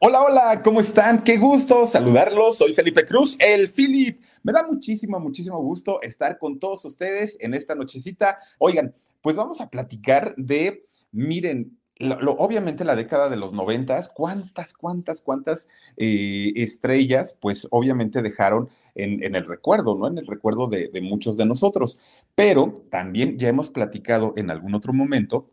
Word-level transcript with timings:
Hola, 0.00 0.22
hola, 0.22 0.62
¿cómo 0.62 0.78
están? 0.78 1.18
Qué 1.18 1.38
gusto 1.38 1.84
saludarlos. 1.84 2.58
Soy 2.58 2.72
Felipe 2.72 3.04
Cruz, 3.04 3.36
el 3.40 3.68
Philip. 3.68 4.20
Me 4.44 4.52
da 4.52 4.64
muchísimo, 4.64 5.18
muchísimo 5.18 5.60
gusto 5.60 6.00
estar 6.02 6.38
con 6.38 6.60
todos 6.60 6.84
ustedes 6.84 7.36
en 7.40 7.52
esta 7.52 7.74
nochecita. 7.74 8.38
Oigan, 8.60 8.94
pues 9.22 9.34
vamos 9.34 9.60
a 9.60 9.70
platicar 9.70 10.36
de, 10.36 10.86
miren, 11.10 11.76
lo, 11.98 12.30
obviamente 12.34 12.84
la 12.84 12.94
década 12.94 13.28
de 13.28 13.38
los 13.38 13.52
noventas, 13.52 14.08
cuántas, 14.08 14.72
cuántas, 14.72 15.20
cuántas 15.20 15.68
eh, 15.96 16.52
estrellas, 16.54 17.36
pues 17.40 17.66
obviamente 17.72 18.22
dejaron 18.22 18.68
en, 18.94 19.34
el 19.34 19.46
recuerdo, 19.46 19.96
¿no? 19.96 20.06
En 20.06 20.18
el 20.18 20.28
recuerdo 20.28 20.68
de 20.68 21.00
muchos 21.02 21.36
de 21.36 21.44
nosotros. 21.44 21.98
Pero 22.36 22.72
también 22.88 23.36
ya 23.36 23.48
hemos 23.48 23.68
platicado 23.68 24.32
en 24.36 24.52
algún 24.52 24.76
otro 24.76 24.92
momento 24.92 25.50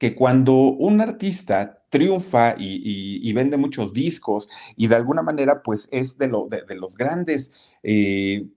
que 0.00 0.14
cuando 0.14 0.54
un 0.54 1.02
artista 1.02 1.84
triunfa 1.90 2.54
y, 2.56 3.30
vende 3.34 3.58
muchos 3.58 3.92
discos 3.92 4.48
y 4.74 4.86
de 4.86 4.96
alguna 4.96 5.20
manera 5.20 5.62
pues 5.62 5.88
es 5.92 6.16
de, 6.16 6.26
lo, 6.26 6.48
de, 6.48 6.74
los 6.74 6.96
grandes 6.96 7.78
eh, 7.82 8.48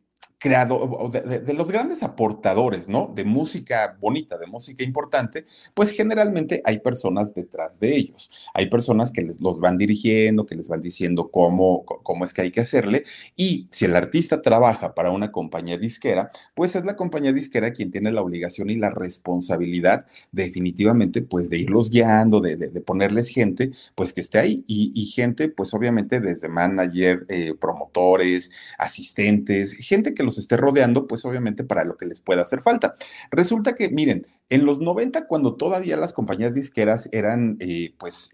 creado, 0.44 1.10
de, 1.10 1.54
los 1.54 1.72
grandes 1.72 2.04
aportadores, 2.04 2.90
¿no? 2.90 3.10
De 3.16 3.24
música 3.24 3.98
bonita, 4.02 4.38
de 4.38 4.46
música 4.46 4.84
importante, 4.84 5.46
pues 5.74 5.92
generalmente 5.92 6.62
hay 6.66 6.80
personas 6.80 7.34
detrás 7.34 7.80
de 7.80 7.96
ellos. 7.96 8.30
Hay 8.54 8.66
personas 8.66 9.14
que 9.14 9.22
les, 9.22 9.40
los 9.40 9.62
van 9.62 9.78
dirigiendo, 9.78 10.46
que 10.46 10.56
les 10.56 10.68
van 10.68 10.82
diciendo 10.82 11.32
cómo, 11.32 11.86
cómo 11.86 12.26
es 12.26 12.34
que 12.34 12.42
hay 12.42 12.52
que 12.52 12.60
hacerle. 12.60 13.04
Y 13.38 13.70
si 13.72 13.86
el 13.86 13.96
artista 13.96 14.42
trabaja 14.42 14.94
para 14.94 15.12
una 15.12 15.32
compañía 15.32 15.78
disquera, 15.78 16.30
pues 16.56 16.76
es 16.76 16.84
la 16.84 16.98
compañía 16.98 17.32
disquera 17.32 17.72
quien 17.72 17.90
tiene 17.90 18.12
la 18.12 18.22
obligación 18.22 18.70
y 18.70 18.76
la 18.76 18.90
responsabilidad 18.90 20.08
definitivamente, 20.34 21.22
pues 21.22 21.50
de 21.50 21.60
irlos 21.60 21.90
guiando, 21.90 22.42
de, 22.42 22.58
ponerles 22.82 23.30
gente, 23.30 23.72
pues 23.96 24.12
que 24.12 24.20
esté 24.20 24.40
ahí. 24.40 24.66
Y, 24.68 25.06
gente, 25.06 25.48
pues 25.48 25.74
obviamente 25.74 26.20
desde 26.20 26.50
manager, 26.50 27.26
eh, 27.30 27.54
promotores, 27.58 28.52
asistentes, 28.78 29.74
gente 29.76 30.14
que 30.14 30.24
los 30.24 30.33
esté 30.38 30.58
rodeando, 30.58 31.08
pues 31.08 31.26
obviamente 31.26 31.64
para 31.64 31.84
lo 31.84 31.98
que 31.98 32.06
les 32.06 32.20
pueda 32.20 32.42
hacer 32.42 32.62
falta. 32.62 32.96
Resulta 33.32 33.76
que, 33.76 33.90
miren, 33.90 34.28
en 34.50 34.66
los 34.66 34.80
90, 34.80 35.28
cuando 35.28 35.56
todavía 35.56 35.98
las 35.98 36.14
compañías 36.14 36.54
disqueras 36.54 37.10
eran, 37.12 37.58
eh, 37.60 37.94
pues, 37.98 38.30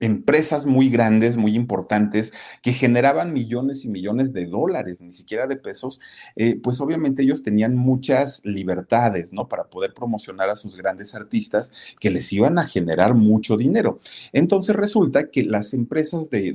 empresas 0.00 0.66
muy 0.66 0.90
grandes, 0.90 1.36
muy 1.36 1.54
importantes, 1.54 2.32
que 2.62 2.72
generaban 2.72 3.32
millones 3.32 3.84
y 3.84 3.88
millones 3.88 4.32
de 4.32 4.46
dólares, 4.46 5.00
ni 5.00 5.12
siquiera 5.12 5.46
de 5.46 5.56
pesos, 5.56 6.00
eh, 6.36 6.58
pues 6.62 6.80
obviamente 6.80 7.22
ellos 7.22 7.42
tenían 7.42 7.76
muchas 7.76 8.44
libertades, 8.44 9.32
¿no? 9.32 9.48
Para 9.48 9.64
poder 9.64 9.94
promocionar 9.94 10.50
a 10.50 10.56
sus 10.56 10.76
grandes 10.76 11.14
artistas 11.14 11.72
que 11.98 12.10
les 12.10 12.30
iban 12.32 12.58
a 12.58 12.66
generar 12.66 13.14
mucho 13.14 13.56
dinero. 13.56 14.00
Entonces 14.32 14.76
resulta 14.76 15.30
que 15.30 15.44
las 15.44 15.72
empresas 15.72 16.28
de, 16.30 16.52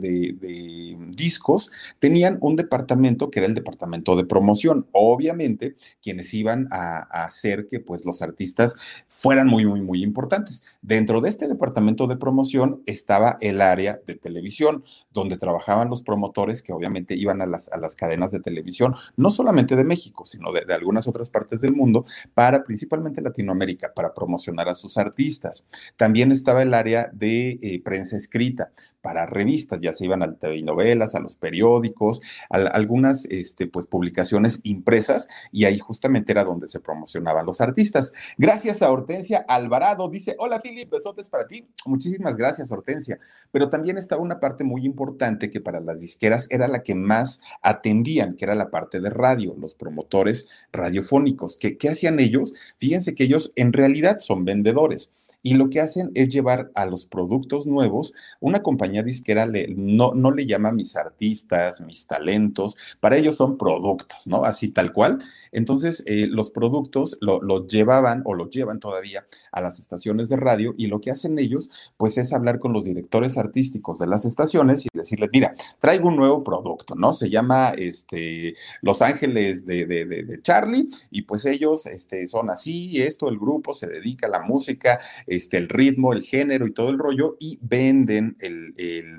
discos 1.15 1.71
tenían 1.99 2.37
un 2.41 2.55
departamento 2.55 3.29
que 3.29 3.39
era 3.39 3.47
el 3.47 3.55
departamento 3.55 4.15
de 4.15 4.25
promoción. 4.25 4.87
Obviamente, 4.91 5.75
quienes 6.01 6.33
iban 6.33 6.67
a, 6.71 6.99
a 6.99 7.25
hacer 7.25 7.67
que 7.67 7.79
pues 7.79 8.05
los 8.05 8.21
artistas 8.21 8.75
fueran 9.07 9.47
muy, 9.47 9.65
muy, 9.65 9.81
muy 9.81 10.03
importantes. 10.03 10.79
Dentro 10.81 11.21
de 11.21 11.29
este 11.29 11.47
departamento 11.47 12.07
de 12.07 12.17
promoción 12.17 12.81
estaba 12.85 13.30
el 13.39 13.61
área 13.61 13.99
de 14.05 14.15
televisión, 14.15 14.83
donde 15.11 15.37
trabajaban 15.37 15.89
los 15.89 16.03
promotores 16.03 16.61
que 16.61 16.73
obviamente 16.73 17.15
iban 17.15 17.41
a 17.41 17.45
las, 17.45 17.71
a 17.71 17.77
las 17.77 17.95
cadenas 17.95 18.31
de 18.31 18.39
televisión, 18.39 18.95
no 19.17 19.31
solamente 19.31 19.75
de 19.75 19.83
México, 19.83 20.25
sino 20.25 20.51
de, 20.51 20.71
algunas 20.73 21.07
otras 21.07 21.29
partes 21.29 21.61
del 21.61 21.73
mundo, 21.73 22.05
para 22.33 22.63
principalmente 22.63 23.21
Latinoamérica, 23.21 23.93
para 23.93 24.13
promocionar 24.13 24.69
a 24.69 24.75
sus 24.75 24.97
artistas. 24.97 25.65
También 25.97 26.31
estaba 26.31 26.61
el 26.61 26.73
área 26.73 27.09
de 27.13 27.57
eh, 27.61 27.81
prensa 27.83 28.15
escrita, 28.15 28.71
para 29.01 29.25
revistas, 29.25 29.79
ya 29.81 29.93
se 29.93 30.05
iban 30.05 30.21
a 30.23 30.31
telenovelas, 30.31 31.15
a 31.15 31.19
los 31.19 31.35
periódicos, 31.35 32.21
a, 32.49 32.57
algunas 32.57 33.25
este, 33.25 33.67
pues, 33.67 33.87
publicaciones 33.87 34.59
impresas, 34.63 35.27
y 35.51 35.65
ahí 35.65 35.79
justamente 35.79 36.31
era 36.31 36.43
donde 36.43 36.67
se 36.67 36.79
promocionaban 36.79 37.45
los 37.45 37.61
artistas. 37.61 38.13
Gracias 38.37 38.81
a 38.81 38.91
Hortensia 38.91 39.43
Alvarado, 39.47 40.07
dice, 40.09 40.35
hola 40.39 40.59
Filip, 40.59 40.89
besotes 40.91 41.29
para 41.29 41.47
ti. 41.47 41.67
Muchísimas 41.85 42.37
gracias, 42.37 42.71
Hortensia. 42.71 43.19
Pero 43.51 43.69
también 43.69 43.97
estaba 43.97 44.21
una 44.21 44.39
parte 44.39 44.63
muy 44.63 44.85
importante 44.85 45.49
que 45.49 45.59
para 45.59 45.81
las 45.81 45.99
disqueras 45.99 46.47
era 46.49 46.67
la 46.67 46.83
que 46.83 46.95
más 46.95 47.41
atendían, 47.61 48.35
que 48.35 48.45
era 48.45 48.55
la 48.55 48.71
parte 48.71 49.01
de 49.01 49.09
radio, 49.09 49.55
los 49.59 49.75
promotores 49.75 50.49
radiofónicos. 50.71 51.57
¿Qué, 51.57 51.77
qué 51.77 51.89
hacían 51.89 52.19
ellos? 52.19 52.53
Fíjense 52.77 53.13
que 53.13 53.25
ellos 53.25 53.51
en 53.55 53.73
realidad 53.73 54.19
son 54.19 54.45
vendedores 54.45 55.11
y 55.43 55.53
lo 55.55 55.69
que 55.69 55.81
hacen 55.81 56.11
es 56.13 56.29
llevar 56.29 56.71
a 56.75 56.85
los 56.85 57.05
productos 57.05 57.67
nuevos, 57.67 58.13
una 58.39 58.61
compañía 58.61 59.03
disquera 59.03 59.45
le, 59.45 59.67
no, 59.75 60.13
le 60.31 60.45
llama 60.45 60.71
mis 60.71 60.95
artistas, 60.95 61.81
mis 61.81 62.07
talentos, 62.07 62.77
para 62.99 63.17
ellos 63.17 63.35
son 63.35 63.57
productos, 63.57 64.27
¿no? 64.27 64.45
Así 64.45 64.69
tal 64.69 64.91
cual. 64.91 65.23
Entonces, 65.51 66.03
eh, 66.07 66.27
los 66.27 66.51
productos 66.51 67.17
los 67.21 67.41
lo 67.41 67.67
llevaban 67.67 68.21
o 68.25 68.33
los 68.33 68.49
llevan 68.49 68.79
todavía 68.79 69.25
a 69.51 69.61
las 69.61 69.79
estaciones 69.79 70.29
de 70.29 70.37
radio 70.37 70.73
y 70.77 70.87
lo 70.87 71.01
que 71.01 71.11
hacen 71.11 71.37
ellos, 71.39 71.69
pues 71.97 72.17
es 72.17 72.33
hablar 72.33 72.59
con 72.59 72.73
los 72.73 72.85
directores 72.85 73.37
artísticos 73.37 73.99
de 73.99 74.07
las 74.07 74.25
estaciones 74.25 74.85
y 74.85 74.89
decirles, 74.93 75.29
mira, 75.33 75.55
traigo 75.79 76.09
un 76.09 76.15
nuevo 76.15 76.43
producto, 76.43 76.95
¿no? 76.95 77.13
Se 77.13 77.29
llama 77.29 77.73
este, 77.77 78.55
Los 78.81 79.01
Ángeles 79.01 79.65
de, 79.65 79.85
de, 79.85 80.05
de, 80.05 80.41
Charlie 80.41 80.89
y 81.09 81.23
pues 81.23 81.45
ellos 81.45 81.85
este, 81.85 82.27
son 82.27 82.49
así, 82.49 83.01
esto, 83.01 83.29
el 83.29 83.37
grupo 83.37 83.73
se 83.73 83.87
dedica 83.87 84.27
a 84.27 84.29
la 84.29 84.41
música, 84.41 84.99
este, 85.31 85.55
el 85.55 85.69
ritmo, 85.69 86.11
el 86.11 86.23
género 86.23 86.67
y 86.67 86.73
todo 86.73 86.89
el 86.89 86.99
rollo 86.99 87.37
y 87.39 87.57
venden 87.61 88.35
el, 88.41 88.73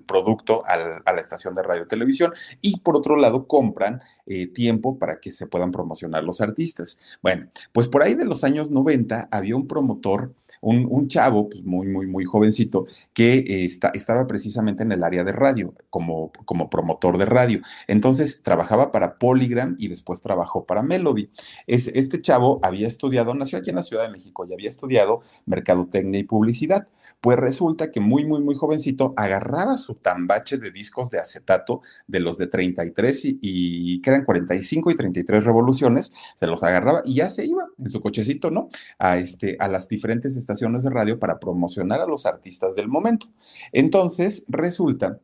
producto 0.06 0.62
a 0.66 0.76
la 0.76 1.20
estación 1.20 1.54
de 1.54 1.62
radio 1.62 1.84
y 1.84 1.88
televisión 1.88 2.32
y 2.60 2.80
por 2.80 2.96
otro 2.96 3.16
lado 3.16 3.46
compran 3.46 4.02
eh, 4.26 4.46
tiempo 4.46 4.98
para 4.98 5.20
que 5.20 5.32
se 5.32 5.46
puedan 5.46 5.72
promocionar 5.72 6.22
los 6.22 6.42
artistas. 6.42 6.98
Bueno, 7.22 7.48
pues 7.72 7.88
por 7.88 8.02
ahí 8.02 8.14
de 8.14 8.26
los 8.26 8.44
años 8.44 8.70
90 8.70 9.28
había 9.30 9.56
un 9.56 9.66
promotor 9.66 10.34
un, 10.62 11.08
chavo 11.08 11.48
pues, 11.48 11.62
muy, 11.64 11.88
muy, 11.88 12.06
muy 12.06 12.24
jovencito 12.24 12.86
que 13.12 13.38
eh, 13.38 13.64
estaba 13.94 14.26
precisamente 14.26 14.84
en 14.84 14.92
el 14.92 15.02
área 15.02 15.24
de 15.24 15.32
radio, 15.32 15.74
como, 15.90 16.30
como 16.44 16.70
promotor 16.70 17.18
de 17.18 17.26
radio. 17.26 17.60
Entonces 17.88 18.42
trabajaba 18.42 18.92
para 18.92 19.18
Polygram 19.18 19.74
y 19.78 19.88
después 19.88 20.22
trabajó 20.22 20.64
para 20.64 20.82
Melody. 20.82 21.28
Es, 21.66 21.88
este 21.88 22.22
chavo 22.22 22.60
había 22.62 22.86
estudiado, 22.86 23.34
nació 23.34 23.58
aquí 23.58 23.70
en 23.70 23.76
la 23.76 23.82
Ciudad 23.82 24.04
de 24.04 24.10
México 24.10 24.46
y 24.46 24.52
había 24.52 24.68
estudiado 24.68 25.22
mercadotecnia 25.46 26.20
y 26.20 26.24
publicidad. 26.24 26.86
Pues 27.20 27.38
resulta 27.38 27.90
que 27.90 27.98
muy, 27.98 28.24
muy, 28.24 28.40
muy 28.40 28.54
jovencito 28.54 29.14
agarraba 29.16 29.76
su 29.76 29.96
tambache 29.96 30.58
de 30.58 30.70
discos 30.70 31.10
de 31.10 31.18
acetato 31.18 31.80
de 32.06 32.20
los 32.20 32.38
de 32.38 32.46
33 32.46 33.24
y, 33.24 33.38
y 33.42 34.00
que 34.00 34.10
eran 34.10 34.24
45 34.24 34.90
y 34.92 34.94
33 34.94 35.44
revoluciones, 35.44 36.12
se 36.38 36.46
los 36.46 36.62
agarraba 36.62 37.02
y 37.04 37.16
ya 37.16 37.28
se 37.28 37.44
iba 37.44 37.66
en 37.78 37.90
su 37.90 38.00
cochecito, 38.00 38.50
¿no? 38.52 38.68
A, 38.98 39.18
este, 39.18 39.56
a 39.58 39.66
las 39.66 39.88
diferentes 39.88 40.36
estaciones 40.36 40.51
de 40.82 40.90
radio 40.90 41.18
para 41.18 41.38
promocionar 41.38 42.00
a 42.00 42.06
los 42.06 42.26
artistas 42.26 42.74
del 42.74 42.88
momento. 42.88 43.26
Entonces, 43.72 44.44
resulta 44.48 45.20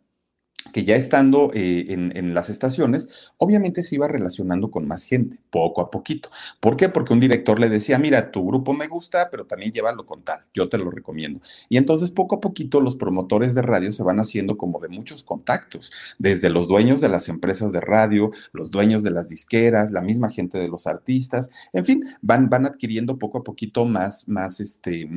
que 0.73 0.85
ya 0.85 0.97
estando 0.97 1.51
eh, 1.55 1.87
en, 1.89 2.35
las 2.35 2.51
estaciones, 2.51 3.33
obviamente 3.39 3.83
se 3.83 3.95
iba 3.95 4.09
relacionando 4.09 4.71
con 4.71 4.87
más 4.87 5.05
gente, 5.05 5.39
poco 5.51 5.81
a 5.81 5.91
poquito. 5.91 6.31
¿Por 6.61 6.77
qué? 6.77 6.89
Porque 6.89 7.13
un 7.13 7.21
director 7.21 7.59
le 7.59 7.69
decía, 7.69 7.99
mira, 7.99 8.31
tu 8.31 8.47
grupo 8.47 8.73
me 8.73 8.87
gusta, 8.87 9.31
pero 9.31 9.47
también 9.47 9.73
llévalo 9.73 10.05
con 10.05 10.23
tal, 10.23 10.41
yo 10.53 10.69
te 10.69 10.79
lo 10.79 10.91
recomiendo. 10.91 11.41
Y 11.69 11.77
entonces 11.77 12.11
poco 12.11 12.37
a 12.37 12.41
poquito 12.41 12.81
los 12.81 12.97
promotores 12.97 13.55
de 13.55 13.63
radio 13.63 13.93
se 13.93 14.03
van 14.03 14.21
haciendo 14.21 14.57
como 14.57 14.81
de 14.81 14.89
muchos 14.89 15.23
contactos, 15.23 15.93
desde 16.19 16.51
los 16.51 16.69
dueños 16.69 17.01
de 17.01 17.09
las 17.09 17.29
empresas 17.29 17.73
de 17.73 17.81
radio, 17.81 18.31
los 18.53 18.71
dueños 18.71 19.03
de 19.03 19.11
las 19.11 19.29
disqueras, 19.29 19.91
la 19.91 20.03
misma 20.03 20.31
gente 20.31 20.59
de 20.59 20.69
los 20.69 20.87
artistas, 20.87 21.51
en 21.73 21.85
fin, 21.85 22.05
van, 22.21 22.49
van 22.49 22.67
adquiriendo 22.67 23.19
poco 23.19 23.39
a 23.39 23.45
poquito 23.45 23.85
más, 23.87 24.29
más 24.29 24.61
este, 24.61 25.09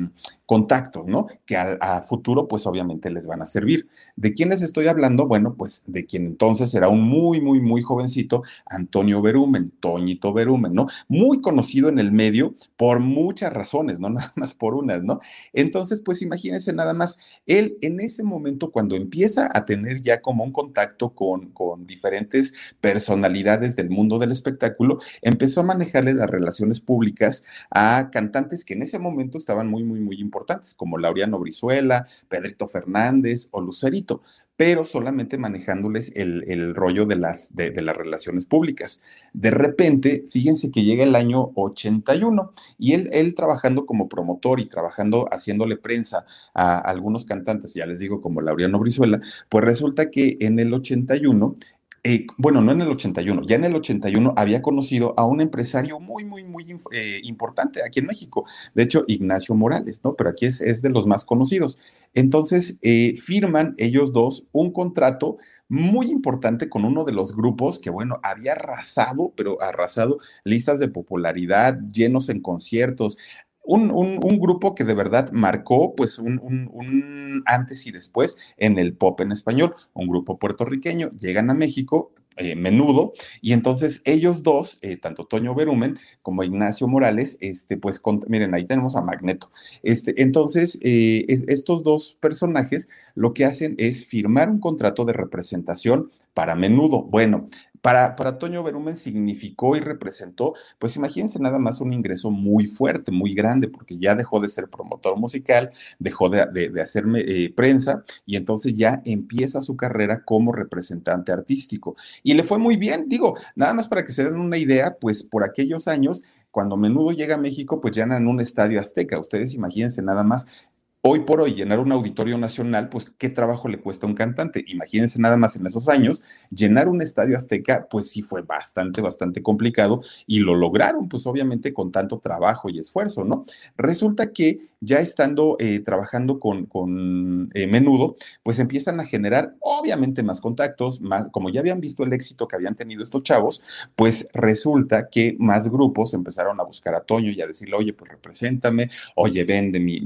contactos, 0.46 1.06
¿no? 1.06 1.26
Que 1.44 1.56
a, 1.56 1.72
a 1.80 2.02
futuro, 2.02 2.48
pues 2.48 2.66
obviamente 2.66 3.10
les 3.10 3.26
van 3.26 3.42
a 3.42 3.46
servir. 3.46 3.88
¿De 4.16 4.32
quiénes 4.32 4.62
estoy 4.62 4.86
hablando? 4.86 5.26
Bueno, 5.32 5.54
pues 5.56 5.84
de 5.86 6.04
quien 6.04 6.26
entonces 6.26 6.74
era 6.74 6.90
un 6.90 7.00
muy, 7.00 7.40
muy, 7.40 7.58
muy 7.58 7.80
jovencito, 7.80 8.42
Antonio 8.66 9.22
Berumen, 9.22 9.70
Toñito 9.80 10.34
Berumen, 10.34 10.74
¿no? 10.74 10.88
Muy 11.08 11.40
conocido 11.40 11.88
en 11.88 11.98
el 11.98 12.12
medio 12.12 12.54
por 12.76 13.00
muchas 13.00 13.50
razones, 13.50 13.98
no 13.98 14.10
nada 14.10 14.30
más 14.36 14.52
por 14.52 14.74
unas, 14.74 15.02
¿no? 15.02 15.20
Entonces, 15.54 16.02
pues 16.02 16.20
imagínense 16.20 16.74
nada 16.74 16.92
más, 16.92 17.16
él 17.46 17.78
en 17.80 18.00
ese 18.00 18.22
momento 18.22 18.70
cuando 18.72 18.94
empieza 18.94 19.48
a 19.54 19.64
tener 19.64 20.02
ya 20.02 20.20
como 20.20 20.44
un 20.44 20.52
contacto 20.52 21.14
con, 21.14 21.50
con 21.52 21.86
diferentes 21.86 22.52
personalidades 22.82 23.74
del 23.74 23.88
mundo 23.88 24.18
del 24.18 24.32
espectáculo, 24.32 24.98
empezó 25.22 25.62
a 25.62 25.64
manejarle 25.64 26.12
las 26.12 26.28
relaciones 26.28 26.78
públicas 26.80 27.42
a 27.70 28.10
cantantes 28.10 28.66
que 28.66 28.74
en 28.74 28.82
ese 28.82 28.98
momento 28.98 29.38
estaban 29.38 29.66
muy, 29.68 29.82
muy, 29.82 30.00
muy 30.00 30.16
importantes, 30.20 30.74
como 30.74 30.98
Laureano 30.98 31.38
Brizuela, 31.38 32.06
Pedrito 32.28 32.68
Fernández 32.68 33.48
o 33.50 33.62
Lucerito 33.62 34.20
pero 34.62 34.84
solamente 34.84 35.38
manejándoles 35.38 36.12
el, 36.14 36.76
rollo 36.76 37.04
de 37.04 37.16
las, 37.16 37.56
de, 37.56 37.72
las 37.82 37.96
relaciones 37.96 38.46
públicas. 38.46 39.02
De 39.32 39.50
repente, 39.50 40.24
fíjense 40.30 40.70
que 40.70 40.84
llega 40.84 41.02
el 41.02 41.16
año 41.16 41.50
81 41.56 42.52
y 42.78 42.92
él, 42.92 43.08
él 43.12 43.34
trabajando 43.34 43.86
como 43.86 44.08
promotor 44.08 44.60
y 44.60 44.66
trabajando, 44.66 45.28
haciéndole 45.32 45.78
prensa 45.78 46.26
a 46.54 46.78
algunos 46.78 47.24
cantantes, 47.24 47.74
ya 47.74 47.86
les 47.86 47.98
digo, 47.98 48.20
como 48.20 48.40
Laureano 48.40 48.78
Brizuela, 48.78 49.18
pues 49.48 49.64
resulta 49.64 50.10
que 50.10 50.36
en 50.38 50.60
el 50.60 50.72
81 50.72 51.56
eh, 52.04 52.26
bueno, 52.36 52.60
no 52.60 52.72
en 52.72 52.80
el 52.80 52.88
81, 52.88 53.42
ya 53.46 53.54
en 53.54 53.64
el 53.64 53.76
81 53.76 54.34
había 54.36 54.60
conocido 54.60 55.14
a 55.16 55.24
un 55.24 55.40
empresario 55.40 56.00
muy, 56.00 56.24
muy, 56.24 56.42
muy 56.42 56.66
eh, 56.90 57.20
importante 57.22 57.80
aquí 57.84 58.00
en 58.00 58.06
México, 58.06 58.44
de 58.74 58.82
hecho, 58.82 59.04
Ignacio 59.06 59.54
Morales, 59.54 60.00
¿no? 60.02 60.14
Pero 60.14 60.30
aquí 60.30 60.46
es, 60.46 60.82
de 60.82 60.90
los 60.90 61.06
más 61.06 61.24
conocidos. 61.24 61.78
Entonces, 62.12 62.80
eh, 62.82 63.14
firman 63.22 63.76
ellos 63.78 64.12
dos 64.12 64.48
un 64.50 64.72
contrato 64.72 65.36
muy 65.68 66.10
importante 66.10 66.68
con 66.68 66.84
uno 66.84 67.04
de 67.04 67.12
los 67.12 67.36
grupos 67.36 67.78
que, 67.78 67.90
bueno, 67.90 68.18
había 68.24 68.52
arrasado, 68.52 69.32
pero 69.36 69.62
arrasado 69.62 70.18
listas 70.42 70.80
de 70.80 70.88
popularidad, 70.88 71.78
llenos 71.88 72.28
en 72.30 72.40
conciertos, 72.40 73.16
un, 73.64 74.38
grupo 74.38 74.74
que 74.74 74.84
de 74.84 74.94
verdad 74.94 75.30
marcó 75.32 75.94
pues 75.94 76.18
un, 76.18 77.42
antes 77.46 77.86
y 77.86 77.92
después 77.92 78.54
en 78.56 78.78
el 78.78 78.94
pop 78.94 79.20
en 79.20 79.32
español, 79.32 79.74
un 79.94 80.08
grupo 80.08 80.38
puertorriqueño, 80.38 81.10
llegan 81.10 81.50
a 81.50 81.54
México, 81.54 82.12
eh, 82.36 82.56
menudo, 82.56 83.12
y 83.42 83.52
entonces 83.52 84.00
ellos 84.06 84.42
dos, 84.42 84.78
eh, 84.80 84.96
tanto 84.96 85.26
Toño 85.26 85.54
Berumen 85.54 85.98
como 86.22 86.42
Ignacio 86.42 86.88
Morales, 86.88 87.36
este, 87.42 87.76
pues 87.76 88.00
miren, 88.26 88.54
ahí 88.54 88.64
tenemos 88.64 88.96
a 88.96 89.02
Magneto. 89.02 89.50
Este, 89.82 90.22
entonces, 90.22 90.78
eh, 90.82 91.26
estos 91.28 91.82
dos 91.82 92.16
personajes 92.20 92.88
lo 93.14 93.34
que 93.34 93.44
hacen 93.44 93.74
es 93.76 94.06
firmar 94.06 94.48
un 94.48 94.60
contrato 94.60 95.04
de 95.04 95.12
representación 95.12 96.10
para 96.34 96.54
menudo. 96.54 97.02
Bueno, 97.02 97.46
para, 97.82 98.14
para 98.14 98.38
Toño 98.38 98.62
Berumen 98.62 98.94
significó 98.94 99.76
y 99.76 99.80
representó, 99.80 100.54
pues 100.78 100.94
imagínense 100.96 101.40
nada 101.40 101.58
más 101.58 101.80
un 101.80 101.92
ingreso 101.92 102.30
muy 102.30 102.66
fuerte, 102.66 103.10
muy 103.10 103.34
grande, 103.34 103.68
porque 103.68 103.98
ya 103.98 104.14
dejó 104.14 104.38
de 104.40 104.48
ser 104.48 104.68
promotor 104.68 105.18
musical, 105.18 105.68
dejó 105.98 106.28
de, 106.28 106.46
de, 106.46 106.80
hacerme 106.80 107.20
eh, 107.26 107.52
prensa 107.54 108.04
y 108.24 108.36
entonces 108.36 108.76
ya 108.76 109.02
empieza 109.04 109.60
su 109.60 109.76
carrera 109.76 110.22
como 110.24 110.52
representante 110.52 111.32
artístico. 111.32 111.96
Y 112.22 112.34
le 112.34 112.44
fue 112.44 112.58
muy 112.58 112.76
bien, 112.76 113.08
digo, 113.08 113.36
nada 113.56 113.74
más 113.74 113.88
para 113.88 114.04
que 114.04 114.12
se 114.12 114.24
den 114.24 114.36
una 114.36 114.58
idea, 114.58 114.96
pues 115.00 115.24
por 115.24 115.42
aquellos 115.42 115.88
años 115.88 116.22
cuando 116.52 116.76
Menudo 116.76 117.12
llega 117.12 117.36
a 117.36 117.38
México, 117.38 117.80
pues 117.80 117.96
ya 117.96 118.04
en 118.04 118.28
un 118.28 118.38
estadio 118.38 118.78
azteca. 118.78 119.18
Ustedes 119.18 119.54
imagínense 119.54 120.02
nada 120.02 120.22
más 120.22 120.68
Hoy 121.04 121.20
por 121.20 121.40
hoy, 121.40 121.54
llenar 121.54 121.80
un 121.80 121.90
auditorio 121.90 122.38
nacional, 122.38 122.88
pues 122.88 123.06
qué 123.18 123.28
trabajo 123.28 123.66
le 123.66 123.80
cuesta 123.80 124.06
a 124.06 124.08
un 124.08 124.14
cantante. 124.14 124.64
Imagínense 124.68 125.20
nada 125.20 125.36
más 125.36 125.56
en 125.56 125.66
esos 125.66 125.88
años, 125.88 126.22
llenar 126.48 126.88
un 126.88 127.02
estadio 127.02 127.36
azteca, 127.36 127.88
pues 127.90 128.08
sí 128.08 128.22
fue 128.22 128.42
bastante, 128.42 129.00
bastante 129.00 129.42
complicado 129.42 130.00
y 130.28 130.38
lo 130.38 130.54
lograron, 130.54 131.08
pues 131.08 131.26
obviamente 131.26 131.72
con 131.72 131.90
tanto 131.90 132.20
trabajo 132.20 132.68
y 132.70 132.78
esfuerzo, 132.78 133.24
¿no? 133.24 133.44
Resulta 133.76 134.30
que 134.30 134.70
ya 134.82 134.98
estando 134.98 135.56
eh, 135.58 135.80
trabajando 135.80 136.38
con, 136.40 136.66
con 136.66 137.50
eh, 137.54 137.66
Menudo, 137.66 138.16
pues 138.42 138.58
empiezan 138.58 139.00
a 139.00 139.04
generar 139.04 139.54
obviamente 139.60 140.22
más 140.22 140.40
contactos, 140.40 141.00
más, 141.00 141.28
como 141.30 141.50
ya 141.50 141.60
habían 141.60 141.80
visto 141.80 142.02
el 142.02 142.12
éxito 142.12 142.48
que 142.48 142.56
habían 142.56 142.74
tenido 142.74 143.02
estos 143.02 143.22
chavos, 143.22 143.62
pues 143.94 144.28
resulta 144.34 145.08
que 145.08 145.36
más 145.38 145.68
grupos 145.68 146.14
empezaron 146.14 146.60
a 146.60 146.64
buscar 146.64 146.94
a 146.94 147.00
Toño 147.00 147.30
y 147.30 147.40
a 147.40 147.46
decirle, 147.46 147.76
oye, 147.76 147.92
pues 147.92 148.10
represéntame, 148.10 148.90
oye, 149.14 149.44
vende 149.44 149.78
mi, 149.78 150.00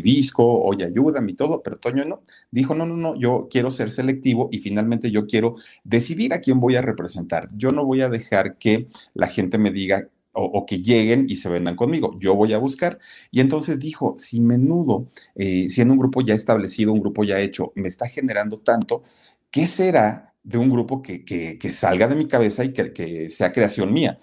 disco 0.00 0.39
oye, 0.44 0.84
ayúdame 0.84 1.32
y 1.32 1.34
todo, 1.36 1.62
pero 1.62 1.78
Toño 1.78 2.04
no, 2.04 2.22
dijo, 2.50 2.74
no, 2.74 2.86
no, 2.86 2.96
no, 2.96 3.16
yo 3.16 3.48
quiero 3.50 3.70
ser 3.70 3.90
selectivo 3.90 4.48
y 4.52 4.58
finalmente 4.58 5.10
yo 5.10 5.26
quiero 5.26 5.56
decidir 5.84 6.32
a 6.34 6.40
quién 6.40 6.60
voy 6.60 6.76
a 6.76 6.82
representar. 6.82 7.48
Yo 7.56 7.72
no 7.72 7.84
voy 7.84 8.02
a 8.02 8.08
dejar 8.08 8.58
que 8.58 8.88
la 9.14 9.26
gente 9.26 9.58
me 9.58 9.70
diga 9.70 10.08
o, 10.32 10.64
que 10.66 10.80
lleguen 10.80 11.26
y 11.28 11.36
se 11.36 11.48
vendan 11.48 11.76
conmigo. 11.76 12.16
Yo 12.20 12.34
voy 12.34 12.52
a 12.52 12.58
buscar. 12.58 12.98
Y 13.30 13.40
entonces 13.40 13.78
dijo, 13.78 14.14
si 14.18 14.40
menudo, 14.40 15.08
eh, 15.34 15.68
siendo 15.68 15.92
un 15.94 15.98
grupo 15.98 16.20
ya 16.22 16.34
establecido, 16.34 16.92
un 16.92 17.00
grupo 17.00 17.24
ya 17.24 17.40
hecho, 17.40 17.72
me 17.74 17.88
está 17.88 18.08
generando 18.08 18.58
tanto, 18.60 19.02
¿qué 19.50 19.66
será 19.66 20.34
de 20.42 20.58
un 20.58 20.70
grupo 20.70 21.02
que, 21.02 21.24
que, 21.24 21.72
salga 21.72 22.08
de 22.08 22.16
mi 22.16 22.26
cabeza 22.26 22.64
y 22.64 22.72
que 22.72 23.28
sea 23.28 23.52
creación 23.52 23.92
mía? 23.92 24.18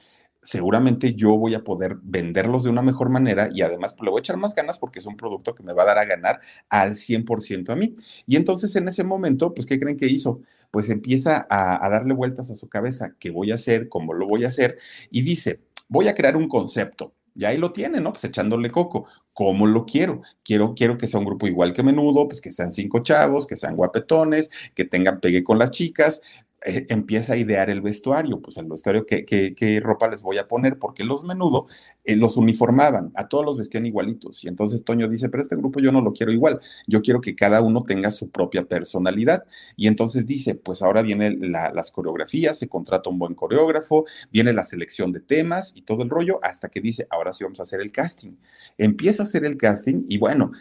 Seguramente 0.48 1.14
yo 1.14 1.38
voy 1.38 1.56
a 1.56 1.64
poder 1.66 1.98
venderlos 2.02 2.64
de 2.64 2.70
una 2.70 2.82
mejor 2.82 3.10
manera 3.10 3.50
y 3.54 3.64
además 3.64 3.92
pues, 3.92 4.06
le 4.06 4.12
voy 4.12 4.20
a 4.20 4.22
echar 4.22 4.38
más 4.38 4.56
ganas 4.56 4.78
porque 4.78 5.00
es 5.00 5.06
un 5.06 5.18
producto 5.18 5.54
que 5.54 5.62
me 5.62 5.74
va 5.74 5.84
a 5.84 5.88
dar 5.88 5.98
a 5.98 6.06
ganar 6.06 6.40
al 6.70 6.94
100% 6.94 7.70
a 7.70 7.76
mí. 7.76 7.98
Y 8.26 8.38
entonces 8.38 8.74
en 8.78 8.88
ese 8.88 9.04
momento, 9.04 9.54
pues, 9.54 9.68
¿qué 9.68 9.78
creen 9.78 9.98
que 9.98 10.08
hizo? 10.08 10.40
Pues 10.72 10.90
empieza 10.90 11.46
a, 11.50 11.90
darle 11.90 12.14
vueltas 12.14 12.50
a 12.50 12.56
su 12.56 12.70
cabeza, 12.70 13.14
¿qué 13.20 13.30
voy 13.30 13.52
a 13.52 13.56
hacer? 13.56 13.90
¿Cómo 13.90 14.14
lo 14.14 14.26
voy 14.26 14.46
a 14.46 14.48
hacer? 14.48 14.78
Y 15.12 15.22
dice, 15.22 15.60
voy 15.90 16.08
a 16.08 16.16
crear 16.16 16.38
un 16.38 16.48
concepto. 16.48 17.14
Y 17.36 17.44
ahí 17.44 17.58
lo 17.58 17.74
tiene, 17.74 18.00
¿no? 18.00 18.14
Pues 18.14 18.24
echándole 18.24 18.72
coco. 18.72 19.06
¿Cómo 19.34 19.68
lo 19.68 19.86
quiero? 19.86 20.22
Quiero, 20.44 20.74
quiero 20.76 20.98
que 20.98 21.08
sea 21.08 21.20
un 21.20 21.26
grupo 21.26 21.46
igual 21.46 21.74
que 21.74 21.84
menudo, 21.84 22.28
pues 22.28 22.42
que 22.42 22.52
sean 22.52 22.72
cinco 22.72 23.04
chavos, 23.04 23.46
que 23.46 23.56
sean 23.58 23.76
guapetones, 23.76 24.50
que 24.74 24.86
tengan 24.86 25.20
pegue 25.20 25.44
con 25.44 25.60
las 25.60 25.72
chicas, 25.72 26.22
eh, 26.66 26.88
empieza 26.90 27.34
a 27.34 27.38
idear 27.38 27.70
el 27.70 27.82
vestuario, 27.82 28.42
pues 28.42 28.58
el 28.58 28.66
vestuario, 28.66 29.06
¿qué, 29.06 29.80
ropa 29.84 30.10
les 30.10 30.24
voy 30.24 30.40
a 30.40 30.48
poner? 30.48 30.80
Porque 30.80 31.04
los 31.04 31.24
menudo 31.24 31.68
eh, 32.04 32.16
los 32.16 32.36
uniformaban, 32.36 33.12
a 33.16 33.28
todos 33.28 33.46
los 33.46 33.58
vestían 33.58 33.86
igualitos. 33.86 34.44
Y 34.44 34.48
entonces 34.48 34.84
Toño 34.84 35.08
dice, 35.08 35.30
pero 35.30 35.44
este 35.44 35.56
grupo 35.56 35.80
yo 35.80 35.92
no 35.92 36.02
lo 36.02 36.14
quiero 36.14 36.32
igual, 36.32 36.60
yo 36.88 37.02
quiero 37.02 37.22
que 37.22 37.36
cada 37.36 37.62
uno 37.62 37.84
tenga 37.84 38.10
su 38.10 38.32
propia 38.32 38.64
personalidad. 38.64 39.46
Y 39.76 39.88
entonces 39.88 40.26
dice, 40.26 40.56
pues 40.56 40.82
ahora 40.82 41.04
vienen 41.04 41.52
las 41.52 41.92
coreografías, 41.92 42.58
se 42.58 42.68
contrata 42.68 43.10
un 43.10 43.20
buen 43.20 43.36
coreógrafo, 43.36 44.06
viene 44.32 44.52
la 44.52 44.64
selección 44.64 45.12
de 45.12 45.20
temas 45.20 45.74
y 45.76 45.84
todo 45.84 46.02
el 46.04 46.10
rollo, 46.10 46.40
hasta 46.42 46.70
que 46.70 46.82
dice, 46.82 47.08
ahora 47.12 47.34
sí 47.34 47.44
vamos 47.44 47.60
a 47.60 47.64
hacer 47.64 47.82
el 47.82 47.92
casting. 47.92 48.32
Empieza 48.80 49.24
a 49.24 49.26
hacer 49.26 49.46
el 49.46 49.58
casting 49.58 50.06
y 50.08 50.18
bueno, 50.18 50.52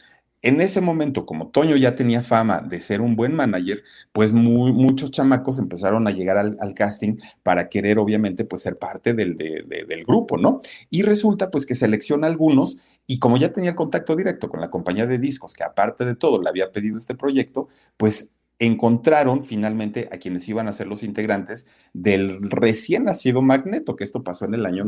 en 0.43 0.61
ese 0.61 0.81
momento, 0.81 1.27
como 1.27 1.49
Toño 1.49 1.77
ya 1.77 1.97
tenía 1.97 2.23
fama 2.23 2.61
de 2.61 2.81
ser 2.81 3.01
un 3.01 3.17
buen 3.17 3.35
manager, 3.35 3.83
pues 4.13 4.33
muchos 4.33 5.11
chamacos 5.11 5.59
empezaron 5.59 6.07
a 6.07 6.11
llegar 6.11 6.37
al, 6.37 6.75
casting 6.75 7.17
para 7.43 7.69
querer, 7.69 7.99
obviamente, 7.99 8.45
pues 8.45 8.63
ser 8.63 8.79
parte 8.79 9.15
del, 9.15 9.37
grupo, 10.07 10.39
¿no? 10.39 10.61
Y 10.91 11.03
resulta, 11.03 11.51
pues, 11.51 11.67
que 11.67 11.75
selecciona 11.75 12.27
algunos 12.27 12.79
y 13.07 13.19
como 13.19 13.39
ya 13.39 13.53
tenía 13.53 13.71
el 13.71 13.77
contacto 13.77 14.15
directo 14.15 14.49
con 14.49 14.61
la 14.61 14.71
compañía 14.71 15.07
de 15.07 15.19
discos, 15.19 15.55
que 15.55 15.65
aparte 15.65 16.05
de 16.05 16.17
todo 16.17 16.41
le 16.41 16.49
había 16.49 16.71
pedido 16.71 16.99
este 16.99 17.15
proyecto, 17.15 17.69
pues 17.97 18.33
encontraron 18.59 19.45
finalmente 19.45 20.09
a 20.11 20.19
quienes 20.19 20.49
iban 20.49 20.69
a 20.69 20.73
ser 20.73 20.87
los 20.87 21.03
integrantes 21.03 21.67
del 21.93 22.51
recién 22.51 23.05
nacido 23.05 23.43
Magneto, 23.43 23.97
que 23.97 24.05
esto 24.05 24.23
pasó 24.23 24.47
en 24.47 24.55
el 24.55 24.65
año 24.65 24.85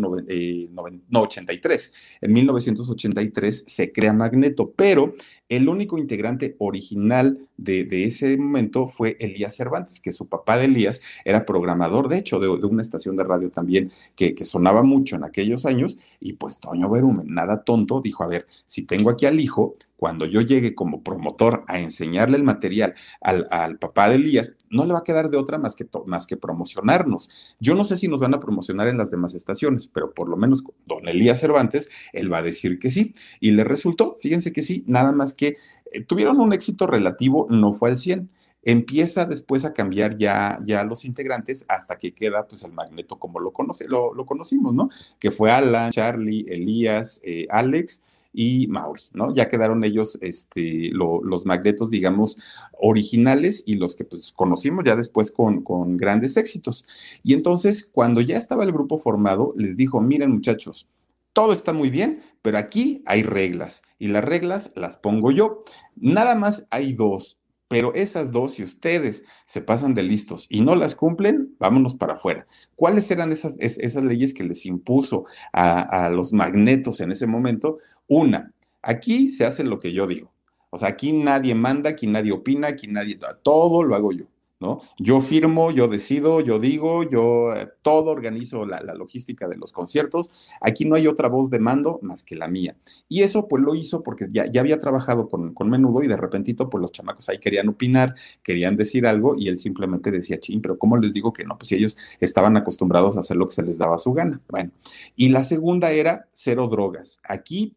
83. 1.13 1.89
Eh, 1.89 2.19
en 2.23 2.33
1983 2.33 3.65
se 3.67 3.93
crea 3.93 4.13
Magneto, 4.13 4.73
pero 4.75 5.13
el 5.49 5.69
único 5.69 5.99
integrante 5.99 6.57
original 6.59 7.39
de, 7.57 7.87
ese 8.05 8.37
momento 8.37 8.87
fue 8.87 9.17
Elías 9.21 9.57
Cervantes, 9.57 10.01
que 10.01 10.13
su 10.13 10.27
papá 10.27 10.59
de 10.59 10.67
Elías 10.67 11.01
era 11.25 11.47
programador, 11.47 12.09
de 12.09 12.19
hecho, 12.19 12.39
de, 12.39 12.49
una 12.49 12.83
estación 12.83 13.17
de 13.17 13.25
radio 13.25 13.51
también 13.51 13.91
que, 14.15 14.35
sonaba 14.45 14.83
mucho 14.83 15.17
en 15.17 15.25
aquellos 15.25 15.67
años, 15.67 15.99
y 16.21 16.35
pues 16.35 16.61
Toño 16.61 16.89
Berumen, 16.89 17.27
nada 17.35 17.65
tonto, 17.65 18.01
dijo, 18.01 18.25
a 18.25 18.29
ver, 18.29 18.47
si 18.67 18.83
tengo 18.83 19.11
aquí 19.11 19.27
al 19.27 19.41
hijo, 19.41 19.75
cuando 19.97 20.27
yo 20.27 20.41
llegue 20.41 20.75
como 20.75 21.03
promotor 21.03 21.65
a 21.67 21.81
enseñarle 21.81 22.37
el 22.37 22.45
material 22.45 22.95
al, 23.21 23.47
al 23.51 23.79
papá 23.79 24.09
de 24.09 24.15
Elías, 24.17 24.53
no 24.71 24.85
le 24.85 24.93
va 24.93 25.01
a 25.01 25.05
quedar 25.05 25.31
de 25.31 25.37
otra 25.37 25.59
más 25.59 25.77
que, 25.77 25.87
más 26.07 26.27
que 26.27 26.37
promocionarnos. 26.37 27.57
Yo 27.61 27.75
no 27.75 27.85
sé 27.85 27.97
si 27.97 28.09
nos 28.09 28.21
van 28.21 28.35
a 28.35 28.41
promocionar 28.41 28.89
en 28.89 28.99
las 28.99 29.11
demás 29.11 29.35
estaciones, 29.35 29.89
pero 29.89 30.13
por 30.13 30.29
lo 30.29 30.37
menos 30.37 30.65
don 30.87 31.07
Elías 31.09 31.41
Cervantes, 31.41 31.91
él 32.13 32.33
va 32.33 32.39
a 32.39 32.43
decir 32.43 32.79
que 32.79 32.91
sí. 32.91 33.13
Y 33.41 33.53
le 33.53 33.65
resultó, 33.65 34.17
fíjense 34.21 34.53
que 34.53 34.63
sí, 34.63 34.85
nada 34.87 35.13
más 35.13 35.35
que 35.35 35.57
eh, 35.93 36.01
tuvieron 36.05 36.41
un 36.41 36.53
éxito 36.53 36.87
relativo, 36.87 37.47
no 37.51 37.73
fue 37.73 37.91
al 37.91 37.99
100 37.99 38.31
empieza 38.65 39.25
después 39.25 39.65
a 39.65 39.73
cambiar 39.73 40.19
ya, 40.19 40.59
ya 40.67 40.85
los 40.85 41.05
integrantes 41.05 41.65
hasta 41.69 41.97
que 41.99 42.13
queda 42.13 42.47
pues 42.47 42.65
el 42.65 42.73
magneto 42.73 43.19
como 43.19 43.41
lo, 43.41 43.53
conoce, 43.53 43.87
lo, 43.89 44.13
conocimos, 44.27 44.75
¿no? 44.75 44.89
Que 45.19 45.31
fue 45.31 45.51
Alan, 45.51 45.91
Charlie, 45.91 46.45
Elías, 46.49 47.21
eh, 47.25 47.47
Alex 47.51 48.05
y 48.41 48.69
Mauri, 48.69 49.03
¿no? 49.15 49.35
Ya 49.35 49.49
quedaron 49.49 49.83
ellos 49.83 50.17
este, 50.23 50.91
los 50.93 51.45
magnetos, 51.45 51.91
digamos, 51.91 52.39
originales 52.79 53.65
y 53.67 53.75
los 53.75 53.97
que 53.97 54.05
pues 54.05 54.31
conocimos 54.31 54.85
ya 54.85 54.95
después 54.95 55.33
con, 55.33 55.97
grandes 55.97 56.37
éxitos. 56.37 56.85
Y 57.25 57.35
entonces, 57.35 57.85
cuando 57.85 58.21
ya 58.21 58.37
estaba 58.37 58.63
el 58.63 58.71
grupo 58.71 59.01
formado, 59.01 59.53
les 59.57 59.77
dijo, 59.77 60.01
miren 60.01 60.31
muchachos, 60.31 60.89
todo 61.33 61.53
está 61.53 61.73
muy 61.73 61.91
bien, 61.91 62.23
pero 62.41 62.59
aquí 62.59 63.03
hay 63.07 63.25
reglas 63.25 63.83
y 63.99 64.07
las 64.07 64.23
reglas 64.23 64.71
las 64.77 64.97
pongo 64.97 65.33
yo. 65.33 65.65
Nada 65.97 66.37
más 66.37 66.69
hay 66.71 66.93
dos, 66.93 67.41
pero 67.67 67.93
esas 67.95 68.31
dos, 68.31 68.53
si 68.53 68.63
ustedes 68.63 69.25
se 69.47 69.63
pasan 69.63 69.95
de 69.95 70.05
listos 70.05 70.47
y 70.49 70.61
no 70.61 70.77
las 70.77 70.95
cumplen, 70.95 71.57
vámonos 71.59 71.97
para 71.97 72.13
afuera. 72.13 72.47
¿Cuáles 72.77 73.11
eran 73.11 73.33
esas, 73.33 73.57
esas 73.59 74.05
leyes 74.05 74.33
que 74.33 74.45
les 74.45 74.65
impuso 74.65 75.27
a, 75.53 76.07
a 76.07 76.09
los 76.11 76.33
magnetos 76.33 77.01
en 77.01 77.11
ese 77.11 77.27
momento? 77.27 77.79
Una, 78.09 78.49
aquí 78.83 79.31
se 79.31 79.47
hace 79.47 79.65
lo 79.65 79.79
que 79.79 79.93
yo 79.93 80.07
digo. 80.07 80.33
O 80.71 80.79
sea, 80.79 80.89
aquí 80.89 81.13
nadie 81.13 81.55
manda, 81.55 81.91
aquí 81.91 82.07
nadie 82.07 82.33
opina, 82.33 82.69
aquí 82.69 82.89
nadie, 82.89 83.19
todo 83.43 83.83
lo 83.83 83.95
hago 83.95 84.13
yo. 84.13 84.27
¿no? 84.61 84.81
Yo 84.99 85.21
firmo, 85.21 85.71
yo 85.71 85.87
decido, 85.87 86.41
yo 86.41 86.59
digo, 86.59 87.09
yo 87.09 87.55
eh, 87.55 87.69
todo 87.83 88.11
organizo 88.11 88.67
la, 88.67 88.81
logística 88.95 89.47
de 89.49 89.57
los 89.57 89.73
conciertos. 89.73 90.51
Aquí 90.61 90.85
no 90.85 90.97
hay 90.97 91.07
otra 91.07 91.29
voz 91.29 91.49
de 91.51 91.61
mando 91.61 92.01
más 92.03 92.25
que 92.25 92.35
la 92.35 92.49
mía. 92.49 92.77
Y 93.09 93.23
eso 93.23 93.47
pues 93.47 93.63
lo 93.63 93.75
hizo 93.75 94.03
porque 94.03 94.27
ya, 94.33 94.51
ya 94.51 94.61
había 94.61 94.81
trabajado 94.81 95.29
con, 95.29 95.55
con, 95.55 95.71
Menudo 95.71 96.03
y 96.03 96.09
de 96.09 96.17
repentito 96.17 96.69
pues 96.69 96.83
los 96.83 96.93
chamacos 96.93 97.29
ahí 97.29 97.39
querían 97.39 97.69
opinar, 97.69 98.15
querían 98.43 98.77
decir 98.77 99.07
algo 99.07 99.37
y 99.39 99.49
él 99.49 99.59
simplemente 99.59 100.11
decía, 100.11 100.39
ching, 100.39 100.61
pero 100.61 100.79
¿cómo 100.79 100.97
les 100.97 101.13
digo 101.13 101.33
que 101.33 101.45
no? 101.45 101.57
Pues 101.57 101.71
ellos 101.73 101.97
estaban 102.21 102.57
acostumbrados 102.57 103.17
a 103.17 103.21
hacer 103.21 103.37
lo 103.37 103.47
que 103.47 103.55
se 103.55 103.63
les 103.63 103.79
daba 103.79 103.99
su 103.99 104.13
gana. 104.13 104.41
Bueno, 104.49 104.73
y 105.15 105.29
la 105.29 105.45
segunda 105.45 105.93
era 105.93 106.27
cero 106.33 106.67
drogas. 106.67 107.21
Aquí 107.23 107.77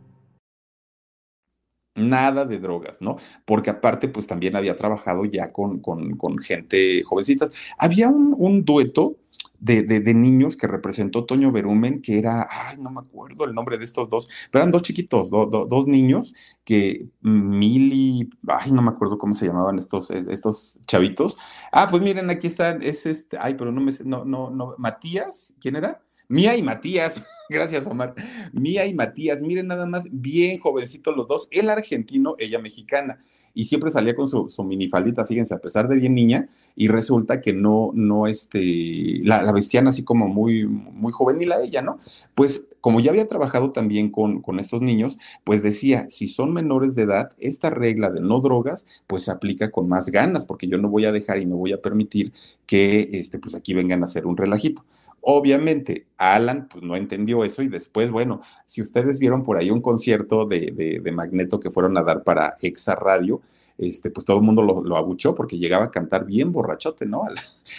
Nada 1.95 2.45
de 2.45 2.59
drogas, 2.59 3.01
¿no? 3.01 3.17
Porque 3.45 3.69
aparte, 3.69 4.07
pues 4.07 4.25
también 4.25 4.55
había 4.55 4.77
trabajado 4.77 5.25
ya 5.25 5.51
con, 5.51 5.79
con, 5.79 6.37
gente 6.39 7.03
jovencitas. 7.03 7.51
Había 7.77 8.09
un, 8.09 8.33
un 8.37 8.63
dueto 8.63 9.17
de, 9.61 9.83
de, 9.83 10.13
niños 10.13 10.57
que 10.57 10.67
representó 10.67 11.25
Toño 11.25 11.51
Berumen, 11.51 12.01
que 12.01 12.17
era, 12.17 12.47
ay, 12.49 12.77
no 12.79 12.89
me 12.89 13.01
acuerdo 13.01 13.45
el 13.45 13.53
nombre 13.53 13.77
de 13.77 13.85
estos 13.85 14.09
dos, 14.09 14.27
pero 14.49 14.63
eran 14.63 14.71
dos 14.71 14.81
chiquitos, 14.81 15.29
dos 15.29 15.85
niños 15.85 16.33
que 16.63 17.07
Mili, 17.21 18.27
ay, 18.47 18.71
no 18.71 18.81
me 18.81 18.89
acuerdo 18.89 19.19
cómo 19.19 19.35
se 19.35 19.45
llamaban 19.45 19.77
estos, 19.77 20.09
estos 20.09 20.79
chavitos. 20.87 21.37
Ah, 21.71 21.87
pues 21.91 22.01
miren, 22.01 22.31
aquí 22.31 22.47
están, 22.47 22.81
es 22.81 23.05
este, 23.05 23.37
ay, 23.39 23.53
pero 23.53 23.71
no 23.71 23.81
me, 23.81 23.91
no, 24.03 24.25
no, 24.25 24.49
no, 24.49 24.75
Matías, 24.79 25.55
¿quién 25.61 25.75
era? 25.75 26.01
Mía 26.31 26.55
y 26.55 26.63
Matías, 26.63 27.21
gracias 27.49 27.85
Omar. 27.85 28.15
Mía 28.53 28.85
y 28.87 28.93
Matías, 28.93 29.43
miren 29.43 29.67
nada 29.67 29.85
más, 29.85 30.07
bien 30.09 30.59
jovencitos 30.59 31.15
los 31.15 31.27
dos, 31.27 31.49
él 31.51 31.69
argentino, 31.69 32.35
ella 32.39 32.57
mexicana. 32.57 33.21
Y 33.53 33.65
siempre 33.65 33.89
salía 33.89 34.15
con 34.15 34.29
su, 34.29 34.49
su 34.49 34.63
minifaldita, 34.63 35.25
fíjense, 35.25 35.53
a 35.53 35.59
pesar 35.59 35.89
de 35.89 35.97
bien 35.97 36.15
niña, 36.15 36.47
y 36.73 36.87
resulta 36.87 37.41
que 37.41 37.51
no, 37.51 37.91
no, 37.93 38.27
este, 38.27 39.19
la, 39.23 39.43
la 39.43 39.51
vestían 39.51 39.89
así 39.89 40.05
como 40.05 40.29
muy, 40.29 40.65
muy 40.65 41.11
juvenil 41.11 41.51
a 41.51 41.61
ella, 41.61 41.81
¿no? 41.81 41.99
Pues 42.33 42.69
como 42.79 43.01
ya 43.01 43.11
había 43.11 43.27
trabajado 43.27 43.73
también 43.73 44.09
con, 44.09 44.41
con 44.41 44.57
estos 44.57 44.81
niños, 44.81 45.17
pues 45.43 45.61
decía, 45.61 46.07
si 46.09 46.29
son 46.29 46.53
menores 46.53 46.95
de 46.95 47.01
edad, 47.01 47.31
esta 47.39 47.69
regla 47.71 48.09
de 48.09 48.21
no 48.21 48.39
drogas, 48.39 48.87
pues 49.05 49.23
se 49.23 49.31
aplica 49.31 49.69
con 49.69 49.89
más 49.89 50.11
ganas, 50.11 50.45
porque 50.45 50.67
yo 50.67 50.77
no 50.77 50.87
voy 50.87 51.03
a 51.03 51.11
dejar 51.11 51.39
y 51.39 51.45
no 51.45 51.57
voy 51.57 51.73
a 51.73 51.81
permitir 51.81 52.31
que, 52.65 53.09
este, 53.11 53.37
pues 53.37 53.53
aquí 53.53 53.73
vengan 53.73 54.01
a 54.01 54.05
hacer 54.05 54.25
un 54.25 54.37
relajito. 54.37 54.85
Obviamente, 55.21 56.07
Alan 56.17 56.67
pues 56.67 56.83
no 56.83 56.95
entendió 56.95 57.43
eso 57.43 57.61
y 57.61 57.67
después, 57.67 58.09
bueno, 58.09 58.41
si 58.65 58.81
ustedes 58.81 59.19
vieron 59.19 59.43
por 59.43 59.57
ahí 59.57 59.69
un 59.69 59.81
concierto 59.81 60.45
de, 60.45 60.99
de, 61.01 61.11
Magneto 61.11 61.59
que 61.59 61.69
fueron 61.69 61.95
a 61.97 62.03
dar 62.03 62.23
para 62.23 62.55
Exa 62.61 62.95
Radio, 62.95 63.41
este, 63.77 64.09
pues 64.09 64.25
todo 64.25 64.37
el 64.37 64.43
mundo 64.43 64.61
lo, 64.61 64.97
abuchó 64.97 65.35
porque 65.35 65.57
llegaba 65.57 65.85
a 65.85 65.91
cantar 65.91 66.25
bien 66.25 66.51
borrachote, 66.51 67.05
¿no? 67.05 67.23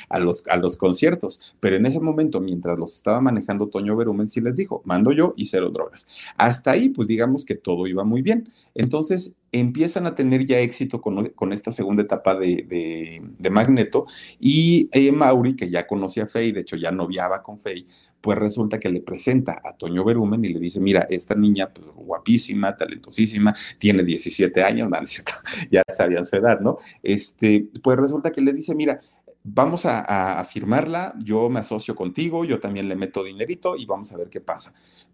A, 0.08 0.18
los, 0.18 0.46
a 0.48 0.56
los 0.56 0.76
conciertos. 0.76 1.40
Pero 1.60 1.76
en 1.76 1.86
ese 1.86 2.00
momento, 2.00 2.40
mientras 2.40 2.78
los 2.78 2.94
estaba 2.94 3.20
manejando 3.20 3.68
Toño 3.68 3.96
Berumen, 3.96 4.28
sí 4.28 4.40
les 4.40 4.56
dijo, 4.56 4.82
mando 4.84 5.12
yo 5.12 5.32
y 5.36 5.46
cero 5.46 5.70
drogas. 5.70 6.06
Hasta 6.36 6.72
ahí, 6.72 6.88
pues 6.88 7.08
digamos 7.08 7.44
que 7.44 7.54
todo 7.54 7.86
iba 7.86 8.04
muy 8.04 8.22
bien. 8.22 8.48
Entonces, 8.74 9.36
empiezan 9.52 10.06
a 10.06 10.14
tener 10.14 10.46
ya 10.46 10.58
éxito 10.58 11.00
con, 11.00 11.52
esta 11.52 11.70
segunda 11.70 12.02
etapa 12.02 12.34
de, 12.34 13.22
Magneto 13.50 14.06
y 14.40 14.88
eh, 14.92 15.12
Mauri, 15.12 15.54
que 15.54 15.70
ya 15.70 15.86
conocía 15.86 16.24
a 16.24 16.26
Faye, 16.26 16.52
de 16.52 16.60
hecho 16.60 16.76
ya 16.76 16.90
noviaba 16.90 17.42
con 17.42 17.60
Faye, 17.60 17.86
pues 18.22 18.38
resulta 18.38 18.80
que 18.80 18.88
le 18.88 19.02
presenta 19.02 19.60
a 19.62 19.76
Toño 19.76 20.04
Berumen 20.04 20.44
y 20.44 20.48
le 20.48 20.60
dice, 20.60 20.80
mira, 20.80 21.06
esta 21.10 21.34
niña, 21.34 21.72
pues 21.74 21.88
guapísima, 21.94 22.76
talentosísima, 22.76 23.54
tiene 23.78 24.04
17 24.04 24.62
años, 24.62 24.88
ya 25.70 25.82
sabían 25.88 26.24
su 26.24 26.36
edad, 26.36 26.60
¿no? 26.60 26.78
Este, 27.02 27.68
pues 27.82 27.98
resulta 27.98 28.30
que 28.30 28.40
le 28.40 28.52
dice, 28.52 28.74
mira, 28.74 29.00
vamos 29.44 29.86
a, 29.86 30.38
a, 30.38 30.44
firmarla, 30.44 31.14
yo 31.18 31.48
me 31.48 31.60
asocio 31.60 31.94
contigo, 31.94 32.44
yo 32.44 32.60
también 32.60 32.88
le 32.88 32.96
meto 32.96 33.24
dinerito 33.24 33.76
y 33.76 33.86
vamos 33.86 34.12
a 34.12 34.16
ver 34.16 34.28
qué 34.28 34.40
pasa 34.40 34.72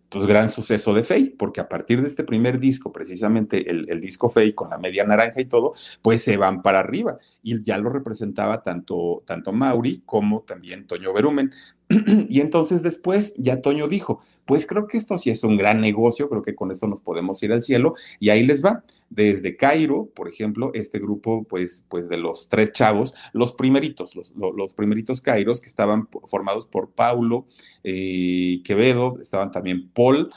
pues 0.08 0.26
gran 0.26 0.48
suceso 0.48 0.94
de 0.94 1.02
Faye, 1.02 1.34
porque 1.38 1.60
a 1.60 1.68
partir 1.68 2.00
de 2.00 2.08
este 2.08 2.24
primer 2.24 2.58
disco, 2.58 2.92
precisamente 2.92 3.70
el, 3.70 4.00
disco 4.00 4.30
Faye 4.30 4.54
con 4.54 4.70
la 4.70 4.78
media 4.78 5.04
naranja 5.04 5.40
y 5.40 5.44
todo, 5.44 5.72
pues 6.00 6.22
se 6.22 6.36
van 6.36 6.62
para 6.62 6.78
arriba. 6.78 7.18
Y 7.42 7.62
ya 7.62 7.78
lo 7.78 7.90
representaba 7.90 8.62
tanto, 8.62 9.22
tanto 9.26 9.52
Mauri 9.52 10.02
como 10.06 10.42
también 10.42 10.86
Toño 10.86 11.12
Berumen. 11.12 11.52
y 12.28 12.40
entonces 12.40 12.82
después 12.82 13.34
ya 13.36 13.60
Toño 13.60 13.88
dijo, 13.88 14.20
pues 14.48 14.66
creo 14.66 14.86
que 14.86 14.96
esto 14.96 15.18
sí 15.18 15.28
es 15.28 15.44
un 15.44 15.58
gran 15.58 15.80
negocio, 15.80 16.28
creo 16.30 16.40
que 16.42 16.54
con 16.54 16.70
esto 16.70 16.86
nos 16.86 17.00
podemos 17.00 17.42
ir 17.42 17.52
al 17.52 17.62
cielo. 17.62 17.94
Y 18.18 18.30
ahí 18.30 18.42
les 18.42 18.64
va. 18.64 18.82
Desde 19.10 19.56
Cairo, 19.56 20.06
por 20.14 20.26
ejemplo, 20.26 20.70
este 20.72 20.98
grupo, 20.98 21.44
pues, 21.44 21.84
pues 21.88 22.08
de 22.08 22.16
los 22.16 22.48
tres 22.48 22.72
chavos, 22.72 23.14
los 23.32 23.52
primeritos, 23.52 24.16
los, 24.16 24.34
los, 24.36 24.72
primeritos 24.72 25.20
Cairos 25.20 25.60
que 25.60 25.68
estaban 25.68 26.08
formados 26.24 26.66
por 26.66 26.90
Paulo 26.90 27.46
eh, 27.84 28.60
Quevedo, 28.64 29.18
estaban 29.20 29.50
también 29.50 29.90
Paul, 29.90 30.30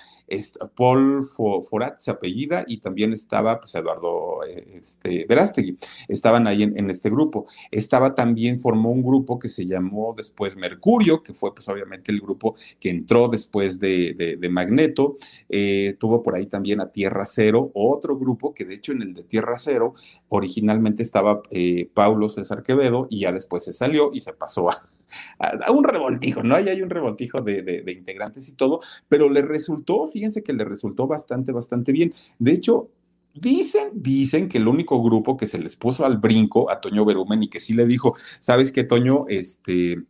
Paul 0.75 1.23
Forat 1.23 1.99
se 1.99 2.11
apellida 2.11 2.63
y 2.67 2.77
también 2.77 3.13
estaba 3.13 3.59
pues, 3.59 3.75
Eduardo 3.75 4.43
eh, 4.47 4.79
este, 4.79 5.25
Verástegui. 5.25 5.77
Estaban 6.07 6.47
ahí 6.47 6.63
en, 6.63 6.89
este 6.89 7.09
grupo. 7.09 7.45
Estaba 7.71 8.15
también, 8.15 8.59
formó 8.59 8.91
un 8.91 9.03
grupo 9.03 9.39
que 9.39 9.49
se 9.49 9.65
llamó 9.65 10.13
después 10.15 10.55
Mercurio, 10.55 11.23
que 11.23 11.33
fue 11.33 11.53
pues 11.53 11.67
obviamente 11.69 12.11
el 12.11 12.21
grupo 12.21 12.55
que 12.79 12.89
entró 12.89 13.27
después 13.27 13.79
de, 13.79 14.37
Magneto. 14.51 15.17
Eh, 15.49 15.95
tuvo 15.99 16.21
por 16.23 16.35
ahí 16.35 16.47
también 16.47 16.81
a 16.81 16.91
Tierra 16.91 17.25
Cero, 17.25 17.71
otro 17.73 18.17
grupo 18.17 18.53
que 18.53 18.65
de 18.65 18.75
hecho 18.75 18.91
en 18.91 19.01
el 19.01 19.13
de 19.13 19.23
Tierra 19.23 19.57
Cero 19.57 19.93
originalmente 20.29 21.03
estaba 21.03 21.41
eh, 21.51 21.89
Paulo 21.93 22.27
César 22.27 22.63
Quevedo 22.63 23.07
y 23.09 23.21
ya 23.21 23.31
después 23.31 23.63
se 23.63 23.73
salió 23.73 24.11
y 24.13 24.21
se 24.21 24.33
pasó 24.33 24.69
a, 24.69 24.77
a, 25.39 25.71
un 25.71 25.83
revoltijo, 25.83 26.43
¿no? 26.43 26.55
Ahí 26.55 26.69
hay 26.69 26.81
un 26.81 26.89
revoltijo 26.89 27.41
de, 27.41 27.83
integrantes 27.87 28.47
y 28.49 28.55
todo, 28.55 28.81
pero 29.07 29.29
le 29.29 29.41
resultó, 29.41 30.07
fíjense 30.07 30.43
que 30.43 30.53
le 30.53 30.65
resultó 30.65 31.07
bastante, 31.07 31.51
bastante 31.51 31.91
bien. 31.91 32.13
De 32.39 32.53
hecho, 32.53 32.89
Dicen, 33.33 33.91
dicen 33.93 34.49
que 34.49 34.57
el 34.57 34.67
único 34.67 35.01
grupo 35.01 35.37
que 35.37 35.47
se 35.47 35.57
les 35.57 35.77
puso 35.77 36.05
al 36.05 36.17
brinco 36.17 36.69
a 36.69 36.81
Toño 36.81 37.05
Berumen 37.05 37.41
y 37.41 37.47
que 37.47 37.61
sí 37.61 37.73
le 37.73 37.85
dijo, 37.85 38.13
¿sabes 38.41 38.73
qué, 38.73 38.83
Toño? 38.83 39.23
Este, 39.29 40.03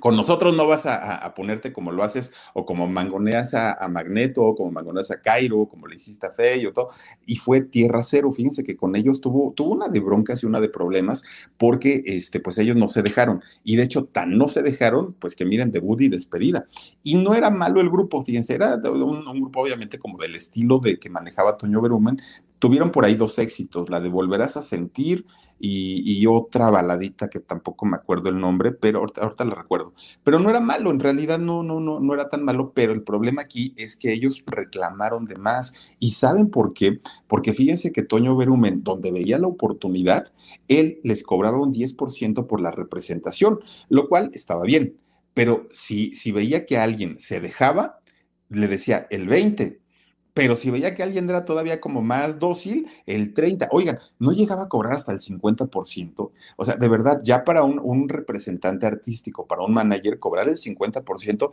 con 0.00 0.14
nosotros 0.14 0.54
no 0.54 0.66
vas 0.66 0.84
a, 0.86 1.32
ponerte 1.34 1.72
como 1.72 1.90
lo 1.90 2.02
haces 2.02 2.32
o 2.54 2.66
como 2.66 2.86
mangoneas 2.88 3.54
a, 3.54 3.88
Magneto 3.88 4.42
o 4.44 4.54
como 4.54 4.70
mangoneas 4.70 5.10
a 5.10 5.20
Cairo, 5.20 5.66
como 5.66 5.86
le 5.86 5.96
hiciste 5.96 6.26
a 6.26 6.32
Fey 6.32 6.66
o 6.66 6.72
todo. 6.72 6.88
Y 7.24 7.36
fue 7.36 7.62
tierra 7.62 8.02
cero. 8.02 8.30
Fíjense 8.30 8.62
que 8.62 8.76
con 8.76 8.94
ellos 8.94 9.20
tuvo, 9.20 9.52
tuvo 9.52 9.72
una 9.72 9.88
de 9.88 10.00
broncas 10.00 10.42
y 10.42 10.46
una 10.46 10.60
de 10.60 10.68
problemas 10.68 11.24
porque 11.56 12.02
este, 12.04 12.40
pues 12.40 12.58
ellos 12.58 12.76
no 12.76 12.88
se 12.88 13.02
dejaron. 13.02 13.42
Y 13.64 13.76
de 13.76 13.84
hecho, 13.84 14.04
tan 14.04 14.36
no 14.36 14.48
se 14.48 14.62
dejaron, 14.62 15.14
pues 15.14 15.34
que 15.34 15.44
miren, 15.44 15.70
debut 15.70 16.00
y 16.02 16.08
despedida. 16.08 16.66
Y 17.02 17.14
no 17.14 17.34
era 17.34 17.50
malo 17.50 17.80
el 17.80 17.88
grupo, 17.88 18.22
fíjense, 18.22 18.54
era 18.54 18.76
un, 18.76 19.26
un 19.26 19.40
grupo 19.40 19.60
obviamente 19.60 19.98
como 19.98 20.18
del 20.18 20.34
estilo 20.34 20.78
de 20.78 20.98
que 20.98 21.08
manejaba 21.08 21.56
Toño 21.56 21.80
Berumen, 21.80 22.20
tuvieron 22.58 22.90
por 22.90 23.04
ahí 23.04 23.14
dos 23.14 23.38
éxitos, 23.38 23.90
la 23.90 24.00
de 24.00 24.08
Volverás 24.08 24.56
a 24.56 24.62
Sentir 24.62 25.24
y, 25.58 26.26
otra 26.26 26.70
baladita 26.70 27.28
que 27.28 27.40
tampoco 27.40 27.86
me 27.86 27.96
acuerdo 27.96 28.28
el 28.28 28.38
nombre, 28.40 28.72
pero 28.72 29.00
ahorita, 29.00 29.44
la 29.44 29.54
recuerdo. 29.54 29.94
Pero 30.24 30.38
no 30.38 30.50
era 30.50 30.60
malo, 30.60 30.90
en 30.90 31.00
realidad 31.00 31.38
no, 31.38 31.62
no, 31.62 31.80
no, 31.80 32.00
no 32.00 32.14
era 32.14 32.28
tan 32.28 32.44
malo, 32.44 32.72
pero 32.74 32.92
el 32.92 33.02
problema 33.02 33.42
aquí 33.42 33.72
es 33.76 33.96
que 33.96 34.12
ellos 34.12 34.42
reclamaron 34.46 35.24
de 35.24 35.36
más. 35.36 35.94
¿Y 35.98 36.10
saben 36.10 36.50
por 36.50 36.72
qué? 36.72 37.00
Porque 37.26 37.54
fíjense 37.54 37.92
que 37.92 38.02
Toño 38.02 38.36
Berumen, 38.36 38.82
donde 38.82 39.12
veía 39.12 39.38
la 39.38 39.46
oportunidad, 39.46 40.32
él 40.68 40.98
les 41.04 41.22
cobraba 41.22 41.58
un 41.58 41.72
10% 41.72 42.46
por 42.46 42.60
la 42.60 42.70
representación, 42.70 43.60
lo 43.88 44.08
cual 44.08 44.30
estaba 44.32 44.64
bien. 44.64 44.98
Pero 45.32 45.68
si, 45.70 46.12
si 46.14 46.32
veía 46.32 46.66
que 46.66 46.78
alguien 46.78 47.18
se 47.18 47.40
dejaba, 47.40 48.00
le 48.48 48.68
decía 48.68 49.06
el 49.10 49.28
20, 49.28 49.80
pero 50.36 50.54
si 50.54 50.70
veía 50.70 50.94
que 50.94 51.02
alguien 51.02 51.30
era 51.30 51.46
todavía 51.46 51.80
como 51.80 52.02
más 52.02 52.38
dócil, 52.38 52.86
el 53.06 53.32
30, 53.32 53.68
oigan, 53.72 53.98
no 54.18 54.32
llegaba 54.32 54.64
a 54.64 54.68
cobrar 54.68 54.92
hasta 54.92 55.10
el 55.10 55.18
50%. 55.18 56.30
O 56.56 56.64
sea, 56.64 56.76
de 56.76 56.88
verdad, 56.90 57.20
ya 57.24 57.42
para 57.42 57.62
un, 57.62 58.06
representante 58.06 58.84
artístico, 58.84 59.46
para 59.46 59.62
un 59.62 59.72
manager, 59.72 60.18
cobrar 60.18 60.46
el 60.50 60.56
50%, 60.56 61.52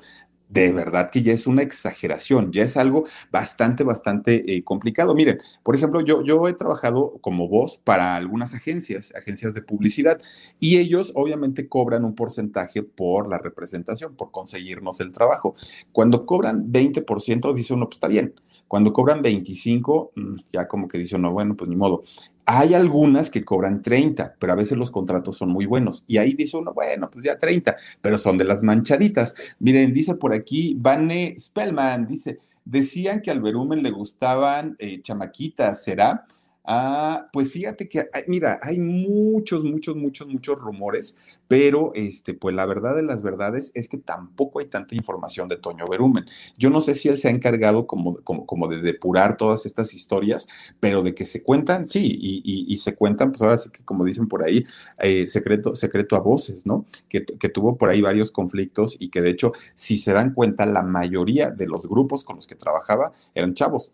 de 0.54 0.72
verdad 0.72 1.10
que 1.10 1.24
ya 1.24 1.34
es 1.34 1.48
una 1.48 1.64
exageración, 1.64 2.52
ya 2.52 2.64
es 2.64 2.78
algo 2.78 3.06
bastante, 3.32 3.84
bastante 3.84 4.56
eh, 4.56 4.64
complicado. 4.64 5.16
Miren, 5.16 5.40
por 5.64 5.76
ejemplo, 5.76 6.02
yo, 6.02 6.24
yo 6.24 6.48
he 6.48 6.54
trabajado 6.54 7.18
como 7.22 7.48
voz 7.48 7.80
para 7.80 8.16
algunas 8.16 8.54
agencias, 8.54 9.14
agencias 9.16 9.56
de 9.56 9.64
publicidad, 9.64 10.22
y 10.60 10.78
ellos 10.78 11.12
obviamente 11.16 11.68
cobran 11.68 12.06
un 12.06 12.14
porcentaje 12.14 12.84
por 12.84 13.28
la 13.28 13.40
representación, 13.40 14.16
por 14.16 14.30
conseguirnos 14.30 15.00
el 15.00 15.12
trabajo. 15.12 15.56
Cuando 15.92 16.26
cobran 16.26 16.72
20%, 16.72 17.54
dice 17.54 17.74
uno, 17.74 17.88
pues 17.88 17.96
está 17.96 18.08
bien 18.08 18.36
cuando 18.74 18.92
cobran 18.92 19.22
25, 19.22 20.14
mm, 20.16 20.36
ya 20.52 20.68
como 20.68 20.88
que 20.88 20.98
dice 20.98 21.16
uno, 21.16 21.32
bueno, 21.32 21.56
pues 21.56 21.70
ni 21.70 21.76
modo. 21.76 22.04
Hay 22.46 22.74
algunas 22.74 23.30
que 23.30 23.46
cobran 23.46 23.82
30, 23.82 24.36
pero 24.38 24.54
a 24.54 24.56
veces 24.56 24.78
los 24.78 24.92
contratos 24.92 25.38
son 25.38 25.50
muy 25.50 25.66
buenos. 25.66 26.04
Y 26.08 26.18
ahí 26.18 26.34
dice 26.34 26.58
uno, 26.58 26.74
bueno, 26.74 27.10
pues 27.10 27.26
ya 27.26 27.38
30, 27.38 27.76
pero 28.02 28.18
son 28.18 28.38
de 28.38 28.44
las 28.44 28.64
manchaditas. 28.64 29.34
Miren, 29.60 29.94
dice 29.94 30.16
por 30.16 30.34
aquí, 30.34 30.76
Vane 30.78 31.36
Spellman, 31.38 32.08
dice, 32.08 32.40
decían 32.66 33.22
que 33.22 33.32
al 33.32 33.42
Verumen 33.42 33.82
le 33.82 33.92
gustaban 33.92 34.76
eh, 34.80 35.02
chamaquitas, 35.02 35.84
¿será? 35.84 36.26
Ah, 36.66 37.28
pues 37.34 37.52
fíjate 37.52 37.90
que, 37.90 38.08
mira, 38.28 38.58
hay 38.62 38.80
muchos, 38.80 39.66
muchos, 39.66 39.98
muchos, 39.98 40.28
muchos 40.28 40.62
rumores, 40.62 41.18
pero 41.50 41.92
este, 41.94 42.34
pues 42.34 42.56
la 42.56 42.66
verdad 42.66 42.96
de 42.96 43.04
las 43.04 43.22
verdades 43.22 43.72
es 43.76 43.90
que 43.90 43.98
tampoco 43.98 44.60
hay 44.60 44.68
tanta 44.68 44.96
información 44.96 45.50
de 45.50 45.58
Toño 45.58 45.84
Berumen. 45.90 46.26
Yo 46.58 46.70
no 46.70 46.80
sé 46.80 46.96
si 46.96 47.10
él 47.10 47.18
se 47.18 47.28
ha 47.28 47.32
encargado 47.32 47.86
como, 47.86 48.16
como, 48.24 48.46
como 48.46 48.70
de 48.70 48.82
depurar 48.82 49.36
todas 49.36 49.66
estas 49.66 49.94
historias, 49.94 50.48
pero 50.80 51.02
de 51.02 51.14
que 51.14 51.26
se 51.26 51.44
cuentan, 51.44 51.86
sí, 51.86 52.18
y, 52.22 52.78
se 52.78 52.96
cuentan, 52.96 53.32
pues 53.32 53.42
ahora 53.42 53.58
sí 53.58 53.70
que 53.70 53.84
como 53.84 54.06
dicen 54.06 54.28
por 54.30 54.44
ahí, 54.44 54.64
eh, 55.00 55.28
secreto, 55.28 55.76
secreto 55.76 56.16
a 56.16 56.22
voces, 56.22 56.66
¿no? 56.66 56.86
Que, 57.10 57.26
que 57.26 57.50
tuvo 57.50 57.78
por 57.78 57.90
ahí 57.90 58.02
varios 58.02 58.32
conflictos 58.32 58.96
y 59.00 59.10
que 59.10 59.22
de 59.22 59.32
hecho, 59.32 59.52
si 59.76 59.98
se 59.98 60.14
dan 60.14 60.34
cuenta, 60.34 60.66
la 60.66 60.82
mayoría 60.82 61.52
de 61.52 61.68
los 61.68 61.88
grupos 61.88 62.24
con 62.24 62.38
los 62.38 62.48
que 62.48 62.56
trabajaba 62.56 63.12
eran 63.36 63.54
chavos 63.54 63.92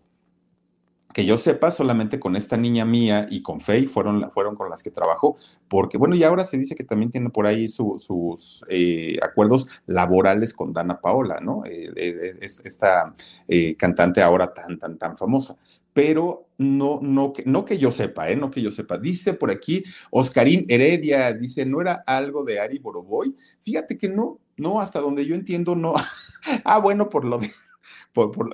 que 1.14 1.26
yo 1.26 1.38
sepa, 1.38 1.72
solamente 1.72 2.20
con 2.20 2.36
esta 2.36 2.56
niña 2.56 2.86
mía 2.86 3.26
y 3.30 3.42
con 3.42 3.62
Faye 3.62 3.88
fueron, 3.88 4.30
fueron 4.32 4.56
con 4.56 4.70
las 4.70 4.84
que 4.84 4.92
trabajó, 4.92 5.36
porque 5.68 5.98
bueno, 5.98 6.16
y 6.16 6.24
ahora 6.24 6.46
se 6.46 6.58
dice 6.58 6.76
que 6.76 6.84
también 6.84 7.10
tiene 7.10 7.30
por 7.30 7.48
ahí 7.48 7.68
sus 7.68 8.64
eh, 8.70 9.18
acuerdos 9.22 9.68
laborales 9.88 10.54
con 10.54 10.72
Dana 10.72 11.02
Paola, 11.02 11.40
¿no? 11.42 11.64
Eh, 11.66 11.92
eh, 11.96 12.40
esta 12.42 13.14
cantante 13.78 14.22
ahora 14.22 14.54
tan, 14.54 14.78
tan, 14.78 14.98
tan 14.98 15.18
famosa. 15.18 15.58
Pero 15.94 16.48
no, 16.60 17.00
no, 17.02 17.34
no 17.46 17.66
que 17.66 17.78
yo 17.78 17.90
sepa, 17.90 18.30
¿eh? 18.30 18.36
No 18.36 18.52
que 18.52 18.62
yo 18.62 18.72
sepa. 18.72 18.98
dice 18.98 19.34
por 19.34 19.50
aquí 19.50 19.84
Oscarín 20.12 20.66
Heredia, 20.70 21.34
dice, 21.34 21.66
¿no 21.66 21.82
era 21.82 22.04
algo 22.06 22.44
de 22.44 22.60
Ari 22.60 22.78
Boroboy? 22.78 23.36
Fíjate 23.62 23.98
que 23.98 24.10
no, 24.10 24.40
no, 24.58 24.80
hasta 24.80 25.00
donde 25.00 25.26
yo 25.26 25.34
entiendo, 25.34 25.76
no. 25.76 25.96
ah, 26.64 26.80
bueno, 26.80 27.10
por 27.10 27.26
lo 27.26 27.40
de 27.40 27.50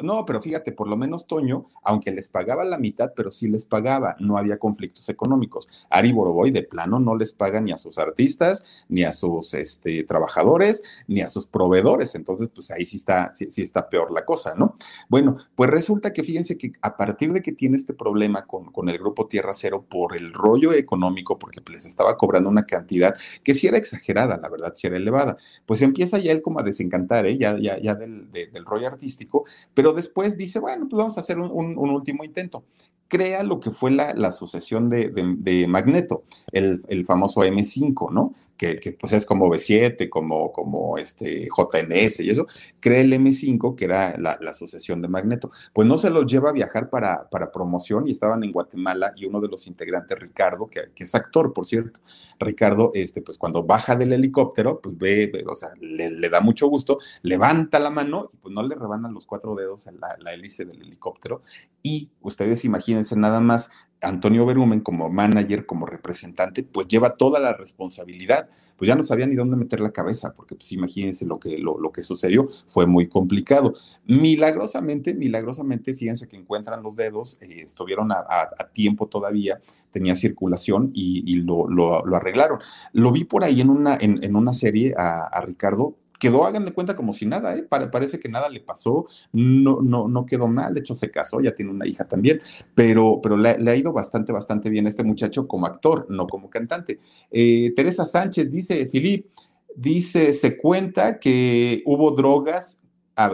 no, 0.04 0.26
pero 0.26 0.41
fíjate, 0.41 0.72
por 0.74 0.88
lo 0.88 0.98
menos 0.98 1.28
Toño, 1.28 1.65
aunque 1.84 2.12
les 2.12 2.28
pagaba 2.30 2.65
la 2.65 2.78
mitad, 2.78 3.13
pero 3.15 3.32
sí 3.32 3.48
les 3.48 3.65
pagaba, 3.65 4.15
no 4.20 4.38
había 4.38 4.58
conflictos 4.58 5.08
económicos. 5.10 5.68
Ari 5.89 6.12
Boroboy 6.12 6.52
de 6.52 6.63
plano 6.63 7.00
no 7.00 7.15
les 7.15 7.32
paga 7.32 7.62
ni 7.62 7.72
a 7.72 7.78
sus 7.78 7.98
artistas, 7.98 8.86
ni 8.89 9.04
a 9.04 9.13
sus 9.13 9.54
este, 9.54 10.04
trabajadores, 10.04 10.84
ni 11.08 11.22
a 11.22 11.30
sus 11.30 11.48
proveedores. 11.48 12.15
Entonces, 12.15 12.50
pues 12.54 12.70
ahí 12.72 12.86
sí 12.86 12.98
está, 12.98 13.34
sí, 13.34 13.48
está 13.62 13.89
peor 13.89 14.12
la 14.12 14.26
cosa, 14.26 14.56
¿no? 14.56 14.76
Bueno, 15.10 15.38
pues 15.56 15.70
resulta 15.70 16.12
que 16.12 16.24
fíjense 16.24 16.58
que 16.58 16.74
a 16.82 16.98
partir 16.98 17.32
de 17.32 17.41
que 17.41 17.54
tiene 17.54 17.78
este 17.78 17.94
problema 17.94 18.46
con, 18.46 18.72
con 18.72 18.89
el 18.89 18.98
grupo 18.98 19.28
Tierra 19.28 19.54
Cero 19.54 19.86
por 19.88 20.15
el 20.15 20.34
rollo 20.34 20.74
económico, 20.74 21.39
porque 21.39 21.62
les 21.72 21.86
estaba 21.86 22.18
cobrando 22.18 22.50
una 22.50 22.65
cantidad 22.65 23.15
que 23.44 23.54
sí 23.54 23.68
era 23.68 23.78
exagerada, 23.78 24.38
la 24.38 24.50
verdad, 24.50 24.74
sí 24.76 24.88
era 24.88 24.98
elevada, 24.98 25.38
pues 25.65 25.82
empieza 25.82 26.18
ya 26.20 26.32
él 26.34 26.41
como 26.41 26.60
a 26.60 26.63
desencantar, 26.63 27.26
¿eh? 27.26 27.38
ya, 27.38 27.58
ya, 27.58 27.80
ya 27.82 27.96
del, 27.96 28.30
del 28.32 28.65
rollo 28.65 28.88
artístico 28.88 29.44
pero 29.73 29.93
después 29.93 30.38
dice, 30.38 30.60
bueno, 30.60 30.88
pues 30.89 30.97
vamos 30.97 31.17
a 31.17 31.21
hacer 31.21 31.39
un, 31.39 31.77
último 31.77 32.23
intento. 32.23 32.63
Crea 33.08 33.44
lo 33.44 33.60
que 33.60 33.72
fue 33.72 33.91
la, 33.91 34.32
sucesión 34.32 34.89
de, 34.89 35.65
Magneto, 35.68 36.24
el, 36.52 36.84
el, 36.88 37.06
famoso 37.06 37.41
M5, 37.41 38.12
¿no? 38.12 38.34
que, 38.58 38.98
pues 39.00 39.13
es 39.13 39.26
como 39.26 39.48
B7, 39.48 40.10
como, 40.10 40.52
como 40.52 40.98
este 40.98 41.48
JNS 41.48 42.22
y 42.22 42.30
eso, 42.30 42.46
crea 42.80 43.02
el 43.02 43.13
M5, 43.13 43.76
que 43.76 43.86
era 43.86 44.18
la, 44.18 44.38
la, 44.41 44.54
sucesión 44.54 45.02
de 45.02 45.08
Magneto. 45.08 45.52
Pues 45.74 45.88
no 45.88 45.98
se 45.98 46.10
los 46.10 46.26
lleva 46.26 46.50
a 46.50 46.54
viajar 46.54 46.89
para, 46.89 47.30
para 47.30 47.52
promoción 47.52 48.08
y 48.08 48.12
estaban 48.12 48.44
en 48.44 48.52
Guatemala 48.52 49.12
y 49.15 49.26
uno 49.26 49.41
de 49.41 49.50
los 49.50 49.68
integrantes, 49.68 50.18
Ricardo, 50.18 50.68
que, 50.68 50.91
es 50.96 51.15
actor, 51.15 51.54
por 51.54 51.65
cierto, 51.65 52.00
Ricardo, 52.39 52.91
este, 52.94 53.22
pues 53.22 53.38
cuando 53.38 53.63
baja 53.63 53.96
del 53.96 54.13
helicóptero, 54.13 54.80
pues 54.82 54.98
ve, 54.98 55.44
o 55.48 55.56
sea, 55.56 55.72
le, 55.80 56.30
da 56.30 56.39
mucho 56.39 56.68
gusto, 56.68 56.98
levanta 57.22 57.80
la 57.80 57.89
mano 57.89 58.30
y 58.32 58.38
pues 58.38 58.54
no 58.54 58.63
le 58.63 58.76
rebanan 58.76 59.13
los 59.13 59.26
cuatro 59.26 59.56
dedos 59.56 59.88
a 59.88 59.91
la, 59.91 60.15
la 60.20 60.34
hélice 60.34 60.65
del 60.65 60.82
helicóptero. 60.82 61.41
Y 61.82 62.10
ustedes 62.22 62.65
imagínense 62.95 63.15
nada 63.15 63.39
más 63.39 63.69
Antonio 64.01 64.45
Berumen 64.45 64.81
como 64.81 65.10
manager, 65.10 65.65
como 65.65 65.86
representante, 65.86 66.63
pues 66.63 66.88
lleva 66.88 67.15
toda 67.15 67.39
la 67.39 67.53
responsabilidad. 67.53 68.49
Pues 68.77 68.89
ya 68.89 68.95
no 68.95 69.03
sabía 69.03 69.25
ni 69.25 69.36
dónde 69.36 69.55
meter 69.55 69.79
la 69.79 69.91
cabeza, 69.91 70.34
porque 70.34 70.55
pues 70.55 70.73
imagínense 70.73 71.25
lo 71.25 71.39
que, 71.39 71.58
lo, 71.58 71.91
que 71.93 72.03
sucedió, 72.03 72.49
fue 72.67 72.86
muy 72.86 73.08
complicado. 73.08 73.73
Milagrosamente, 74.05 75.13
milagrosamente, 75.13 75.93
fíjense 75.93 76.27
que 76.27 76.36
encuentran 76.36 76.84
los 76.84 76.97
dedos, 76.97 77.38
eh, 77.39 77.62
estuvieron 77.63 78.12
a, 78.12 78.25
tiempo 78.73 79.08
todavía, 79.08 79.62
tenía 79.91 80.13
circulación 80.13 80.91
y, 80.93 81.36
lo, 81.38 82.03
arreglaron. 82.13 82.60
Lo 82.91 83.13
vi 83.13 83.23
por 83.23 83.45
ahí 83.45 83.62
en 83.62 83.69
una, 83.69 83.97
en, 83.97 84.36
una 84.36 84.53
serie 84.53 84.93
a 84.97 85.39
Ricardo, 85.39 85.95
quedó, 86.25 86.43
hagan 86.43 86.65
de 86.65 86.73
cuenta, 86.73 86.95
como 86.95 87.13
si 87.13 87.27
nada, 87.27 87.55
¿eh? 87.55 87.63
parece 87.63 88.19
que 88.19 88.29
nada 88.29 88.49
le 88.49 88.59
pasó, 88.59 89.05
no, 89.31 89.79
no, 89.81 90.07
no 90.07 90.25
quedó 90.25 90.47
mal, 90.47 90.73
de 90.73 90.79
hecho 90.79 90.95
se 90.95 91.11
casó, 91.11 91.39
ya 91.39 91.53
tiene 91.53 91.69
una 91.69 91.85
hija 91.85 92.07
también, 92.07 92.41
pero, 92.73 93.19
pero 93.21 93.38
le, 93.38 93.49
ha 93.49 93.75
ido 93.75 93.93
bastante, 93.93 94.31
bastante 94.31 94.71
bien 94.71 94.88
este 94.88 95.03
muchacho 95.03 95.47
como 95.47 95.67
actor, 95.67 96.07
no 96.09 96.25
como 96.25 96.49
cantante. 96.49 96.97
Eh, 97.29 97.73
Teresa 97.75 98.05
Sánchez 98.05 98.49
dice, 98.49 98.88
Filip, 98.88 99.27
dice, 99.75 100.33
se 100.33 100.57
cuenta 100.57 101.19
que 101.19 101.83
hubo 101.85 102.09
drogas 102.09 102.81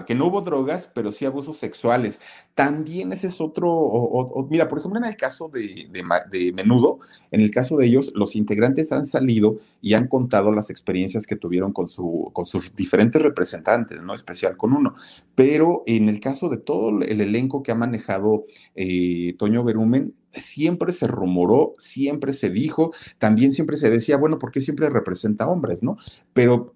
que 0.06 0.14
no 0.16 0.28
hubo 0.28 0.42
drogas, 0.42 0.90
pero 0.94 1.12
sí 1.12 1.26
abusos 1.26 1.58
sexuales. 1.58 2.22
También 2.54 3.12
ese 3.14 3.28
es 3.28 3.42
otro, 3.42 4.48
mira, 4.50 4.68
por 4.68 4.80
ejemplo, 4.80 5.00
en 5.00 5.06
el 5.06 5.16
caso 5.16 5.50
de, 5.50 5.90
de, 5.92 6.54
Menudo, 6.54 7.00
en 7.32 7.42
el 7.42 7.50
caso 7.50 7.78
de 7.78 7.88
ellos, 7.88 8.12
los 8.16 8.36
integrantes 8.36 8.92
han 8.92 9.06
salido 9.06 9.58
y 9.82 9.94
han 9.94 10.08
contado 10.08 10.52
las 10.52 10.70
experiencias 10.70 11.26
que 11.26 11.36
tuvieron 11.36 11.74
con, 11.74 11.88
su, 11.88 12.30
con 12.34 12.46
sus 12.46 12.76
diferentes 12.76 13.22
representantes, 13.22 14.02
¿no? 14.02 14.14
Especial 14.14 14.56
con 14.56 14.74
uno. 14.74 14.94
Pero 15.34 15.82
en 15.88 16.10
el 16.10 16.20
caso 16.20 16.50
de 16.50 16.58
todo 16.58 17.02
el 17.02 17.22
elenco 17.22 17.64
que 17.64 17.72
ha 17.72 17.76
manejado 17.76 18.46
eh, 18.76 19.34
Toño 19.40 19.64
Berumen, 19.64 20.14
siempre 20.30 20.94
se 20.94 21.08
rumoró, 21.08 21.74
siempre 21.78 22.34
se 22.34 22.50
dijo, 22.50 22.94
también 23.18 23.54
siempre 23.54 23.78
se 23.78 23.90
decía, 23.90 24.18
bueno, 24.18 24.38
¿por 24.38 24.52
qué 24.52 24.62
siempre 24.62 24.90
representa 24.90 25.48
hombres, 25.48 25.84
no? 25.84 25.98
Pero 26.34 26.76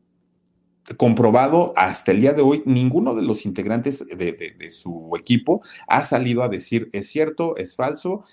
comprobado 0.98 1.74
hasta 1.76 2.12
el 2.12 2.22
día 2.22 2.34
de 2.34 2.42
hoy, 2.42 2.64
ninguno 2.66 3.16
de 3.16 3.24
los 3.24 3.46
integrantes 3.46 4.08
de, 4.08 4.72
su 4.72 5.12
equipo 5.18 5.62
ha 5.88 6.02
salido 6.02 6.44
a 6.44 6.50
decir 6.50 6.90
es 6.94 7.08
cierto, 7.08 7.58
es 7.58 7.76
falso. 7.76 8.24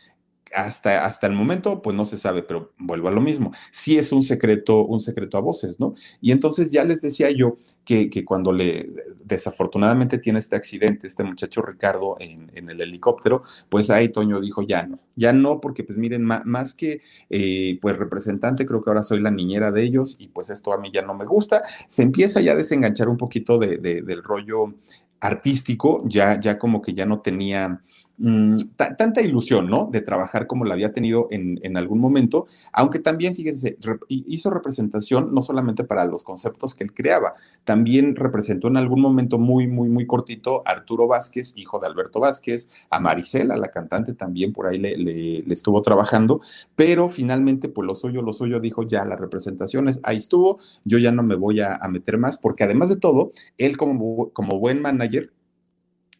Hasta, 0.54 1.04
hasta 1.04 1.26
el 1.26 1.32
momento, 1.32 1.82
pues 1.82 1.96
no 1.96 2.04
se 2.04 2.18
sabe, 2.18 2.42
pero 2.42 2.72
vuelvo 2.78 3.08
a 3.08 3.12
lo 3.12 3.20
mismo. 3.20 3.52
Sí 3.70 3.98
es 3.98 4.12
un 4.12 4.22
secreto, 4.22 4.84
un 4.84 5.00
secreto 5.00 5.38
a 5.38 5.40
voces, 5.40 5.80
¿no? 5.80 5.94
Y 6.20 6.32
entonces 6.32 6.70
ya 6.70 6.84
les 6.84 7.00
decía 7.00 7.30
yo 7.30 7.56
que, 7.84 8.24
cuando 8.24 8.52
le 8.52 8.90
desafortunadamente 9.24 10.18
tiene 10.18 10.38
este 10.38 10.56
accidente, 10.56 11.06
este 11.06 11.24
muchacho 11.24 11.62
Ricardo 11.62 12.16
en, 12.20 12.50
el 12.70 12.80
helicóptero, 12.80 13.42
pues 13.68 13.90
ahí 13.90 14.08
Toño 14.08 14.40
dijo, 14.40 14.62
ya 14.62 14.84
no, 14.84 14.98
ya 15.16 15.32
no, 15.32 15.60
porque 15.60 15.84
pues 15.84 15.98
miren, 15.98 16.22
más, 16.24 16.74
que 16.74 17.00
eh, 17.28 17.78
pues 17.80 17.96
representante, 17.96 18.66
creo 18.66 18.82
que 18.82 18.90
ahora 18.90 19.02
soy 19.02 19.20
la 19.20 19.30
niñera 19.30 19.72
de 19.72 19.82
ellos 19.82 20.16
y 20.18 20.28
pues 20.28 20.50
esto 20.50 20.72
a 20.72 20.78
mí 20.78 20.90
ya 20.92 21.02
no 21.02 21.14
me 21.14 21.26
gusta. 21.26 21.62
Se 21.88 22.02
empieza 22.02 22.40
ya 22.40 22.52
a 22.52 22.56
desenganchar 22.56 23.08
un 23.08 23.16
poquito 23.16 23.58
de, 23.58 23.78
del 23.78 24.22
rollo 24.22 24.74
artístico, 25.20 26.02
ya, 26.06 26.38
ya 26.40 26.58
como 26.58 26.82
que 26.82 26.94
ya 26.94 27.06
no 27.06 27.20
tenía 27.20 27.80
Mm, 28.18 28.56
tanta 28.76 29.22
ilusión, 29.22 29.68
¿no? 29.68 29.88
De 29.90 30.02
trabajar 30.02 30.46
como 30.46 30.64
la 30.64 30.74
había 30.74 30.92
tenido 30.92 31.28
en, 31.30 31.76
algún 31.76 31.98
momento, 31.98 32.46
aunque 32.72 32.98
también, 32.98 33.34
fíjense, 33.34 33.78
hizo 34.08 34.50
representación 34.50 35.34
no 35.34 35.40
solamente 35.40 35.82
para 35.84 36.04
los 36.04 36.22
conceptos 36.22 36.74
que 36.74 36.84
él 36.84 36.92
creaba, 36.92 37.34
también 37.64 38.14
representó 38.14 38.68
en 38.68 38.76
algún 38.76 39.00
momento 39.00 39.38
muy, 39.38 39.66
muy, 39.66 39.88
muy 39.88 40.06
cortito 40.06 40.62
a 40.66 40.72
Arturo 40.72 41.08
Vázquez, 41.08 41.54
hijo 41.56 41.78
de 41.78 41.86
Alberto 41.86 42.20
Vázquez, 42.20 42.68
a 42.90 43.00
Marisela, 43.00 43.56
la 43.56 43.68
cantante, 43.68 44.12
también 44.14 44.52
por 44.52 44.66
ahí 44.66 44.78
le, 44.78 45.38
estuvo 45.52 45.80
trabajando, 45.82 46.40
pero 46.76 47.08
finalmente, 47.08 47.68
pues 47.68 47.86
lo 47.86 47.94
suyo, 47.94 48.22
lo 48.22 48.32
suyo, 48.32 48.60
dijo 48.60 48.82
ya 48.86 49.04
las 49.04 49.18
representaciones, 49.18 50.00
ahí 50.02 50.18
estuvo, 50.18 50.58
yo 50.84 50.98
ya 50.98 51.12
no 51.12 51.22
me 51.22 51.34
voy 51.34 51.60
a, 51.60 51.78
meter 51.88 52.18
más, 52.18 52.38
porque 52.38 52.64
además 52.64 52.88
de 52.88 52.96
todo, 52.96 53.32
él 53.58 53.76
como, 53.76 54.30
como 54.30 54.58
buen 54.58 54.80
manager, 54.80 55.30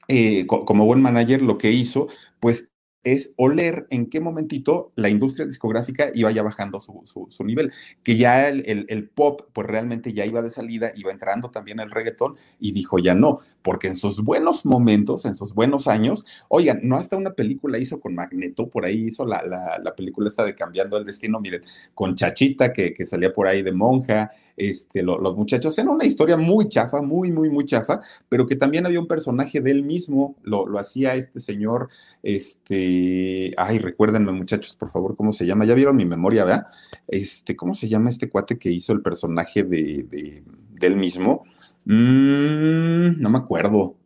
eh, 0.08 0.46
como 0.46 0.84
buen 0.84 1.02
manager, 1.02 1.42
lo 1.42 1.58
que 1.58 1.72
hizo, 1.72 2.08
pues 2.40 2.72
es 3.04 3.34
oler 3.36 3.86
en 3.90 4.08
qué 4.08 4.20
momentito 4.20 4.92
la 4.94 5.08
industria 5.08 5.46
discográfica 5.46 6.10
iba 6.14 6.30
ya 6.30 6.42
bajando 6.42 6.78
su, 6.80 7.44
nivel, 7.44 7.72
que 8.02 8.16
ya 8.16 8.48
el, 8.48 9.10
pop 9.10 9.42
pues 9.52 9.66
realmente 9.66 10.12
ya 10.12 10.24
iba 10.24 10.40
de 10.40 10.50
salida, 10.50 10.92
iba 10.94 11.10
entrando 11.10 11.50
también 11.50 11.80
el 11.80 11.90
reggaetón 11.90 12.36
y 12.60 12.72
dijo 12.72 12.98
ya 12.98 13.14
no, 13.14 13.40
porque 13.62 13.88
en 13.88 13.96
sus 13.96 14.22
buenos 14.22 14.66
momentos, 14.66 15.24
en 15.24 15.34
sus 15.34 15.54
buenos 15.54 15.88
años, 15.88 16.24
oigan, 16.48 16.80
no 16.82 16.96
hasta 16.96 17.16
una 17.16 17.32
película 17.32 17.78
hizo 17.78 18.00
con 18.00 18.14
Magneto, 18.14 18.68
por 18.68 18.84
ahí 18.84 19.06
hizo 19.06 19.24
la, 19.24 19.42
la, 19.42 19.94
película 19.94 20.28
esta 20.28 20.44
de 20.44 20.54
Cambiando 20.54 20.96
el 20.96 21.04
Destino, 21.04 21.40
miren, 21.40 21.62
con 21.94 22.14
Chachita 22.14 22.72
que, 22.72 22.92
que 22.92 23.06
salía 23.06 23.32
por 23.32 23.46
ahí 23.46 23.62
de 23.62 23.72
monja, 23.72 24.32
este, 24.56 25.02
los 25.02 25.36
muchachos, 25.36 25.78
era 25.78 25.90
una 25.90 26.04
historia 26.04 26.36
muy 26.36 26.68
chafa, 26.68 27.02
muy, 27.02 27.32
muy, 27.32 27.50
muy 27.50 27.64
chafa, 27.64 28.00
pero 28.28 28.46
que 28.46 28.56
también 28.56 28.86
había 28.86 29.00
un 29.00 29.06
personaje 29.06 29.60
de 29.60 29.70
él 29.70 29.82
mismo, 29.82 30.36
lo, 30.42 30.66
lo 30.66 30.78
hacía 30.78 31.14
este 31.14 31.40
señor, 31.40 31.88
este, 32.22 33.54
ay, 33.56 33.78
recuérdenme 33.78 34.32
muchachos, 34.32 34.76
por 34.76 34.90
favor, 34.90 35.16
¿cómo 35.16 35.32
se 35.32 35.46
llama? 35.46 35.64
Ya 35.64 35.74
vieron 35.74 35.96
mi 35.96 36.04
memoria, 36.04 36.44
¿verdad? 36.44 36.66
Este, 37.08 37.56
¿cómo 37.56 37.74
se 37.74 37.88
llama 37.88 38.10
este 38.10 38.28
cuate 38.28 38.58
que 38.58 38.70
hizo 38.70 38.92
el 38.92 39.02
personaje 39.02 39.62
de, 39.62 40.06
de, 40.10 40.42
él 40.86 40.96
mismo? 40.96 41.44
Mm, 41.84 43.20
no 43.20 43.30
me 43.30 43.38
acuerdo. 43.38 43.96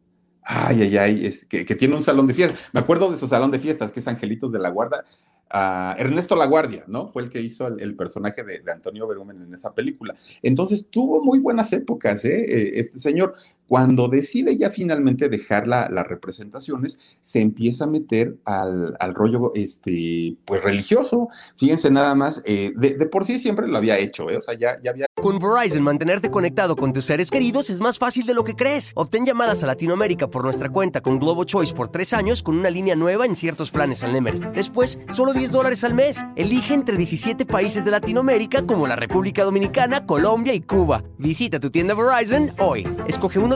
Ay, 0.42 0.82
ay, 0.82 0.96
ay, 0.96 1.26
es 1.26 1.44
que, 1.44 1.64
tiene 1.64 1.96
un 1.96 2.02
salón 2.02 2.26
de 2.26 2.34
fiestas. 2.34 2.70
Me 2.72 2.80
acuerdo 2.80 3.10
de 3.10 3.16
su 3.16 3.26
salón 3.26 3.50
de 3.50 3.58
fiestas, 3.58 3.90
que 3.90 4.00
es 4.00 4.08
Angelitos 4.08 4.52
de 4.52 4.60
la 4.60 4.70
Guarda. 4.70 5.04
Ernesto 5.98 6.36
Laguardia, 6.36 6.84
¿no? 6.88 7.08
Fue 7.08 7.22
el 7.22 7.30
que 7.30 7.40
hizo 7.40 7.66
el, 7.68 7.96
personaje 7.96 8.42
de, 8.42 8.62
Antonio 8.70 9.06
Berumen 9.06 9.42
en 9.42 9.54
esa 9.54 9.74
película. 9.74 10.14
Entonces 10.42 10.86
tuvo 10.90 11.22
muy 11.22 11.38
buenas 11.38 11.72
épocas, 11.72 12.24
¿eh? 12.24 12.44
eh 12.48 12.72
este 12.76 12.98
señor. 12.98 13.34
Cuando 13.68 14.09
decide 14.09 14.57
ya 14.57 14.70
finalmente 14.70 15.29
dejar 15.29 15.66
las 15.66 16.07
representaciones, 16.07 16.98
se 17.20 17.40
empieza 17.40 17.85
a 17.85 17.87
meter 17.88 18.37
al, 18.44 18.96
rollo 19.14 19.52
este, 19.55 20.37
pues 20.44 20.62
religioso. 20.62 21.29
Fíjense 21.57 21.90
nada 21.90 22.14
más, 22.14 22.42
eh, 22.44 22.72
de, 22.76 22.94
por 23.07 23.24
sí 23.24 23.38
siempre 23.38 23.66
lo 23.66 23.76
había 23.79 23.98
hecho, 23.98 24.31
¿eh? 24.31 24.37
o 24.37 24.42
sea, 24.42 24.55
ya, 24.55 24.81
ya 24.83 24.90
había... 24.90 25.07
Con 25.14 25.38
Verizon, 25.38 25.83
mantenerte 25.83 26.31
conectado 26.31 26.76
con 26.76 26.92
tus 26.92 27.07
seres 27.07 27.31
queridos 27.31 27.70
es 27.70 27.81
más 27.81 27.98
fácil 27.98 28.26
de 28.26 28.35
lo 28.35 28.44
que 28.44 28.55
crees. 28.55 28.92
Obtén 28.94 29.24
llamadas 29.24 29.62
a 29.64 29.66
Latinoamérica 29.66 30.29
por 30.29 30.44
nuestra 30.44 30.68
cuenta 30.68 31.00
con 31.00 31.18
Globo 31.18 31.44
Choice 31.44 31.74
por 31.74 31.88
tres 31.88 32.12
años 32.12 32.42
con 32.42 32.59
una 32.59 32.70
línea 32.70 32.94
nueva 32.94 33.26
en 33.26 33.35
ciertos 33.35 33.70
planes 33.70 34.05
al 34.05 34.12
Nemery. 34.12 34.40
Después, 34.55 35.00
solo 35.12 35.33
10 35.33 35.52
dólares 35.52 35.85
al 35.85 35.94
mes. 35.94 36.24
Elige 36.37 36.74
entre 36.74 36.96
17 36.96 37.46
países 37.46 37.85
de 37.85 37.90
Latinoamérica 37.90 38.66
como 38.66 38.87
la 38.87 38.96
República 38.96 39.44
Dominicana, 39.44 40.07
Colombia 40.07 40.55
y 40.55 40.61
Cuba. 40.61 41.02
Visita 41.18 41.59
tu 41.59 41.70
tienda 41.70 41.94
Verizon 41.94 42.52
hoy. 42.59 42.87
Escoge 43.07 43.38
uno 43.38 43.55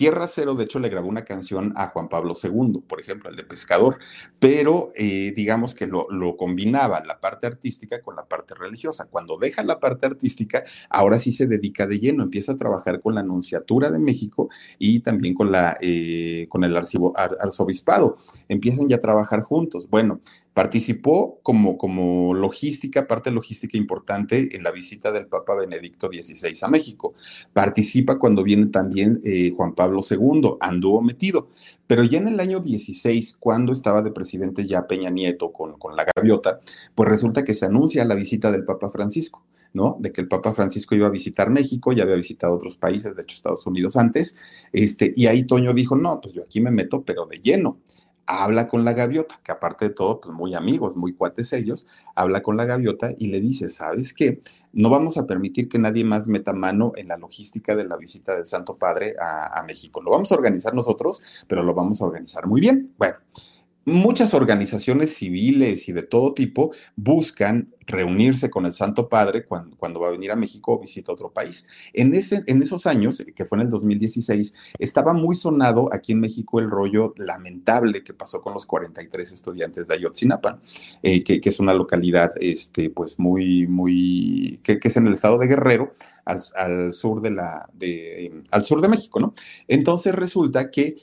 Tierra 0.00 0.26
Cero, 0.26 0.54
de 0.54 0.64
hecho, 0.64 0.78
le 0.78 0.88
grabó 0.88 1.10
una 1.10 1.26
canción 1.26 1.74
a 1.76 1.88
Juan 1.88 2.08
Pablo 2.08 2.32
II, 2.42 2.84
por 2.88 3.02
ejemplo, 3.02 3.28
el 3.28 3.36
de 3.36 3.44
Pescador, 3.44 3.98
pero 4.38 4.88
eh, 4.94 5.34
digamos 5.36 5.74
que 5.74 5.86
lo, 5.86 6.06
combinaba 6.38 7.04
la 7.04 7.20
parte 7.20 7.46
artística 7.46 8.00
con 8.00 8.16
la 8.16 8.24
parte 8.24 8.54
religiosa. 8.54 9.08
Cuando 9.10 9.36
deja 9.36 9.62
la 9.62 9.78
parte 9.78 10.06
artística, 10.06 10.62
ahora 10.88 11.18
sí 11.18 11.32
se 11.32 11.46
dedica 11.46 11.86
de 11.86 12.00
lleno, 12.00 12.22
empieza 12.22 12.52
a 12.52 12.56
trabajar 12.56 13.02
con 13.02 13.14
la 13.14 13.20
Anunciatura 13.20 13.90
de 13.90 13.98
México 13.98 14.48
y 14.78 15.00
también 15.00 15.34
con, 15.34 15.52
la, 15.52 15.76
eh, 15.82 16.46
con 16.48 16.64
el 16.64 16.74
arzobispado. 16.74 18.16
Empiezan 18.48 18.88
ya 18.88 18.96
a 18.96 19.00
trabajar 19.02 19.42
juntos. 19.42 19.86
Bueno, 19.90 20.20
Participó 20.60 21.40
como, 21.42 21.78
como 21.78 22.34
logística, 22.34 23.06
parte 23.06 23.30
logística 23.30 23.78
importante 23.78 24.54
en 24.54 24.62
la 24.62 24.70
visita 24.70 25.10
del 25.10 25.26
Papa 25.26 25.54
Benedicto 25.54 26.08
XVI 26.08 26.52
a 26.60 26.68
México. 26.68 27.14
Participa 27.54 28.18
cuando 28.18 28.42
viene 28.42 28.66
también 28.66 29.22
eh, 29.24 29.54
Juan 29.56 29.74
Pablo 29.74 30.02
II, 30.02 30.58
anduvo 30.60 31.00
metido. 31.00 31.48
Pero 31.86 32.04
ya 32.04 32.18
en 32.18 32.28
el 32.28 32.40
año 32.40 32.60
16, 32.60 33.38
cuando 33.40 33.72
estaba 33.72 34.02
de 34.02 34.10
presidente 34.10 34.66
ya 34.66 34.86
Peña 34.86 35.08
Nieto 35.08 35.50
con, 35.50 35.78
con 35.78 35.96
la 35.96 36.04
gaviota, 36.14 36.60
pues 36.94 37.08
resulta 37.08 37.42
que 37.42 37.54
se 37.54 37.64
anuncia 37.64 38.04
la 38.04 38.14
visita 38.14 38.52
del 38.52 38.66
Papa 38.66 38.90
Francisco. 38.90 39.42
¿no? 39.72 39.96
De 39.98 40.12
que 40.12 40.20
el 40.20 40.28
Papa 40.28 40.52
Francisco 40.52 40.94
iba 40.94 41.06
a 41.06 41.10
visitar 41.10 41.48
México, 41.48 41.92
ya 41.92 42.02
había 42.02 42.16
visitado 42.16 42.54
otros 42.54 42.76
países, 42.76 43.16
de 43.16 43.22
hecho 43.22 43.36
Estados 43.36 43.66
Unidos 43.66 43.96
antes, 43.96 44.36
este, 44.72 45.12
y 45.14 45.26
ahí 45.26 45.44
Toño 45.44 45.72
dijo, 45.72 45.96
no, 45.96 46.20
pues 46.20 46.34
yo 46.34 46.42
aquí 46.42 46.60
me 46.60 46.72
meto, 46.72 47.02
pero 47.02 47.24
de 47.24 47.38
lleno 47.38 47.78
habla 48.30 48.68
con 48.68 48.84
la 48.84 48.92
gaviota, 48.92 49.40
que 49.42 49.52
aparte 49.52 49.88
de 49.88 49.94
todo, 49.94 50.20
pues 50.20 50.36
muy 50.36 50.54
amigos, 50.54 50.96
muy 50.96 51.14
cuates 51.14 51.52
ellos, 51.52 51.86
habla 52.14 52.42
con 52.42 52.56
la 52.56 52.64
gaviota 52.64 53.10
y 53.18 53.28
le 53.28 53.40
dice, 53.40 53.70
¿sabes 53.70 54.14
qué? 54.14 54.42
No 54.72 54.88
vamos 54.88 55.16
a 55.18 55.26
permitir 55.26 55.68
que 55.68 55.78
nadie 55.78 56.04
más 56.04 56.28
meta 56.28 56.52
mano 56.52 56.92
en 56.94 57.08
la 57.08 57.16
logística 57.16 57.74
de 57.74 57.86
la 57.86 57.96
visita 57.96 58.36
del 58.36 58.46
Santo 58.46 58.76
Padre 58.76 59.16
a, 59.20 59.58
a 59.58 59.62
México. 59.64 60.00
Lo 60.00 60.12
vamos 60.12 60.30
a 60.30 60.36
organizar 60.36 60.74
nosotros, 60.74 61.22
pero 61.48 61.62
lo 61.62 61.74
vamos 61.74 62.00
a 62.00 62.06
organizar 62.06 62.46
muy 62.46 62.60
bien. 62.60 62.94
Bueno, 62.96 63.16
muchas 63.84 64.34
organizaciones 64.34 65.14
civiles 65.14 65.88
y 65.88 65.92
de 65.92 66.02
todo 66.02 66.34
tipo 66.34 66.72
buscan 66.96 67.68
reunirse 67.86 68.50
con 68.50 68.66
el 68.66 68.72
Santo 68.72 69.08
Padre 69.08 69.44
cuando, 69.44 70.00
va 70.00 70.08
a 70.08 70.12
venir 70.12 70.30
a 70.30 70.36
México 70.36 70.74
o 70.74 70.80
visita 70.80 71.12
otro 71.12 71.32
país. 71.32 71.68
En, 71.92 72.14
ese, 72.14 72.42
en 72.46 72.62
esos 72.62 72.86
años, 72.86 73.22
que 73.34 73.44
fue 73.44 73.58
en 73.58 73.62
el 73.62 73.68
2016, 73.68 74.54
estaba 74.78 75.12
muy 75.12 75.34
sonado 75.34 75.88
aquí 75.92 76.12
en 76.12 76.20
México 76.20 76.60
el 76.60 76.70
rollo 76.70 77.14
lamentable 77.16 78.04
que 78.04 78.14
pasó 78.14 78.40
con 78.42 78.54
los 78.54 78.64
43 78.66 79.32
estudiantes 79.32 79.88
de 79.88 79.94
Ayotzinapa, 79.94 80.60
eh, 81.02 81.24
que, 81.24 81.40
es 81.42 81.58
una 81.58 81.74
localidad 81.74 82.32
este, 82.36 82.90
pues 82.90 83.18
muy, 83.18 83.66
muy, 83.66 84.60
que, 84.62 84.78
es 84.80 84.96
en 84.96 85.08
el 85.08 85.14
estado 85.14 85.38
de 85.38 85.48
Guerrero, 85.48 85.92
al, 86.24 86.92
sur 86.92 87.20
de 87.20 87.30
la, 87.30 87.68
de, 87.72 88.44
al 88.52 88.62
sur 88.62 88.80
de 88.80 88.88
México, 88.88 89.18
¿no? 89.18 89.34
Entonces 89.66 90.14
resulta 90.14 90.70
que 90.70 90.96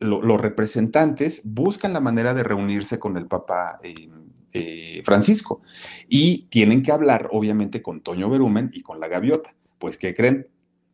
los 0.00 0.40
representantes 0.40 1.40
buscan 1.44 1.92
la 1.92 2.00
manera 2.00 2.34
de 2.34 2.42
reunirse 2.42 2.98
con 2.98 3.16
el 3.16 3.26
Papa 3.26 3.78
eh, 3.82 4.08
eh, 4.52 5.02
Francisco 5.04 5.62
y 6.08 6.46
tienen 6.48 6.82
que 6.82 6.92
hablar, 6.92 7.28
obviamente, 7.32 7.82
con 7.82 8.00
Toño 8.00 8.30
Berumen 8.30 8.70
y 8.72 8.82
con 8.82 9.00
la 9.00 9.08
gaviota. 9.08 9.54
Pues, 9.78 9.96
¿qué 9.96 10.14
creen? 10.14 10.48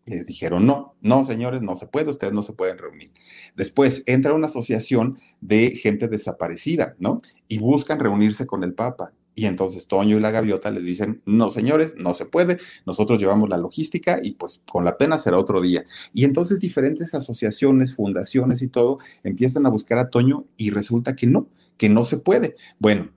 Les 0.04 0.26
dijeron, 0.26 0.66
no, 0.66 0.96
no, 1.00 1.24
señores, 1.24 1.62
no 1.62 1.76
se 1.76 1.86
puede, 1.86 2.10
ustedes 2.10 2.32
no 2.32 2.42
se 2.42 2.54
pueden 2.54 2.78
reunir. 2.78 3.12
Después 3.54 4.02
entra 4.06 4.34
una 4.34 4.46
asociación 4.46 5.16
de 5.40 5.70
gente 5.70 6.08
desaparecida, 6.08 6.96
¿no? 6.98 7.20
Y 7.46 7.58
buscan 7.58 8.00
reunirse 8.00 8.46
con 8.46 8.64
el 8.64 8.74
Papa. 8.74 9.12
Y 9.34 9.46
entonces 9.46 9.86
Toño 9.86 10.18
y 10.18 10.20
la 10.20 10.30
gaviota 10.30 10.70
les 10.70 10.84
dicen, 10.84 11.22
no 11.24 11.50
señores, 11.50 11.94
no 11.96 12.12
se 12.14 12.26
puede, 12.26 12.58
nosotros 12.84 13.18
llevamos 13.18 13.48
la 13.48 13.56
logística 13.56 14.20
y 14.22 14.32
pues 14.32 14.60
con 14.70 14.84
la 14.84 14.98
pena 14.98 15.16
será 15.16 15.38
otro 15.38 15.60
día. 15.60 15.84
Y 16.12 16.24
entonces 16.24 16.60
diferentes 16.60 17.14
asociaciones, 17.14 17.94
fundaciones 17.94 18.62
y 18.62 18.68
todo 18.68 18.98
empiezan 19.22 19.66
a 19.66 19.70
buscar 19.70 19.98
a 19.98 20.10
Toño 20.10 20.44
y 20.56 20.70
resulta 20.70 21.16
que 21.16 21.26
no, 21.26 21.48
que 21.76 21.88
no 21.88 22.04
se 22.04 22.18
puede. 22.18 22.56
Bueno, 22.78 23.10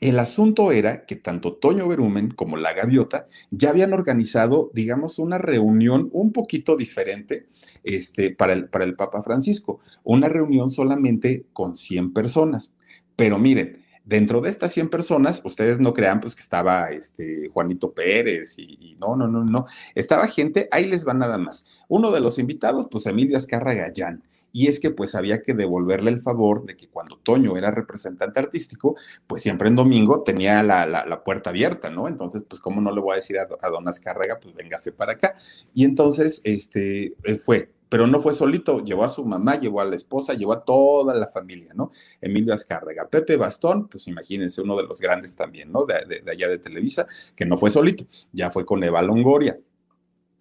el 0.00 0.18
asunto 0.18 0.72
era 0.72 1.06
que 1.06 1.16
tanto 1.16 1.54
Toño 1.54 1.88
Berumen 1.88 2.28
como 2.30 2.58
la 2.58 2.74
gaviota 2.74 3.24
ya 3.50 3.70
habían 3.70 3.94
organizado, 3.94 4.70
digamos, 4.74 5.18
una 5.18 5.38
reunión 5.38 6.10
un 6.12 6.32
poquito 6.32 6.76
diferente 6.76 7.46
este, 7.82 8.30
para, 8.30 8.52
el, 8.52 8.68
para 8.68 8.84
el 8.84 8.94
Papa 8.94 9.22
Francisco, 9.22 9.80
una 10.04 10.28
reunión 10.28 10.68
solamente 10.68 11.46
con 11.54 11.74
100 11.74 12.12
personas. 12.12 12.72
Pero 13.16 13.38
miren, 13.38 13.85
Dentro 14.06 14.40
de 14.40 14.48
estas 14.48 14.72
100 14.72 14.88
personas, 14.88 15.42
ustedes 15.44 15.80
no 15.80 15.92
crean 15.92 16.20
pues 16.20 16.34
que 16.34 16.40
estaba 16.40 16.86
este 16.86 17.48
Juanito 17.48 17.92
Pérez 17.92 18.58
y, 18.58 18.78
y 18.80 18.96
no, 18.96 19.16
no, 19.16 19.28
no, 19.28 19.44
no. 19.44 19.66
Estaba 19.94 20.26
gente, 20.28 20.68
ahí 20.70 20.86
les 20.86 21.06
va 21.06 21.12
nada 21.12 21.36
más. 21.36 21.66
Uno 21.88 22.10
de 22.10 22.20
los 22.20 22.38
invitados, 22.38 22.86
pues 22.90 23.04
Emilio 23.06 23.36
Azcarra 23.36 23.74
Gallán 23.74 24.22
y 24.56 24.68
es 24.68 24.80
que 24.80 24.90
pues 24.90 25.14
había 25.14 25.42
que 25.42 25.52
devolverle 25.52 26.10
el 26.10 26.22
favor 26.22 26.64
de 26.64 26.76
que 26.76 26.88
cuando 26.88 27.18
Toño 27.18 27.58
era 27.58 27.70
representante 27.70 28.40
artístico, 28.40 28.96
pues 29.26 29.42
siempre 29.42 29.68
en 29.68 29.76
domingo 29.76 30.22
tenía 30.22 30.62
la, 30.62 30.86
la, 30.86 31.24
puerta 31.24 31.50
abierta, 31.50 31.90
¿no? 31.90 32.08
Entonces, 32.08 32.42
pues 32.48 32.62
cómo 32.62 32.80
no 32.80 32.90
le 32.90 33.02
voy 33.02 33.12
a 33.12 33.16
decir 33.16 33.38
a, 33.38 33.46
a 33.60 33.68
Don 33.68 33.86
Azcárraga, 33.86 34.38
pues 34.40 34.54
véngase 34.54 34.92
para 34.92 35.12
acá. 35.12 35.34
Y 35.74 35.84
entonces, 35.84 36.40
este, 36.44 37.14
eh, 37.24 37.36
fue, 37.36 37.68
pero 37.88 38.06
no 38.06 38.20
fue 38.20 38.34
solito, 38.34 38.84
llevó 38.84 39.04
a 39.04 39.08
su 39.08 39.24
mamá, 39.24 39.58
llevó 39.58 39.80
a 39.80 39.84
la 39.84 39.96
esposa, 39.96 40.34
llevó 40.34 40.52
a 40.52 40.64
toda 40.64 41.14
la 41.14 41.28
familia, 41.28 41.72
¿no? 41.74 41.90
Emilio 42.20 42.54
Azcárraga, 42.54 43.08
Pepe 43.08 43.36
Bastón, 43.36 43.88
pues 43.88 44.06
imagínense, 44.08 44.60
uno 44.60 44.76
de 44.76 44.84
los 44.84 45.00
grandes 45.00 45.36
también, 45.36 45.70
¿no? 45.72 45.84
De, 45.84 46.22
de 46.22 46.30
allá 46.30 46.48
de 46.48 46.58
Televisa, 46.58 47.06
que 47.34 47.46
no 47.46 47.56
fue 47.56 47.70
solito, 47.70 48.04
ya 48.32 48.50
fue 48.50 48.64
con 48.64 48.82
Eva 48.82 49.02
Longoria. 49.02 49.58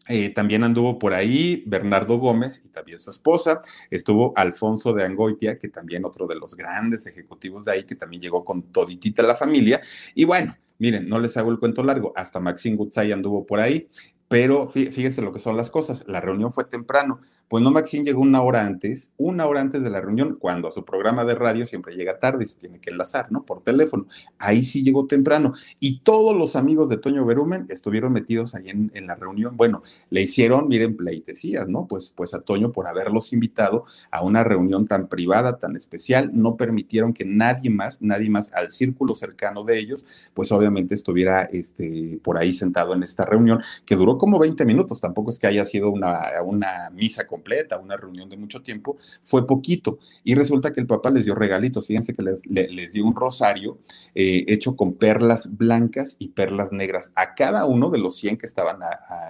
Eh, 0.07 0.29
también 0.29 0.63
anduvo 0.63 0.99
por 0.99 1.13
ahí 1.13 1.63
Bernardo 1.65 2.17
Gómez 2.19 2.61
y 2.63 2.69
también 2.69 2.99
su 2.99 3.09
esposa. 3.09 3.59
Estuvo 3.89 4.33
Alfonso 4.35 4.93
de 4.93 5.03
Angoitia, 5.03 5.57
que 5.57 5.69
también 5.69 6.05
otro 6.05 6.27
de 6.27 6.35
los 6.35 6.55
grandes 6.55 7.07
ejecutivos 7.07 7.65
de 7.65 7.71
ahí, 7.71 7.83
que 7.83 7.95
también 7.95 8.21
llegó 8.21 8.45
con 8.45 8.61
toditita 8.71 9.23
la 9.23 9.35
familia. 9.35 9.81
Y 10.13 10.25
bueno, 10.25 10.55
miren, 10.77 11.09
no 11.09 11.19
les 11.19 11.35
hago 11.37 11.51
el 11.51 11.59
cuento 11.59 11.83
largo, 11.83 12.13
hasta 12.15 12.39
Maxine 12.39 12.77
Gutzai 12.77 13.11
anduvo 13.11 13.45
por 13.45 13.59
ahí. 13.59 13.89
Pero 14.27 14.67
fíjense 14.67 15.21
lo 15.21 15.31
que 15.33 15.39
son 15.39 15.55
las 15.57 15.69
cosas. 15.69 16.07
La 16.07 16.19
reunión 16.21 16.51
fue 16.51 16.65
temprano. 16.65 17.21
Pues 17.47 17.63
no, 17.63 17.69
Maxine 17.69 18.03
llegó 18.03 18.21
una 18.21 18.41
hora 18.41 18.65
antes, 18.65 19.11
una 19.17 19.45
hora 19.45 19.61
antes 19.61 19.83
de 19.83 19.89
la 19.91 20.01
reunión, 20.01 20.37
cuando 20.39 20.67
a 20.67 20.71
su 20.71 20.83
programa 20.83 21.25
de 21.25 21.35
radio 21.35 21.65
siempre 21.65 21.95
llega 21.95 22.17
tarde 22.17 22.43
y 22.43 22.47
se 22.47 22.57
tiene 22.57 22.79
que 22.79 22.89
enlazar, 22.89 23.31
¿no? 23.31 23.43
Por 23.43 23.61
teléfono. 23.61 24.07
Ahí 24.39 24.63
sí 24.63 24.83
llegó 24.83 25.05
temprano. 25.05 25.53
Y 25.79 25.99
todos 25.99 26.35
los 26.35 26.55
amigos 26.55 26.89
de 26.89 26.97
Toño 26.97 27.23
Berumen 27.23 27.67
estuvieron 27.69 28.13
metidos 28.13 28.55
ahí 28.55 28.69
en, 28.69 28.91
la 29.05 29.13
reunión. 29.13 29.55
Bueno, 29.55 29.83
le 30.09 30.23
hicieron, 30.23 30.67
miren, 30.67 30.97
pleitesías, 30.97 31.67
¿no? 31.67 31.85
Pues, 31.85 32.11
pues 32.15 32.33
a 32.33 32.39
Toño 32.39 32.71
por 32.71 32.87
haberlos 32.87 33.31
invitado 33.31 33.85
a 34.09 34.23
una 34.23 34.43
reunión 34.43 34.85
tan 34.85 35.07
privada, 35.07 35.59
tan 35.59 35.75
especial. 35.75 36.31
No 36.33 36.57
permitieron 36.57 37.13
que 37.13 37.25
nadie 37.25 37.69
más, 37.69 38.01
nadie 38.01 38.31
más 38.31 38.51
al 38.53 38.69
círculo 38.69 39.13
cercano 39.13 39.63
de 39.63 39.77
ellos, 39.77 40.03
pues 40.33 40.51
obviamente 40.51 40.95
estuviera 40.95 41.43
este, 41.43 42.19
por 42.23 42.39
ahí 42.39 42.53
sentado 42.53 42.95
en 42.95 43.03
esta 43.03 43.25
reunión, 43.25 43.61
que 43.85 43.95
duró 43.95 44.17
como 44.17 44.39
20 44.39 44.65
minutos. 44.65 44.99
Tampoco 44.99 45.29
es 45.29 45.37
que 45.37 45.45
haya 45.45 45.65
sido 45.65 45.91
una, 45.91 46.23
una 46.43 46.89
misa 46.89 47.27
completa, 47.35 47.77
una 47.77 47.97
reunión 47.97 48.29
de 48.29 48.37
mucho 48.37 48.61
tiempo, 48.61 48.95
fue 49.23 49.45
poquito. 49.45 49.99
Y 50.23 50.35
resulta 50.35 50.71
que 50.71 50.79
el 50.79 50.87
papá 50.87 51.09
les 51.11 51.25
dio 51.25 51.35
regalitos, 51.35 51.85
fíjense 51.85 52.13
que 52.13 52.23
les 52.23 52.93
dio 52.93 53.05
un 53.05 53.15
rosario 53.15 53.79
eh, 54.13 54.45
hecho 54.47 54.75
con 54.75 54.93
perlas 54.93 55.57
blancas 55.57 56.15
y 56.17 56.29
perlas 56.29 56.71
negras 56.71 57.11
a 57.15 57.35
cada 57.35 57.65
uno 57.65 57.89
de 57.89 57.99
los 57.99 58.15
100 58.15 58.37
que 58.37 58.45
estaban 58.45 58.79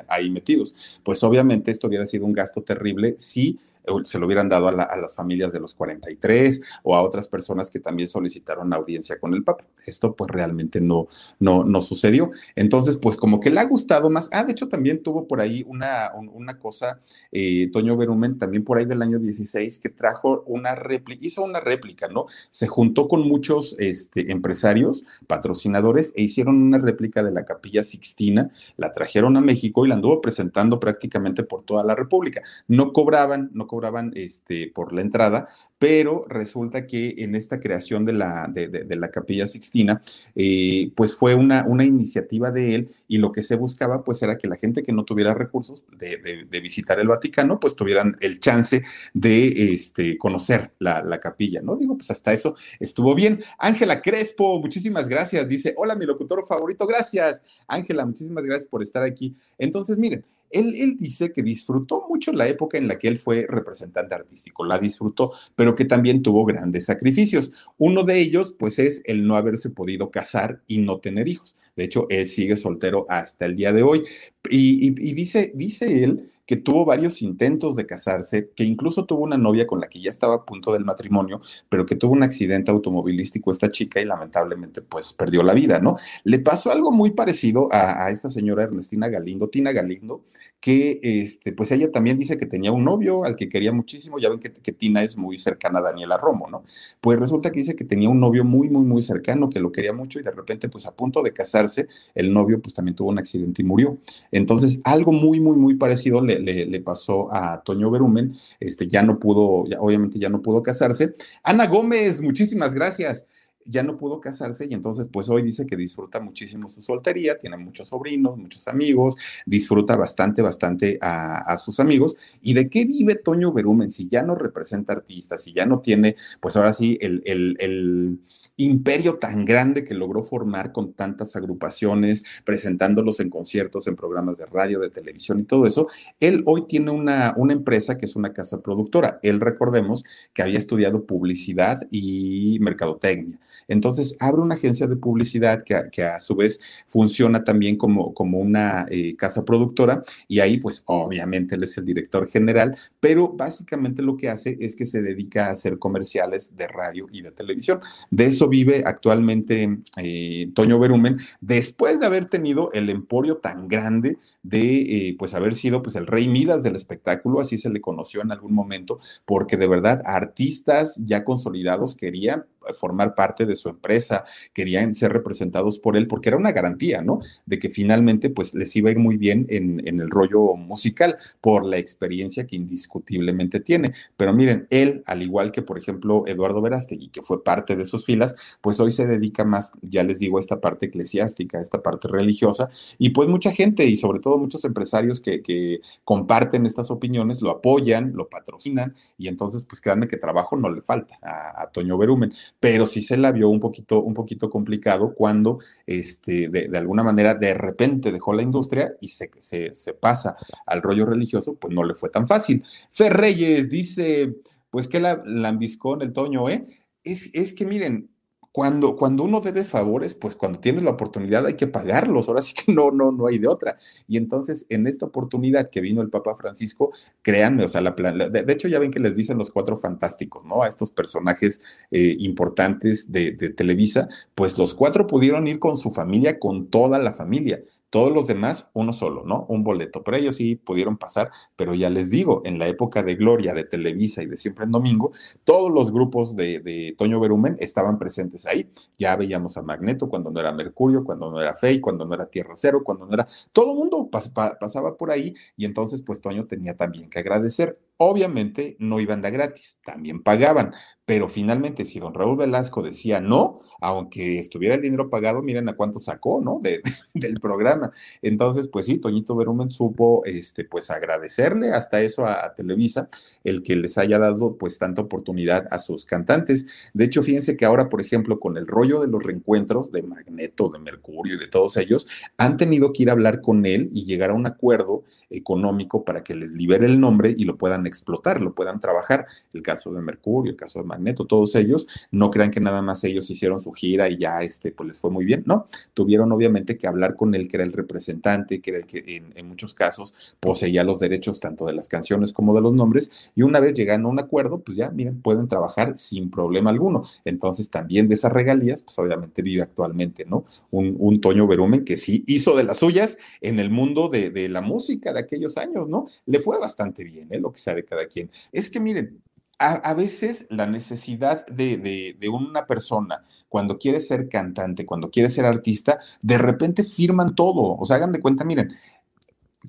ahí 0.08 0.30
metidos. 0.30 0.76
Pues 1.04 1.24
obviamente 1.24 1.72
esto 1.72 1.88
hubiera 1.88 2.06
sido 2.06 2.26
un 2.26 2.34
gasto 2.34 2.62
terrible 2.62 3.15
si 3.18 3.60
se 4.04 4.19
lo 4.19 4.26
hubieran 4.26 4.50
dado 4.50 4.67
a, 4.67 4.71
las 4.71 5.15
familias 5.15 5.52
de 5.54 5.60
los 5.60 5.74
43 5.74 6.62
o 6.84 6.95
a 6.95 7.02
otras 7.02 7.28
personas 7.28 7.69
que 7.69 7.80
también 7.80 8.08
solicitaron 8.08 8.74
audiencia 8.74 9.19
con 9.19 9.34
el 9.34 9.43
Papa. 9.43 9.65
Esto 9.86 10.15
pues 10.15 10.30
realmente 10.32 10.82
no, 10.82 11.08
no, 11.39 11.63
no 11.63 11.82
sucedió. 11.82 12.30
Entonces, 12.56 12.98
pues 12.98 13.15
como 13.15 13.39
que 13.39 13.50
le 13.50 13.60
ha 13.60 13.65
gustado 13.65 14.10
más. 14.10 14.30
Ah, 14.32 14.43
de 14.43 14.52
hecho 14.52 14.67
también 14.67 15.04
tuvo 15.04 15.28
por 15.28 15.41
ahí 15.41 15.63
una, 15.67 16.12
una 16.15 16.58
cosa, 16.58 17.00
eh, 17.32 17.69
Toño 17.71 17.98
Berumen, 17.98 18.38
también 18.38 18.63
por 18.63 18.78
ahí 18.78 18.86
del 18.86 19.02
año 19.02 19.19
16, 19.19 19.80
que 19.80 19.89
trajo 19.89 20.43
una 20.48 20.76
réplica, 20.76 21.26
hizo 21.26 21.43
una 21.43 21.60
réplica, 21.60 22.08
¿no? 22.08 22.26
Se 22.50 22.67
juntó 22.67 23.08
con 23.08 23.28
muchos 23.28 23.76
este, 23.80 24.32
empresarios, 24.32 25.06
patrocinadores, 25.28 26.13
e 26.15 26.24
hicieron 26.24 26.62
una 26.62 26.78
réplica 26.78 27.24
de 27.24 27.32
la 27.32 27.45
capilla 27.45 27.84
Sixtina, 27.84 28.52
la 28.78 28.93
trajeron 28.93 29.38
a 29.38 29.41
México 29.41 29.86
y 29.86 29.89
la 29.89 29.95
anduvo 29.95 30.21
presentando 30.21 30.80
prácticamente 30.80 31.43
por 31.43 31.63
toda 31.63 31.84
la 31.84 31.95
República. 31.95 32.41
No 32.67 32.93
cobraban, 32.93 33.50
no 33.54 33.67
cobraban 33.67 33.74
cobraban 33.75 34.13
este, 34.15 34.71
por 34.73 34.93
la 34.93 35.01
entrada, 35.01 35.49
pero 35.77 36.23
resulta 36.29 36.88
que 36.88 37.15
en 37.17 37.35
esta 37.35 37.59
creación 37.59 38.05
de 38.05 38.13
la, 38.13 38.47
de, 38.49 38.95
la 38.95 39.11
Capilla 39.11 39.47
Sixtina, 39.47 40.01
eh, 40.33 40.91
pues 40.95 41.13
fue 41.13 41.35
una, 41.35 41.65
una 41.67 41.83
iniciativa 41.83 42.51
de 42.51 42.75
él 42.75 42.95
y 43.09 43.17
lo 43.17 43.33
que 43.33 43.41
se 43.41 43.57
buscaba 43.57 44.05
pues 44.05 44.23
era 44.23 44.38
que 44.38 44.47
la 44.47 44.55
gente 44.55 44.81
que 44.81 44.93
no 44.93 45.03
tuviera 45.03 45.33
recursos 45.33 45.83
de, 45.91 46.47
visitar 46.61 46.97
el 47.01 47.09
Vaticano, 47.09 47.59
pues 47.59 47.75
tuvieran 47.75 48.15
el 48.21 48.39
chance 48.39 48.81
de 49.13 49.73
este, 49.73 50.17
conocer 50.17 50.71
la, 50.79 51.03
la 51.03 51.19
capilla, 51.19 51.61
¿no? 51.61 51.75
Digo, 51.75 51.97
pues 51.97 52.09
hasta 52.11 52.31
eso 52.31 52.55
estuvo 52.79 53.13
bien. 53.13 53.43
Ángela 53.59 54.01
Crespo, 54.01 54.61
muchísimas 54.61 55.09
gracias, 55.09 55.49
dice, 55.49 55.73
hola 55.75 55.95
mi 55.95 56.05
locutor 56.05 56.47
favorito, 56.47 56.88
gracias. 56.88 57.43
Ángela, 57.67 58.05
muchísimas 58.05 58.45
gracias 58.45 58.69
por 58.69 58.81
estar 58.81 59.03
aquí. 59.03 59.35
Entonces, 59.57 59.97
miren, 59.97 60.23
él, 60.49 60.97
dice 60.99 61.31
que 61.34 61.43
disfrutó 61.43 62.05
mucho 62.10 62.31
la 62.31 62.47
época 62.47 62.77
en 62.77 62.88
la 62.88 62.97
que 62.97 63.08
él 63.08 63.19
fue 63.19 63.45
representante 63.47 64.15
artístico, 64.15 64.65
la 64.65 64.79
disfrutó, 64.79 65.34
pero 65.55 65.75
que 65.75 65.86
también 65.86 66.21
tuvo 66.21 66.45
grandes 66.45 66.86
sacrificios. 66.86 67.51
Uno 67.77 68.03
de 68.03 68.19
ellos, 68.19 68.55
pues, 68.58 68.79
es 68.79 69.01
el 69.05 69.25
no 69.27 69.36
haberse 69.36 69.69
podido 69.69 70.12
casar 70.12 70.62
y 70.67 70.79
no 70.79 70.99
tener 70.99 71.27
hijos. 71.27 71.58
De 71.75 71.84
hecho, 71.84 72.08
él 72.10 72.25
sigue 72.25 72.58
soltero 72.58 73.05
hasta 73.10 73.45
el 73.45 73.55
día 73.55 73.73
de 73.73 73.84
hoy. 73.84 74.03
Y, 74.49 74.88
y 74.88 75.13
dice, 75.13 75.51
dice 75.55 76.03
él 76.03 76.31
que 76.45 76.58
tuvo 76.58 76.86
varios 76.86 77.21
intentos 77.21 77.75
de 77.75 77.86
casarse, 77.86 78.51
que 78.55 78.63
incluso 78.63 79.05
tuvo 79.05 79.23
una 79.23 79.38
novia 79.38 79.65
con 79.65 79.79
la 79.79 79.88
que 79.88 79.99
ya 79.99 80.10
estaba 80.10 80.36
a 80.36 80.45
punto 80.45 80.71
del 80.73 80.86
matrimonio, 80.86 81.41
pero 81.69 81.86
que 81.86 81.95
tuvo 81.95 82.13
un 82.13 82.23
accidente 82.23 82.71
automovilístico 82.71 83.51
esta 83.51 83.69
chica 83.69 83.99
y 83.99 84.05
lamentablemente 84.05 84.81
pues 84.81 85.13
perdió 85.13 85.43
la 85.43 85.53
vida, 85.53 85.79
¿no? 85.79 85.97
Le 86.23 86.39
pasó 86.39 86.71
algo 86.71 86.91
muy 86.91 87.12
parecido 87.12 87.69
a, 87.71 88.10
esta 88.10 88.29
señora 88.29 88.63
Ernestina 88.63 89.08
Galindo, 89.10 89.49
Tina 89.49 89.71
Galindo, 89.71 90.23
que 90.60 91.00
este, 91.04 91.52
pues 91.52 91.72
ella 91.72 91.91
también 91.91 92.18
dice 92.18 92.38
que 92.38 92.46
tenía 92.46 92.72
un 92.72 92.84
novio 92.84 93.24
al 93.26 93.36
que 93.36 93.50
quería 93.50 93.72
muchísimo, 93.72 94.20
ya 94.20 94.30
ven 94.30 94.39
que, 94.39 94.52
que 94.52 94.72
Tina 94.72 95.04
es 95.04 95.18
muy 95.18 95.38
cercana 95.38 95.80
a 95.80 95.82
Daniela 95.82 96.18
Romo, 96.18 96.50
¿no? 96.50 96.63
Pues 97.02 97.20
resulta 97.20 97.52
que 97.52 97.60
dice 97.60 97.76
que 97.76 97.86
tenía 97.86 98.10
un 98.10 98.20
novio 98.20 98.44
muy, 98.44 98.70
muy, 98.70 98.84
muy 98.84 99.02
cercano, 99.02 99.50
que 99.50 99.60
lo 99.60 99.72
quería 99.72 99.94
mucho 99.94 100.20
y 100.20 100.24
de 100.24 100.32
repente 100.32 100.70
pues 100.70 100.86
a 100.86 100.96
punto 100.96 101.22
de 101.22 101.34
casarse, 101.34 101.88
el 102.15 102.34
novio 102.34 102.62
pues 102.62 102.74
también 102.74 102.96
tuvo 102.96 103.10
un 103.10 103.20
accidente 103.20 103.62
y 103.62 103.65
murió. 103.65 103.98
Entonces 104.32 104.82
algo 104.84 105.12
muy, 105.12 105.39
muy, 105.39 105.58
muy 105.58 105.76
parecido 105.76 106.22
le 106.22 106.36
le, 106.39 106.80
pasó 106.82 107.34
a 107.34 107.62
Toño 107.63 107.89
Berumen, 107.89 108.36
este, 108.60 108.88
ya 108.88 109.02
no 109.04 109.20
pudo, 109.20 109.65
ya, 109.68 109.80
obviamente 109.80 110.20
ya 110.20 110.30
no 110.30 110.41
pudo 110.41 110.62
casarse. 110.62 111.15
Ana 111.44 111.68
Gómez, 111.68 112.22
muchísimas 112.22 112.74
gracias 112.74 113.28
ya 113.65 113.82
no 113.82 113.97
pudo 113.97 114.21
casarse 114.21 114.67
y 114.69 114.73
entonces 114.73 115.08
pues 115.12 115.28
hoy 115.28 115.41
dice 115.41 115.65
que 115.65 115.75
disfruta 115.75 116.19
muchísimo 116.19 116.69
su 116.69 116.82
soltería, 116.82 117.38
tiene 117.38 117.58
muchos 117.58 117.88
sobrinos, 117.88 118.38
muchos 118.38 118.67
amigos, 118.67 119.15
disfruta 119.45 119.95
bastante, 119.95 120.41
bastante 120.43 120.99
a, 121.01 121.58
sus 121.58 121.80
amigos. 121.80 122.15
¿Y 122.41 122.54
de 122.54 122.69
qué 122.69 122.86
vive 122.86 123.15
Toño 123.15 123.51
Berumen 123.51 123.89
si 123.89 124.08
ya 124.08 124.21
no 124.21 124.36
representa 124.36 124.93
artistas, 124.93 125.41
si 125.43 125.54
ya 125.54 125.65
no 125.65 125.80
tiene 125.80 126.15
pues 126.39 126.56
ahora 126.56 126.73
sí 126.73 126.97
el, 127.01 127.21
el, 127.25 128.19
imperio 128.58 129.15
tan 129.15 129.43
grande 129.43 129.84
que 129.84 129.93
logró 129.93 130.23
formar 130.23 130.71
con 130.71 130.93
tantas 130.93 131.36
agrupaciones, 131.36 132.23
presentándolos 132.45 133.19
en 133.19 133.30
conciertos, 133.30 133.86
en 133.88 133.97
programas 133.97 134.38
de 134.38 134.45
radio, 134.45 134.80
de 134.80 134.89
televisión 134.89 135.39
y 135.39 135.43
todo 135.43 135.65
eso? 135.65 135.88
Él 136.19 136.43
hoy 136.45 136.65
tiene 136.67 136.91
una, 136.91 137.34
una 137.36 137.54
empresa 137.54 137.97
que 137.97 138.06
es 138.06 138.15
una 138.15 138.32
casa 138.32 138.62
productora. 138.62 139.19
Él 139.23 139.41
recordemos 139.41 140.06
que 140.34 140.43
había 140.43 140.60
estudiado 140.60 141.06
publicidad 141.06 141.82
y 141.89 142.58
mercadotecnia. 142.62 143.39
Entonces, 143.68 144.15
abre 144.20 144.41
una 144.41 144.56
agencia 144.56 144.88
de 144.88 144.96
publicidad 144.96 145.63
que, 145.63 146.04
a 146.04 146.20
su 146.20 146.36
vez 146.36 146.60
funciona 146.88 147.44
también 147.44 147.78
como, 147.78 148.13
como 148.13 148.39
una 148.39 148.86
eh, 148.89 149.15
casa 149.15 149.44
productora 149.44 150.04
y 150.28 150.39
ahí, 150.39 150.58
pues, 150.58 150.84
obviamente 150.86 151.56
él 151.56 151.63
es 151.63 151.78
el 151.78 151.86
director 151.86 152.28
general, 152.28 152.78
pero 153.00 153.30
básicamente 153.30 154.02
lo 154.02 154.18
que 154.18 154.30
hace 154.30 154.58
es 154.60 154.76
que 154.76 154.86
se 154.86 155.02
dedica 155.02 155.48
a 155.48 155.52
hacer 155.52 155.80
comerciales 155.80 156.56
de 156.56 156.68
radio 156.68 157.08
y 157.12 157.22
de 157.22 157.32
televisión. 157.32 157.80
De 158.12 158.26
eso 158.26 158.48
vive 158.48 158.84
actualmente 158.86 159.80
eh, 159.98 160.52
Toño 160.54 160.80
Berumen, 160.80 161.18
después 161.41 162.00
de 162.00 162.06
haber 162.06 162.26
tenido 162.26 162.72
el 162.74 162.89
emporio 162.89 163.38
tan 163.38 163.68
grande 163.68 164.18
de, 164.44 165.10
eh, 165.10 165.15
pues, 165.18 165.34
haber 165.34 165.54
sido, 165.54 165.82
pues, 165.82 165.96
el 165.96 166.08
rey 166.08 166.28
Midas 166.28 166.63
del 166.63 166.76
espectáculo, 166.76 167.39
así 167.39 167.58
se 167.58 167.70
le 167.70 167.82
conoció 167.82 168.22
en 168.22 168.32
algún 168.32 168.54
momento, 168.54 169.00
porque 169.26 169.58
de 169.58 169.68
verdad 169.68 170.02
artistas 170.06 170.96
ya 171.06 171.24
consolidados 171.24 171.96
querían 171.96 172.46
formar 172.73 173.15
parte 173.15 173.45
de 173.45 173.56
su 173.56 173.69
empresa, 173.69 174.23
querían 174.54 174.93
ser 174.93 175.12
representados 175.12 175.80
por 175.80 175.97
él, 175.97 176.08
porque 176.08 176.30
era 176.30 176.38
una 176.38 176.51
garantía, 176.51 177.01
¿no? 177.01 177.19
De 177.45 177.60
que 177.60 177.69
finalmente, 177.69 178.30
pues, 178.30 178.56
les 178.56 178.75
iba 178.75 178.89
a 178.89 178.91
ir 178.91 178.99
muy 178.99 179.17
bien 179.17 179.45
en, 179.49 179.75
el 179.86 180.10
rollo 180.10 180.56
musical, 180.56 181.15
por 181.41 181.65
la 181.65 181.78
experiencia 181.78 182.45
que 182.47 182.56
indiscutiblemente 182.56 183.60
tiene. 183.60 183.91
Pero 184.17 184.34
miren, 184.34 184.67
él, 184.69 185.04
al 185.06 185.21
igual 185.23 185.51
que, 185.51 185.62
por 185.62 185.78
ejemplo, 185.78 186.28
Eduardo 186.28 186.62
Verástegui, 186.62 187.10
que 187.10 187.21
fue 187.21 187.43
parte 187.43 187.75
de 187.75 187.86
sus 187.86 188.06
filas, 188.06 188.36
pues 188.62 188.80
hoy 188.80 188.91
se 188.91 189.06
dedica 189.06 189.43
más, 189.43 189.71
ya 189.82 190.04
les 190.04 190.19
digo, 190.19 190.38
a 190.38 190.39
esta 190.39 190.60
parte 190.60 190.88
eclesiástica, 190.88 191.58
a 191.58 191.62
esta 191.62 191.82
parte 191.82 192.08
religiosa, 192.08 192.69
y 192.97 193.10
pues 193.12 193.30
mucha 193.30 193.51
gente, 193.51 193.86
y 193.86 193.97
sobre 193.97 194.19
todo 194.19 194.38
muchos 194.38 194.65
empresarios 194.65 195.21
que, 195.21 195.41
que 195.41 195.82
comparten 196.04 196.65
estas 196.65 196.91
opiniones, 196.91 197.41
lo 197.41 197.51
apoyan, 197.51 198.13
lo 198.13 198.30
patrocinan, 198.30 198.93
y 199.17 199.28
entonces, 199.28 199.63
pues 199.63 199.82
créanme 199.82 200.08
que 200.08 200.17
trabajo 200.17 200.56
no 200.58 200.69
le 200.69 200.82
falta 200.82 201.17
a, 201.21 201.63
a 201.63 201.71
Toño 201.71 201.97
Berumen. 201.97 202.34
Pero 202.60 202.88
sí 202.88 203.02
se 203.02 203.18
la 203.18 203.32
vio 203.32 203.50
un 203.50 203.60
poquito, 203.60 204.02
un 204.02 204.13
poquito 204.13 204.50
complicado 204.50 205.13
cuando 205.13 205.60
este, 205.86 206.50
de, 206.50 206.78
alguna 206.78 207.04
manera 207.04 207.36
de 207.36 207.54
repente 207.54 208.12
dejó 208.12 208.34
la 208.34 208.41
industria 208.41 208.96
y 209.02 209.10
se, 209.10 209.30
se, 209.39 209.94
pasa 209.94 210.36
al 210.65 210.82
rollo 210.82 211.06
religioso, 211.06 211.56
pues 211.56 211.74
no 211.74 211.84
le 211.84 211.94
fue 211.94 212.10
tan 212.10 212.28
fácil. 212.28 212.63
Fer 212.91 213.13
Reyes 213.13 213.70
dice, 213.70 214.36
pues 214.70 214.88
que 214.88 215.00
la 215.00 215.22
lambiscó 215.26 215.96
en 215.96 216.02
el 216.02 216.13
Toño, 216.13 216.50
¿eh? 216.50 216.65
Es, 217.04 217.30
es 217.34 217.54
que 217.54 217.65
miren, 217.65 218.10
cuando, 218.56 218.96
cuando 218.96 219.24
uno 219.26 219.41
debe 219.41 219.65
favores, 219.65 220.13
pues 220.13 220.38
cuando 220.38 220.60
tienes 220.60 220.82
la 220.82 220.91
oportunidad 220.91 221.46
hay 221.46 221.56
que 221.56 221.68
pagarlos, 221.68 222.30
ahora 222.30 222.39
sí 222.39 222.54
que 222.54 222.72
no, 222.72 222.89
no, 222.89 223.12
no 223.12 223.28
hay 223.28 223.38
de 223.38 223.50
otra. 223.50 223.76
Y 224.08 224.15
entonces, 224.15 224.65
en 224.70 224.88
esta 224.88 225.08
oportunidad 225.08 225.70
que 225.70 225.82
vino 225.82 226.02
el 226.02 226.10
Papa 226.10 226.38
Francisco, 226.38 226.94
créanme, 227.22 227.65
o 227.65 227.68
sea, 227.68 227.82
la 227.82 227.91
de, 227.91 228.54
hecho 228.54 228.70
ya 228.70 228.80
ven 228.80 228.91
que 228.91 229.02
les 229.02 229.13
dicen 229.13 229.38
los 229.38 229.52
cuatro 229.52 229.76
fantásticos, 229.76 230.46
¿no? 230.46 230.63
A 230.63 230.70
estos 230.70 230.89
personajes 230.89 231.62
eh, 231.91 232.15
importantes 232.20 233.12
de, 233.12 233.34
de 233.34 233.50
Televisa, 233.50 234.08
pues 234.36 234.58
los 234.58 234.74
cuatro 234.74 235.06
pudieron 235.06 235.48
ir 235.48 235.60
con 235.60 235.76
su 235.76 235.91
familia, 235.91 236.39
con 236.39 236.68
toda 236.68 236.98
la 236.98 237.12
familia. 237.12 237.62
Todos 237.95 238.12
los 238.12 238.27
demás, 238.27 238.69
uno 238.73 238.91
solo, 238.91 239.23
¿no? 239.23 239.45
Un 239.47 239.63
boleto. 239.63 240.03
Pero 240.03 240.17
ellos 240.17 240.36
sí 240.36 240.58
pudieron 240.58 240.97
pasar, 240.97 241.31
pero 241.55 241.73
ya 241.73 241.89
les 241.89 242.10
digo, 242.10 242.41
en 242.43 242.60
la 242.60 242.67
época 242.67 243.03
de 243.03 243.15
Gloria, 243.15 243.53
de 243.53 243.63
Televisa 243.63 244.21
y 244.21 244.25
de 244.25 244.36
Siempre 244.36 244.65
en 244.65 244.71
Domingo, 244.71 245.12
todos 245.45 245.71
los 245.71 245.93
grupos 245.93 246.36
de, 246.36 246.93
Toño 246.97 247.21
Berumen 247.21 247.55
estaban 247.58 247.97
presentes 247.97 248.45
ahí. 248.47 248.69
Ya 248.99 249.15
veíamos 249.15 249.55
a 249.55 249.62
Magneto 249.62 250.10
cuando 250.10 250.29
no 250.29 250.41
era 250.41 250.51
Mercurio, 250.51 251.05
cuando 251.05 251.31
no 251.31 251.39
era 251.39 251.55
Fey, 251.55 251.79
cuando 251.79 252.03
no 252.03 252.13
era 252.13 252.25
Tierra 252.25 252.55
Cero, 252.58 252.81
cuando 252.84 253.05
no 253.05 253.13
era... 253.13 253.25
Todo 253.53 253.71
el 253.71 253.77
mundo 253.77 254.10
pasaba 254.12 254.97
por 254.97 255.10
ahí 255.10 255.34
y 255.55 255.63
entonces 255.63 256.01
pues 256.01 256.19
Toño 256.19 256.47
tenía 256.47 256.75
también 256.75 257.10
que 257.10 257.19
agradecer. 257.19 257.79
Obviamente 257.97 258.75
no 258.79 258.99
iban 258.99 259.21
de 259.21 259.31
gratis, 259.31 259.79
también 259.84 260.21
pagaban, 260.21 260.73
pero 261.05 261.29
finalmente 261.29 261.86
si 261.86 261.99
don 261.99 262.13
Raúl 262.13 262.38
Velasco 262.38 262.81
decía 262.81 263.21
no, 263.21 263.62
aunque 263.79 264.39
estuviera 264.39 264.75
el 264.75 264.81
dinero 264.81 265.10
pagado, 265.10 265.41
miren 265.41 265.69
a 265.69 265.75
cuánto 265.75 265.99
sacó, 265.99 266.41
¿no? 266.41 266.60
De, 266.62 266.81
del 267.13 267.39
programa. 267.39 267.91
Entonces, 268.21 268.67
pues 268.67 268.86
sí, 268.86 268.97
Toñito 268.97 269.36
Berumen 269.36 269.71
supo, 269.71 270.23
este, 270.25 270.63
pues 270.63 270.89
agradecerle 270.89 271.71
hasta 271.71 272.01
eso 272.01 272.25
a, 272.25 272.53
Televisa, 272.55 273.10
el 273.43 273.63
que 273.63 273.75
les 273.75 273.97
haya 273.97 274.17
dado, 274.17 274.58
pues, 274.58 274.79
tanta 274.79 275.01
oportunidad 275.01 275.67
a 275.71 275.79
sus 275.79 276.05
cantantes. 276.05 276.91
De 276.93 277.05
hecho, 277.05 277.21
fíjense 277.21 277.58
que 277.58 277.65
ahora, 277.65 277.89
por 277.89 278.01
ejemplo, 278.01 278.39
con 278.39 278.58
el 278.58 278.65
rollo 278.65 279.01
de 279.01 279.08
los 279.08 279.23
reencuentros 279.23 279.91
de 279.91 280.03
Magneto, 280.03 280.69
de 280.69 280.79
Mercurio 280.79 281.36
y 281.36 281.39
de 281.39 281.47
todos 281.47 281.77
ellos, 281.77 282.08
han 282.38 282.58
tenido 282.58 282.93
que 282.93 283.03
ir 283.03 283.10
a 283.10 283.13
hablar 283.13 283.41
con 283.41 283.65
él 283.65 283.89
y 283.91 284.05
llegar 284.05 284.29
a 284.29 284.34
un 284.34 284.47
acuerdo 284.47 285.03
económico 285.29 286.05
para 286.05 286.23
que 286.23 286.36
les 286.36 286.51
libere 286.51 286.86
el 286.86 286.99
nombre 286.99 287.34
y 287.36 287.43
lo 287.43 287.58
puedan 287.58 287.85
explotar, 287.88 288.41
lo 288.41 288.54
puedan 288.54 288.80
trabajar. 288.80 289.26
El 289.54 289.62
caso 289.62 289.91
de 289.93 290.02
Mercurio, 290.02 290.52
el 290.52 290.58
caso 290.58 290.80
de 290.80 290.86
Magneto, 290.86 291.26
todos 291.26 291.56
ellos, 291.56 291.88
no 292.12 292.32
crean 292.32 292.52
que 292.52 292.60
nada 292.60 292.82
más 292.82 293.04
ellos 293.04 293.30
hicieron 293.30 293.60
su 293.60 293.71
gira 293.71 294.10
y 294.10 294.17
ya 294.17 294.41
este, 294.41 294.71
pues 294.71 294.88
les 294.88 295.00
fue 295.00 295.12
muy 295.12 295.26
bien. 295.26 295.43
No, 295.45 295.67
tuvieron 295.93 296.32
obviamente 296.32 296.78
que 296.78 296.88
hablar 296.88 297.15
con 297.15 297.36
él, 297.36 297.48
que 297.48 297.58
era 297.58 297.63
el 297.63 297.74
representante, 297.74 298.62
que 298.62 298.71
era 298.71 298.80
el 298.80 298.86
que 298.86 299.04
en, 299.36 299.48
muchos 299.48 299.74
casos 299.74 300.36
poseía 300.39 300.84
los 300.84 301.00
derechos 301.00 301.39
tanto 301.39 301.65
de 301.65 301.74
las 301.74 301.88
canciones 301.88 302.34
como 302.34 302.56
de 302.56 302.62
los 302.62 302.74
nombres, 302.74 303.32
y 303.36 303.43
una 303.43 303.60
vez 303.60 303.74
llegan 303.74 304.06
a 304.06 304.08
un 304.08 304.19
acuerdo, 304.19 304.60
pues 304.60 304.78
ya, 304.78 304.89
miren, 304.89 305.21
pueden 305.21 305.48
trabajar 305.48 305.98
sin 305.98 306.30
problema 306.30 306.71
alguno. 306.71 307.04
Entonces 307.26 307.69
también 307.69 308.08
de 308.08 308.15
esas 308.15 308.34
regalías, 308.34 308.82
pues 308.82 308.98
obviamente 308.98 309.41
vive 309.41 309.62
actualmente, 309.62 310.26
¿no? 310.26 310.45
Un, 310.71 310.95
un 311.00 311.21
Toño 311.21 311.48
Berumen 311.48 311.86
que 311.86 311.98
sí 311.98 312.24
hizo 312.28 312.56
de 312.56 312.63
las 312.63 312.80
suyas 312.80 313.17
en 313.41 313.60
el 313.60 313.69
mundo 313.69 314.10
de, 314.10 314.30
de 314.32 314.50
la 314.50 314.62
música 314.62 315.13
de 315.13 315.19
aquellos 315.19 315.58
años, 315.58 315.88
¿no? 315.88 316.06
Le 316.26 316.39
fue 316.39 316.60
bastante 316.60 317.04
bien, 317.04 317.28
¿eh? 317.32 317.39
Lo 317.39 317.52
que 317.52 317.60
sea 317.60 317.74
de 317.75 317.85
cada 317.85 318.07
quien. 318.07 318.31
Es 318.51 318.69
que 318.69 318.79
miren, 318.79 319.21
a, 319.57 319.93
veces 319.93 320.47
la 320.49 320.67
necesidad 320.67 321.45
de, 321.47 322.17
una 322.31 322.65
persona 322.67 323.23
cuando 323.49 323.77
quiere 323.77 323.99
ser 323.99 324.27
cantante, 324.27 324.85
cuando 324.85 325.09
quiere 325.09 325.29
ser 325.29 325.45
artista, 325.45 325.99
de 326.21 326.38
repente 326.38 326.83
firman 326.83 327.35
todo. 327.35 327.77
O 327.77 327.85
sea, 327.85 327.97
hagan 327.97 328.11
de 328.11 328.19
cuenta, 328.19 328.43
miren, 328.43 328.73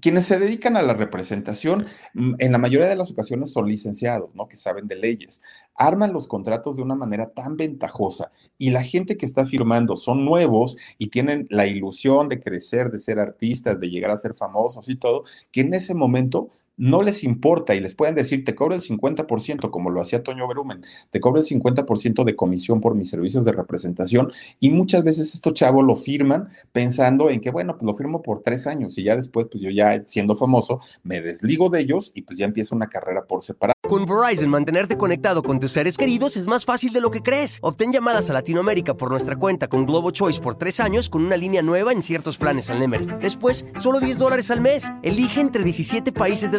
quienes 0.00 0.26
se 0.26 0.38
dedican 0.38 0.76
a 0.76 0.82
la 0.82 0.92
representación, 0.92 1.86
mm, 2.14 2.34
en 2.38 2.52
la 2.52 2.58
mayoría 2.58 2.88
de 2.88 2.96
las 2.96 3.10
ocasiones 3.10 3.52
son 3.52 3.66
licenciados, 3.66 4.34
¿no? 4.34 4.48
Que 4.48 4.56
saben 4.56 4.86
de 4.86 4.96
leyes. 4.96 5.40
Arman 5.74 6.12
los 6.12 6.26
contratos 6.26 6.76
de 6.76 6.82
una 6.82 6.94
manera 6.94 7.30
tan 7.30 7.56
ventajosa 7.56 8.30
y 8.58 8.70
la 8.70 8.82
gente 8.82 9.16
que 9.16 9.24
está 9.24 9.46
firmando 9.46 9.96
son 9.96 10.24
nuevos 10.24 10.76
y 10.98 11.08
tienen 11.08 11.46
la 11.48 11.66
ilusión 11.66 12.28
de 12.28 12.40
crecer, 12.40 12.90
de 12.90 12.98
ser 12.98 13.18
artistas, 13.20 13.80
de 13.80 13.88
llegar 13.88 14.10
a 14.10 14.16
ser 14.16 14.34
famosos 14.34 14.88
y 14.88 14.96
todo, 14.96 15.24
que 15.50 15.62
en 15.62 15.72
ese 15.74 15.94
momento 15.94 16.50
no 16.76 17.02
les 17.02 17.24
importa 17.24 17.74
y 17.74 17.80
les 17.80 17.94
pueden 17.94 18.14
decir, 18.14 18.44
te 18.44 18.54
cobro 18.54 18.74
el 18.74 18.80
50%, 18.80 19.70
como 19.70 19.90
lo 19.90 20.00
hacía 20.00 20.22
Toño 20.22 20.46
Berumen, 20.46 20.82
te 21.10 21.20
cobro 21.20 21.40
el 21.40 21.46
50% 21.46 22.24
de 22.24 22.36
comisión 22.36 22.80
por 22.80 22.94
mis 22.94 23.08
servicios 23.08 23.44
de 23.44 23.52
representación 23.52 24.32
y 24.60 24.70
muchas 24.70 25.04
veces 25.04 25.34
estos 25.34 25.54
chavos 25.54 25.84
lo 25.84 25.94
firman 25.94 26.48
pensando 26.72 27.30
en 27.30 27.40
que, 27.40 27.50
bueno, 27.50 27.74
pues 27.74 27.84
lo 27.84 27.94
firmo 27.94 28.22
por 28.22 28.42
tres 28.42 28.66
años 28.66 28.98
y 28.98 29.04
ya 29.04 29.16
después, 29.16 29.46
pues 29.50 29.62
yo 29.62 29.70
ya 29.70 30.04
siendo 30.04 30.34
famoso, 30.34 30.80
me 31.02 31.20
desligo 31.20 31.70
de 31.70 31.80
ellos 31.80 32.12
y 32.14 32.22
pues 32.22 32.38
ya 32.38 32.44
empiezo 32.44 32.74
una 32.74 32.88
carrera 32.88 33.24
por 33.24 33.42
separado. 33.42 33.76
Con 33.88 34.04
Verizon, 34.04 34.50
mantenerte 34.50 34.96
conectado 34.96 35.44
con 35.44 35.60
tus 35.60 35.70
seres 35.70 35.96
queridos 35.96 36.36
es 36.36 36.48
más 36.48 36.64
fácil 36.64 36.92
de 36.92 37.00
lo 37.00 37.12
que 37.12 37.22
crees. 37.22 37.58
Obtén 37.62 37.92
llamadas 37.92 38.28
a 38.30 38.32
Latinoamérica 38.32 38.94
por 38.94 39.10
nuestra 39.10 39.36
cuenta 39.36 39.68
con 39.68 39.86
Globo 39.86 40.10
Choice 40.10 40.40
por 40.40 40.56
tres 40.56 40.80
años 40.80 41.08
con 41.08 41.24
una 41.24 41.36
línea 41.36 41.62
nueva 41.62 41.92
en 41.92 42.02
ciertos 42.02 42.36
planes 42.36 42.68
al 42.68 42.80
Nemery. 42.80 43.06
Después, 43.20 43.64
solo 43.80 44.00
10 44.00 44.18
dólares 44.18 44.50
al 44.50 44.60
mes. 44.60 44.90
Elige 45.02 45.40
entre 45.40 45.62
17 45.62 46.10
países 46.10 46.50
de 46.50 46.58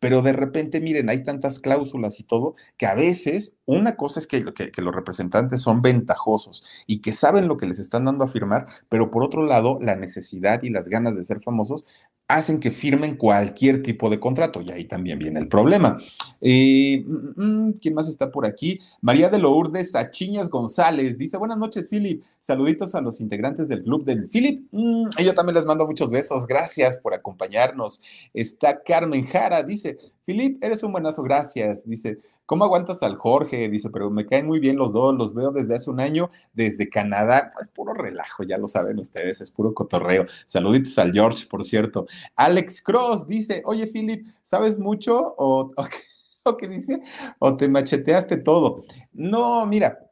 pero 0.00 0.22
de 0.22 0.32
repente, 0.32 0.80
miren, 0.80 1.08
hay 1.08 1.22
tantas 1.22 1.60
cláusulas 1.60 2.20
y 2.20 2.24
todo, 2.24 2.54
que 2.76 2.86
a 2.86 2.94
veces 2.94 3.56
una 3.66 3.96
cosa 3.96 4.20
es 4.20 4.26
que, 4.26 4.40
los 4.40 4.94
representantes 4.94 5.60
son 5.60 5.82
ventajosos 5.82 6.64
y 6.86 7.00
que 7.00 7.12
saben 7.12 7.48
lo 7.48 7.56
que 7.56 7.66
les 7.66 7.78
están 7.78 8.04
dando 8.04 8.24
a 8.24 8.28
firmar, 8.28 8.66
pero 8.88 9.10
por 9.10 9.24
otro 9.24 9.44
lado, 9.44 9.78
la 9.80 9.96
necesidad 9.96 10.62
y 10.62 10.70
las 10.70 10.88
ganas 10.88 11.16
de 11.16 11.24
ser 11.24 11.40
famosos 11.40 11.86
hacen 12.28 12.60
que 12.60 12.70
firmen 12.70 13.16
cualquier 13.16 13.82
tipo 13.82 14.10
de 14.10 14.20
contrato 14.20 14.60
y 14.60 14.70
ahí 14.70 14.84
también 14.84 15.18
viene 15.18 15.40
el 15.40 15.48
problema. 15.48 15.98
Eh, 16.42 17.02
mm, 17.04 17.42
mm, 17.42 17.72
¿Quién 17.80 17.94
más 17.94 18.06
está 18.06 18.30
por 18.30 18.44
aquí? 18.44 18.78
María 19.00 19.30
de 19.30 19.38
Lourdes 19.38 19.94
Achiñas 19.94 20.50
González 20.50 21.16
dice, 21.16 21.38
buenas 21.38 21.56
noches, 21.56 21.88
Philip. 21.88 22.22
Saluditos 22.38 22.94
a 22.94 23.00
los 23.00 23.20
integrantes 23.20 23.66
del 23.66 23.82
club 23.82 24.04
del 24.04 24.28
Philip. 24.28 24.62
Mm, 24.70 25.08
yo 25.24 25.34
también 25.34 25.54
les 25.54 25.64
mando 25.64 25.86
muchos 25.86 26.10
besos. 26.10 26.46
Gracias 26.46 26.98
por 26.98 27.14
acompañarnos. 27.14 28.02
Está 28.34 28.82
Carmen 28.82 29.24
Jara, 29.24 29.62
dice, 29.62 29.96
Philip, 30.26 30.62
eres 30.62 30.82
un 30.82 30.92
buenazo, 30.92 31.22
gracias. 31.22 31.88
Dice, 31.88 32.18
¿Cómo 32.48 32.64
aguantas 32.64 33.02
al 33.02 33.16
Jorge? 33.16 33.68
Dice, 33.68 33.90
pero 33.90 34.08
me 34.08 34.24
caen 34.24 34.46
muy 34.46 34.58
bien 34.58 34.78
los 34.78 34.94
dos, 34.94 35.14
los 35.14 35.34
veo 35.34 35.50
desde 35.50 35.74
hace 35.74 35.90
un 35.90 36.00
año, 36.00 36.30
desde 36.54 36.88
Canadá. 36.88 37.52
Es 37.60 37.68
puro 37.68 37.92
relajo, 37.92 38.42
ya 38.42 38.56
lo 38.56 38.66
saben 38.66 38.98
ustedes, 38.98 39.42
es 39.42 39.50
puro 39.50 39.74
cotorreo. 39.74 40.24
Saluditos 40.46 40.98
al 40.98 41.12
George, 41.12 41.46
por 41.46 41.62
cierto. 41.62 42.06
Alex 42.36 42.80
Cross 42.80 43.26
dice, 43.26 43.60
oye, 43.66 43.86
Philip, 43.86 44.26
¿sabes 44.42 44.78
mucho 44.78 45.34
o, 45.36 45.70
o 46.44 46.56
qué 46.56 46.68
dice? 46.68 47.02
¿O 47.38 47.54
te 47.54 47.68
macheteaste 47.68 48.38
todo? 48.38 48.84
No, 49.12 49.66
mira, 49.66 50.07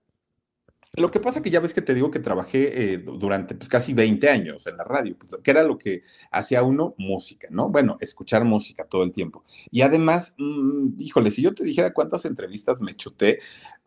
lo 0.97 1.11
que 1.11 1.21
pasa 1.21 1.43
que 1.43 1.51
ya 1.51 1.61
ves 1.61 1.75
que 1.75 1.83
te 1.83 1.95
digo 1.95 2.11
que 2.11 2.19
trabajé 2.19 2.95
eh, 2.95 2.99
durante 2.99 3.55
pues, 3.55 3.69
casi 3.69 3.93
20 3.93 4.29
años 4.29 4.67
en 4.67 4.77
la 4.77 4.85
radio, 4.85 5.17
pues, 5.19 5.41
que 5.43 5.51
era 5.51 5.63
lo 5.63 5.79
que 5.79 6.03
hacía 6.31 6.63
uno, 6.63 6.95
música, 6.99 7.49
¿no? 7.51 7.69
Bueno, 7.69 7.97
escuchar 8.01 8.45
música 8.45 8.85
todo 8.85 9.03
el 9.03 9.13
tiempo. 9.13 9.45
Y 9.71 9.83
además, 9.83 10.35
mm, 10.39 10.95
híjole, 10.99 11.31
si 11.31 11.43
yo 11.43 11.53
te 11.55 11.65
dijera 11.65 11.93
cuántas 11.93 12.25
entrevistas 12.25 12.81
me 12.81 12.95
chuté, 12.95 13.41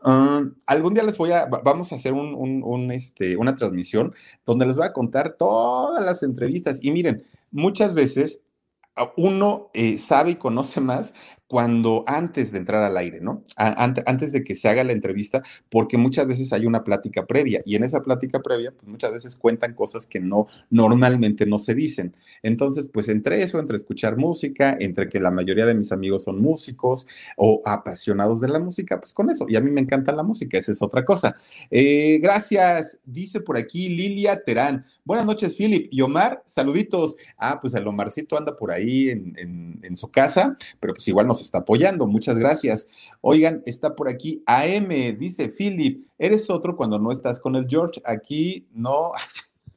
um, 0.03 0.53
algún 0.65 0.93
día 0.93 1.03
les 1.03 1.17
voy 1.17 1.31
a, 1.31 1.45
vamos 1.45 1.91
a 1.91 1.95
hacer 1.95 2.13
un, 2.13 2.91
este, 2.91 3.37
una 3.37 3.55
transmisión 3.55 4.13
donde 4.45 4.65
les 4.67 4.75
voy 4.75 4.85
a 4.85 4.93
contar 4.93 5.35
todas 5.37 6.03
las 6.05 6.23
entrevistas. 6.23 6.79
Y 6.83 6.91
miren, 6.91 7.23
muchas 7.51 7.93
veces 7.93 8.43
uno 9.15 9.69
eh, 9.73 9.97
sabe 9.97 10.31
y 10.31 10.35
conoce 10.35 10.81
más 10.81 11.13
cuando 11.49 12.03
antes 12.05 12.51
de 12.51 12.59
entrar 12.59 12.83
al 12.83 12.95
aire, 12.95 13.21
¿no? 13.21 13.43
antes 13.57 14.31
de 14.33 14.43
que 14.43 14.55
se 14.55 14.69
haga 14.69 14.83
la 14.83 14.91
entrevista, 14.91 15.41
porque 15.69 15.97
muchas 15.97 16.27
veces 16.27 16.53
hay 16.53 16.67
una 16.67 16.83
plática 16.83 17.25
previa 17.25 17.63
y 17.65 17.75
en 17.75 17.83
esa 17.83 18.03
plática 18.03 18.39
previa, 18.39 18.71
pues 18.71 18.88
muchas 18.88 19.12
veces 19.12 19.35
cuentan 19.35 19.73
cosas 19.73 20.05
que 20.05 20.19
no 20.19 20.45
normalmente 20.69 21.47
no 21.47 21.57
se 21.57 21.73
dicen. 21.73 22.13
Entonces, 22.43 22.88
pues 22.93 23.09
entre 23.09 23.41
eso, 23.41 23.57
entre 23.57 23.77
escuchar 23.77 24.15
música, 24.15 24.77
entre 24.79 25.09
que 25.09 25.19
la 25.19 25.31
mayoría 25.31 25.65
de 25.65 25.73
mis 25.73 25.91
amigos 25.91 26.25
son 26.25 26.39
músicos 26.39 27.07
o 27.35 27.63
apasionados 27.65 28.39
de 28.41 28.50
la 28.50 28.60
música, 28.60 29.00
pues 29.00 29.12
con 29.12 29.31
eso. 29.31 29.47
Y 29.50 29.56
a 29.56 29.62
mí 29.62 29.71
me 29.71 29.81
encanta 29.81 30.12
la 30.12 30.21
música, 30.21 30.60
esa 30.60 30.71
es 30.71 30.83
otra 30.83 31.04
cosa. 31.04 31.35
Eh, 31.71 32.19
gracias, 32.21 33.00
dice 33.06 33.41
por 33.41 33.58
aquí 33.58 33.89
Lilia 33.89 34.43
Terán. 34.43 34.85
Buenas 35.04 35.25
noches, 35.25 35.56
Philip. 35.56 35.87
Y 35.89 36.02
Omar, 36.02 36.43
saluditos. 36.45 37.15
Ah, 37.39 37.60
pues 37.60 37.73
el 37.73 37.87
Omarcito 37.87 38.37
anda 38.37 38.56
por 38.56 38.71
ahí 38.71 39.10
en, 39.10 39.79
en 39.81 39.95
su 39.97 40.12
casa, 40.12 40.56
pero 40.79 40.93
pues 40.93 41.08
igual 41.08 41.25
nos 41.25 41.38
está 41.42 41.60
apoyando. 41.60 42.08
Muchas 42.08 42.37
gracias. 42.37 42.90
Oigan, 43.21 43.62
está 43.65 43.96
por 43.96 44.10
aquí 44.10 44.44
AM, 44.46 44.90
dice 45.17 45.50
Philip, 45.50 46.06
eres 46.17 46.50
otro 46.50 46.75
cuando 46.75 47.00
no 47.00 47.12
estás 47.12 47.40
con 47.40 47.56
el 47.56 47.67
George. 47.67 48.02
Aquí 48.06 48.67
no. 48.73 49.12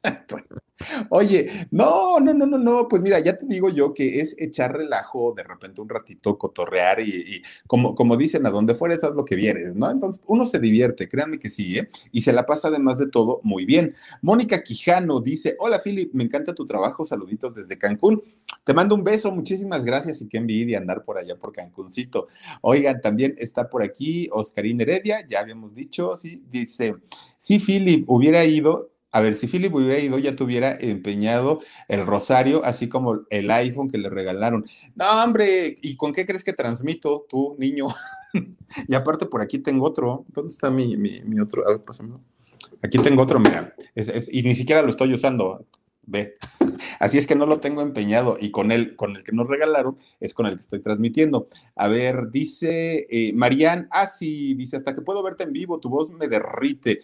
Oye, 1.09 1.67
no, 1.71 2.19
no, 2.19 2.33
no, 2.33 2.45
no, 2.45 2.57
no, 2.57 2.87
pues 2.87 3.01
mira, 3.01 3.19
ya 3.19 3.37
te 3.37 3.45
digo 3.45 3.69
yo 3.69 3.93
que 3.93 4.19
es 4.19 4.35
echar 4.39 4.73
relajo 4.73 5.33
de 5.35 5.43
repente 5.43 5.81
un 5.81 5.89
ratito, 5.89 6.37
cotorrear 6.37 6.99
y, 7.01 7.41
como, 7.67 7.95
como 7.95 8.17
dicen, 8.17 8.45
a 8.45 8.49
donde 8.49 8.75
fueres, 8.75 9.03
haz 9.03 9.13
lo 9.13 9.25
que 9.25 9.35
vieres, 9.35 9.75
¿no? 9.75 9.89
Entonces 9.89 10.21
uno 10.27 10.45
se 10.45 10.59
divierte, 10.59 11.07
créanme 11.07 11.39
que 11.39 11.49
sí, 11.49 11.77
¿eh? 11.77 11.89
Y 12.11 12.21
se 12.21 12.33
la 12.33 12.45
pasa 12.45 12.67
además 12.67 12.99
de 12.99 13.07
todo 13.07 13.39
muy 13.43 13.65
bien. 13.65 13.95
Mónica 14.21 14.63
Quijano 14.63 15.19
dice, 15.19 15.55
hola 15.59 15.81
Philip, 15.83 16.13
me 16.13 16.23
encanta 16.23 16.53
tu 16.53 16.65
trabajo, 16.65 17.05
saluditos 17.05 17.55
desde 17.55 17.77
Cancún. 17.77 18.23
Te 18.63 18.73
mando 18.73 18.95
un 18.95 19.03
beso, 19.03 19.31
muchísimas 19.31 19.83
gracias 19.83 20.21
y 20.21 20.27
qué 20.27 20.37
envidia 20.37 20.77
andar 20.77 21.03
por 21.03 21.17
allá 21.17 21.35
por 21.35 21.51
Cancúncito. 21.51 22.27
Oigan, 22.61 23.01
también 23.01 23.35
está 23.37 23.69
por 23.69 23.83
aquí 23.83 24.29
Oscarín 24.31 24.79
Heredia, 24.79 25.25
ya 25.27 25.39
habíamos 25.39 25.75
dicho, 25.75 26.15
sí, 26.15 26.41
dice, 26.49 26.95
sí, 27.37 27.59
Philip, 27.59 28.09
hubiera 28.09 28.45
ido, 28.45 28.92
a 29.13 29.21
ver, 29.21 29.35
si 29.35 29.45
Philip 29.45 29.71
hubiera 29.75 29.99
ido, 29.99 30.17
ya 30.17 30.35
tuviera 30.35 30.75
empeñado 30.75 31.61
el 31.87 32.03
rosario, 32.03 32.65
así 32.65 32.89
como 32.89 33.21
el 33.29 33.51
iPhone 33.51 33.87
que 33.87 33.99
le 33.99 34.09
regalaron. 34.09 34.65
No, 34.95 35.23
hombre, 35.23 35.77
¿y 35.83 35.95
con 35.95 36.13
qué 36.13 36.25
crees 36.25 36.43
que 36.43 36.51
transmito 36.51 37.27
tú, 37.29 37.55
niño? 37.59 37.85
y 38.87 38.95
aparte, 38.95 39.27
por 39.27 39.43
aquí 39.43 39.59
tengo 39.59 39.85
otro. 39.85 40.25
¿Dónde 40.29 40.51
está 40.51 40.71
mi, 40.71 40.97
mi, 40.97 41.39
otro? 41.39 41.63
A 41.67 41.73
ver. 41.73 41.81
Aquí 42.81 42.97
tengo 42.97 43.21
otro, 43.21 43.39
mira. 43.39 43.75
y 44.31 44.41
ni 44.41 44.55
siquiera 44.55 44.81
lo 44.81 44.89
estoy 44.89 45.13
usando. 45.13 45.63
Ve. 46.07 46.33
Así 46.99 47.19
es 47.19 47.27
que 47.27 47.35
no 47.35 47.45
lo 47.45 47.59
tengo 47.59 47.83
empeñado 47.83 48.37
y 48.39 48.49
con 48.49 48.71
el, 48.71 48.95
con 48.95 49.15
el 49.15 49.23
que 49.23 49.31
nos 49.31 49.47
regalaron 49.47 49.97
es 50.19 50.33
con 50.33 50.47
el 50.47 50.55
que 50.55 50.63
estoy 50.63 50.79
transmitiendo. 50.81 51.49
A 51.75 51.87
ver, 51.87 52.31
dice 52.31 53.05
eh, 53.11 53.35
ah, 53.91 54.07
sí, 54.07 54.55
dice, 54.55 54.75
hasta 54.75 54.95
que 54.95 55.01
puedo 55.01 55.21
verte 55.21 55.43
en 55.43 55.53
vivo, 55.53 55.79
tu 55.79 55.89
voz 55.89 56.09
me 56.09 56.27
derrite. 56.27 57.01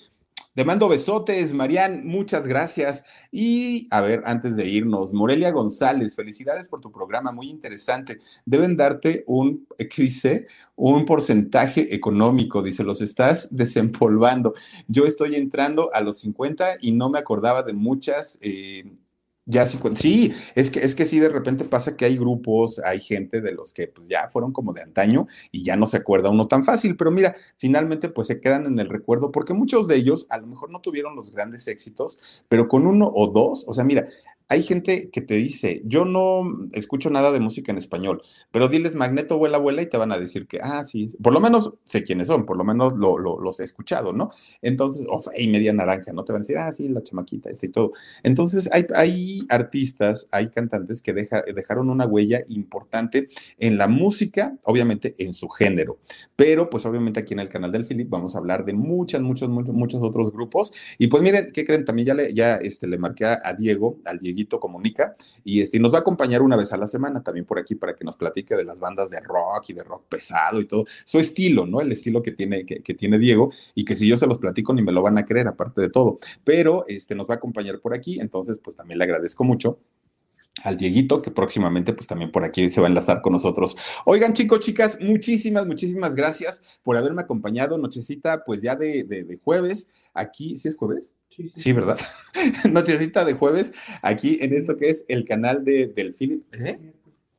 Te 0.55 0.65
mando 0.65 0.89
besotes, 0.89 1.53
Marían, 1.53 2.05
muchas 2.05 2.47
gracias. 2.47 3.03
Y 3.31 3.87
a 3.91 4.01
ver, 4.01 4.23
antes 4.25 4.55
de 4.57 4.67
irnos, 4.67 5.13
Morelia 5.13 5.51
González, 5.51 6.15
felicidades 6.15 6.67
por 6.67 6.81
tu 6.81 6.91
programa, 6.91 7.31
muy 7.31 7.49
interesante. 7.49 8.17
Deben 8.45 8.75
darte 8.75 9.23
un, 9.27 9.67
¿qué 9.77 10.01
dice? 10.01 10.47
Un 10.75 11.05
porcentaje 11.05 11.93
económico, 11.93 12.63
dice, 12.63 12.83
los 12.83 12.99
estás 13.01 13.55
desempolvando. 13.55 14.53
Yo 14.87 15.05
estoy 15.05 15.35
entrando 15.35 15.93
a 15.93 16.01
los 16.01 16.17
50 16.19 16.77
y 16.81 16.91
no 16.93 17.09
me 17.09 17.19
acordaba 17.19 17.63
de 17.63 17.73
muchas. 17.73 18.37
Eh, 18.41 18.83
ya 19.49 19.65
sí, 19.65 19.79
sí, 19.95 20.31
es 20.53 20.69
que, 20.69 20.79
es 20.81 20.93
que 20.93 21.05
sí, 21.05 21.19
de 21.19 21.27
repente 21.27 21.65
pasa 21.65 21.97
que 21.97 22.05
hay 22.05 22.17
grupos, 22.17 22.77
hay 22.79 22.99
gente 22.99 23.41
de 23.41 23.51
los 23.51 23.73
que 23.73 23.87
pues 23.87 24.07
ya 24.07 24.29
fueron 24.29 24.53
como 24.53 24.73
de 24.73 24.83
antaño 24.83 25.25
y 25.51 25.63
ya 25.63 25.75
no 25.75 25.87
se 25.87 25.97
acuerda 25.97 26.29
uno 26.29 26.47
tan 26.47 26.63
fácil, 26.63 26.95
pero 26.95 27.09
mira, 27.09 27.35
finalmente 27.57 28.09
pues 28.09 28.27
se 28.27 28.39
quedan 28.39 28.67
en 28.67 28.77
el 28.77 28.89
recuerdo 28.89 29.31
porque 29.31 29.53
muchos 29.53 29.87
de 29.87 29.95
ellos 29.95 30.27
a 30.29 30.37
lo 30.37 30.45
mejor 30.45 30.69
no 30.69 30.81
tuvieron 30.81 31.15
los 31.15 31.31
grandes 31.31 31.67
éxitos, 31.67 32.43
pero 32.47 32.67
con 32.67 32.85
uno 32.85 33.11
o 33.11 33.25
dos, 33.25 33.65
o 33.67 33.73
sea, 33.73 33.83
mira, 33.83 34.05
hay 34.49 34.63
gente 34.63 35.11
que 35.11 35.21
te 35.21 35.35
dice, 35.35 35.83
yo 35.85 36.05
no 36.05 36.67
escucho 36.73 37.11
nada 37.11 37.31
de 37.31 37.39
música 37.39 37.71
en 37.71 37.77
español, 37.77 38.23
pero 38.51 38.67
diles 38.67 38.95
Magneto, 38.95 39.37
vuela, 39.37 39.57
abuela 39.57 39.83
y 39.83 39.87
te 39.87 39.97
van 39.97 40.11
a 40.11 40.17
decir 40.17 40.47
que, 40.47 40.59
ah, 40.59 40.83
sí, 40.83 41.07
por 41.21 41.33
lo 41.33 41.39
menos 41.39 41.75
sé 41.83 42.03
quiénes 42.03 42.29
son, 42.29 42.47
por 42.47 42.57
lo 42.57 42.63
menos 42.63 42.93
lo, 42.97 43.19
los 43.19 43.59
he 43.59 43.63
escuchado, 43.63 44.11
¿no? 44.11 44.31
Entonces, 44.63 45.05
y 45.37 45.47
media 45.49 45.71
naranja, 45.71 46.13
¿no? 46.13 46.23
Te 46.23 46.33
van 46.33 46.39
a 46.39 46.43
decir, 46.43 46.57
ah, 46.57 46.71
sí, 46.71 46.89
la 46.89 47.03
chamaquita, 47.03 47.51
este 47.51 47.67
y 47.67 47.69
todo. 47.69 47.91
Entonces, 48.23 48.67
hay, 48.73 48.87
hay 48.95 49.41
artistas, 49.49 50.27
hay 50.31 50.49
cantantes 50.49 51.01
que 51.03 51.13
dejaron 51.13 51.91
una 51.91 52.07
huella 52.07 52.41
importante 52.47 53.29
en 53.59 53.77
la 53.77 53.87
música, 53.87 54.57
obviamente 54.65 55.13
en 55.19 55.33
su 55.33 55.47
género, 55.47 55.99
pero 56.35 56.71
pues 56.71 56.87
obviamente 56.87 57.19
aquí 57.19 57.35
en 57.35 57.41
el 57.41 57.49
canal 57.49 57.71
del 57.71 57.85
Philip 57.85 58.09
vamos 58.09 58.33
a 58.33 58.39
hablar 58.39 58.65
de 58.65 58.73
muchas, 58.73 59.21
muchos, 59.21 59.47
muchos, 59.47 59.75
muchos 59.75 60.01
otros 60.01 60.31
grupos. 60.31 60.73
Y 60.97 61.05
pues 61.05 61.21
miren, 61.21 61.51
¿qué 61.53 61.65
creen? 61.65 61.85
También 61.85 62.07
ya 62.07 62.13
le, 62.15 62.33
ya, 62.33 62.55
este, 62.55 62.87
le 62.87 62.97
marqué 62.97 63.25
a 63.25 63.53
Diego, 63.55 63.99
al 64.05 64.17
Diego 64.17 64.38
Comunica, 64.47 65.13
y 65.43 65.61
este, 65.61 65.79
nos 65.79 65.93
va 65.93 65.97
a 65.97 66.01
acompañar 66.01 66.41
una 66.41 66.55
vez 66.55 66.71
a 66.71 66.77
la 66.77 66.87
semana 66.87 67.23
también 67.23 67.45
por 67.45 67.59
aquí 67.59 67.75
para 67.75 67.95
que 67.95 68.05
nos 68.05 68.15
platique 68.15 68.55
de 68.55 68.63
las 68.63 68.79
bandas 68.79 69.09
de 69.09 69.19
rock 69.19 69.69
y 69.69 69.73
de 69.73 69.83
rock 69.83 70.05
pesado 70.07 70.61
y 70.61 70.65
todo, 70.65 70.85
su 71.03 71.19
estilo, 71.19 71.65
¿no? 71.65 71.81
El 71.81 71.91
estilo 71.91 72.21
que 72.21 72.31
tiene, 72.31 72.65
que, 72.65 72.93
tiene 72.93 73.19
Diego, 73.19 73.51
y 73.75 73.85
que 73.85 73.95
si 73.95 74.07
yo 74.07 74.17
se 74.17 74.27
los 74.27 74.37
platico 74.37 74.73
ni 74.73 74.81
me 74.81 74.91
lo 74.91 75.01
van 75.01 75.17
a 75.17 75.25
creer, 75.25 75.47
aparte 75.47 75.81
de 75.81 75.89
todo, 75.89 76.19
pero 76.43 76.85
este, 76.87 77.15
nos 77.15 77.29
va 77.29 77.35
a 77.35 77.37
acompañar 77.37 77.79
por 77.79 77.93
aquí, 77.93 78.19
entonces 78.19 78.59
pues 78.59 78.75
también 78.75 78.97
le 78.99 79.05
agradezco 79.05 79.43
mucho 79.43 79.79
al 80.63 80.77
Dieguito, 80.77 81.21
que 81.21 81.31
próximamente 81.31 81.93
pues 81.93 82.07
también 82.07 82.31
por 82.31 82.43
aquí 82.43 82.69
se 82.69 82.81
va 82.81 82.87
a 82.87 82.89
enlazar 82.89 83.21
con 83.21 83.33
nosotros. 83.33 83.75
Oigan 84.05 84.33
chicos, 84.33 84.59
chicas, 84.59 84.97
muchísimas, 85.01 85.65
muchísimas 85.65 86.15
gracias 86.15 86.63
por 86.83 86.97
haberme 86.97 87.21
acompañado, 87.21 87.77
nochecita 87.77 88.43
pues 88.45 88.61
ya 88.61 88.75
de, 88.75 89.03
de 89.03 89.39
jueves, 89.43 89.89
aquí, 90.13 90.57
¿sí 90.57 90.67
es 90.67 90.75
jueves? 90.75 91.13
Sí, 91.55 91.73
¿verdad? 91.73 91.99
Nochecita 92.71 93.25
de 93.25 93.33
jueves, 93.33 93.73
aquí 94.01 94.37
en 94.41 94.53
esto 94.53 94.77
que 94.77 94.89
es 94.89 95.05
el 95.07 95.25
canal 95.25 95.63
de, 95.63 95.87
del 95.87 96.13
Philip. 96.13 96.43
¿eh? 96.53 96.79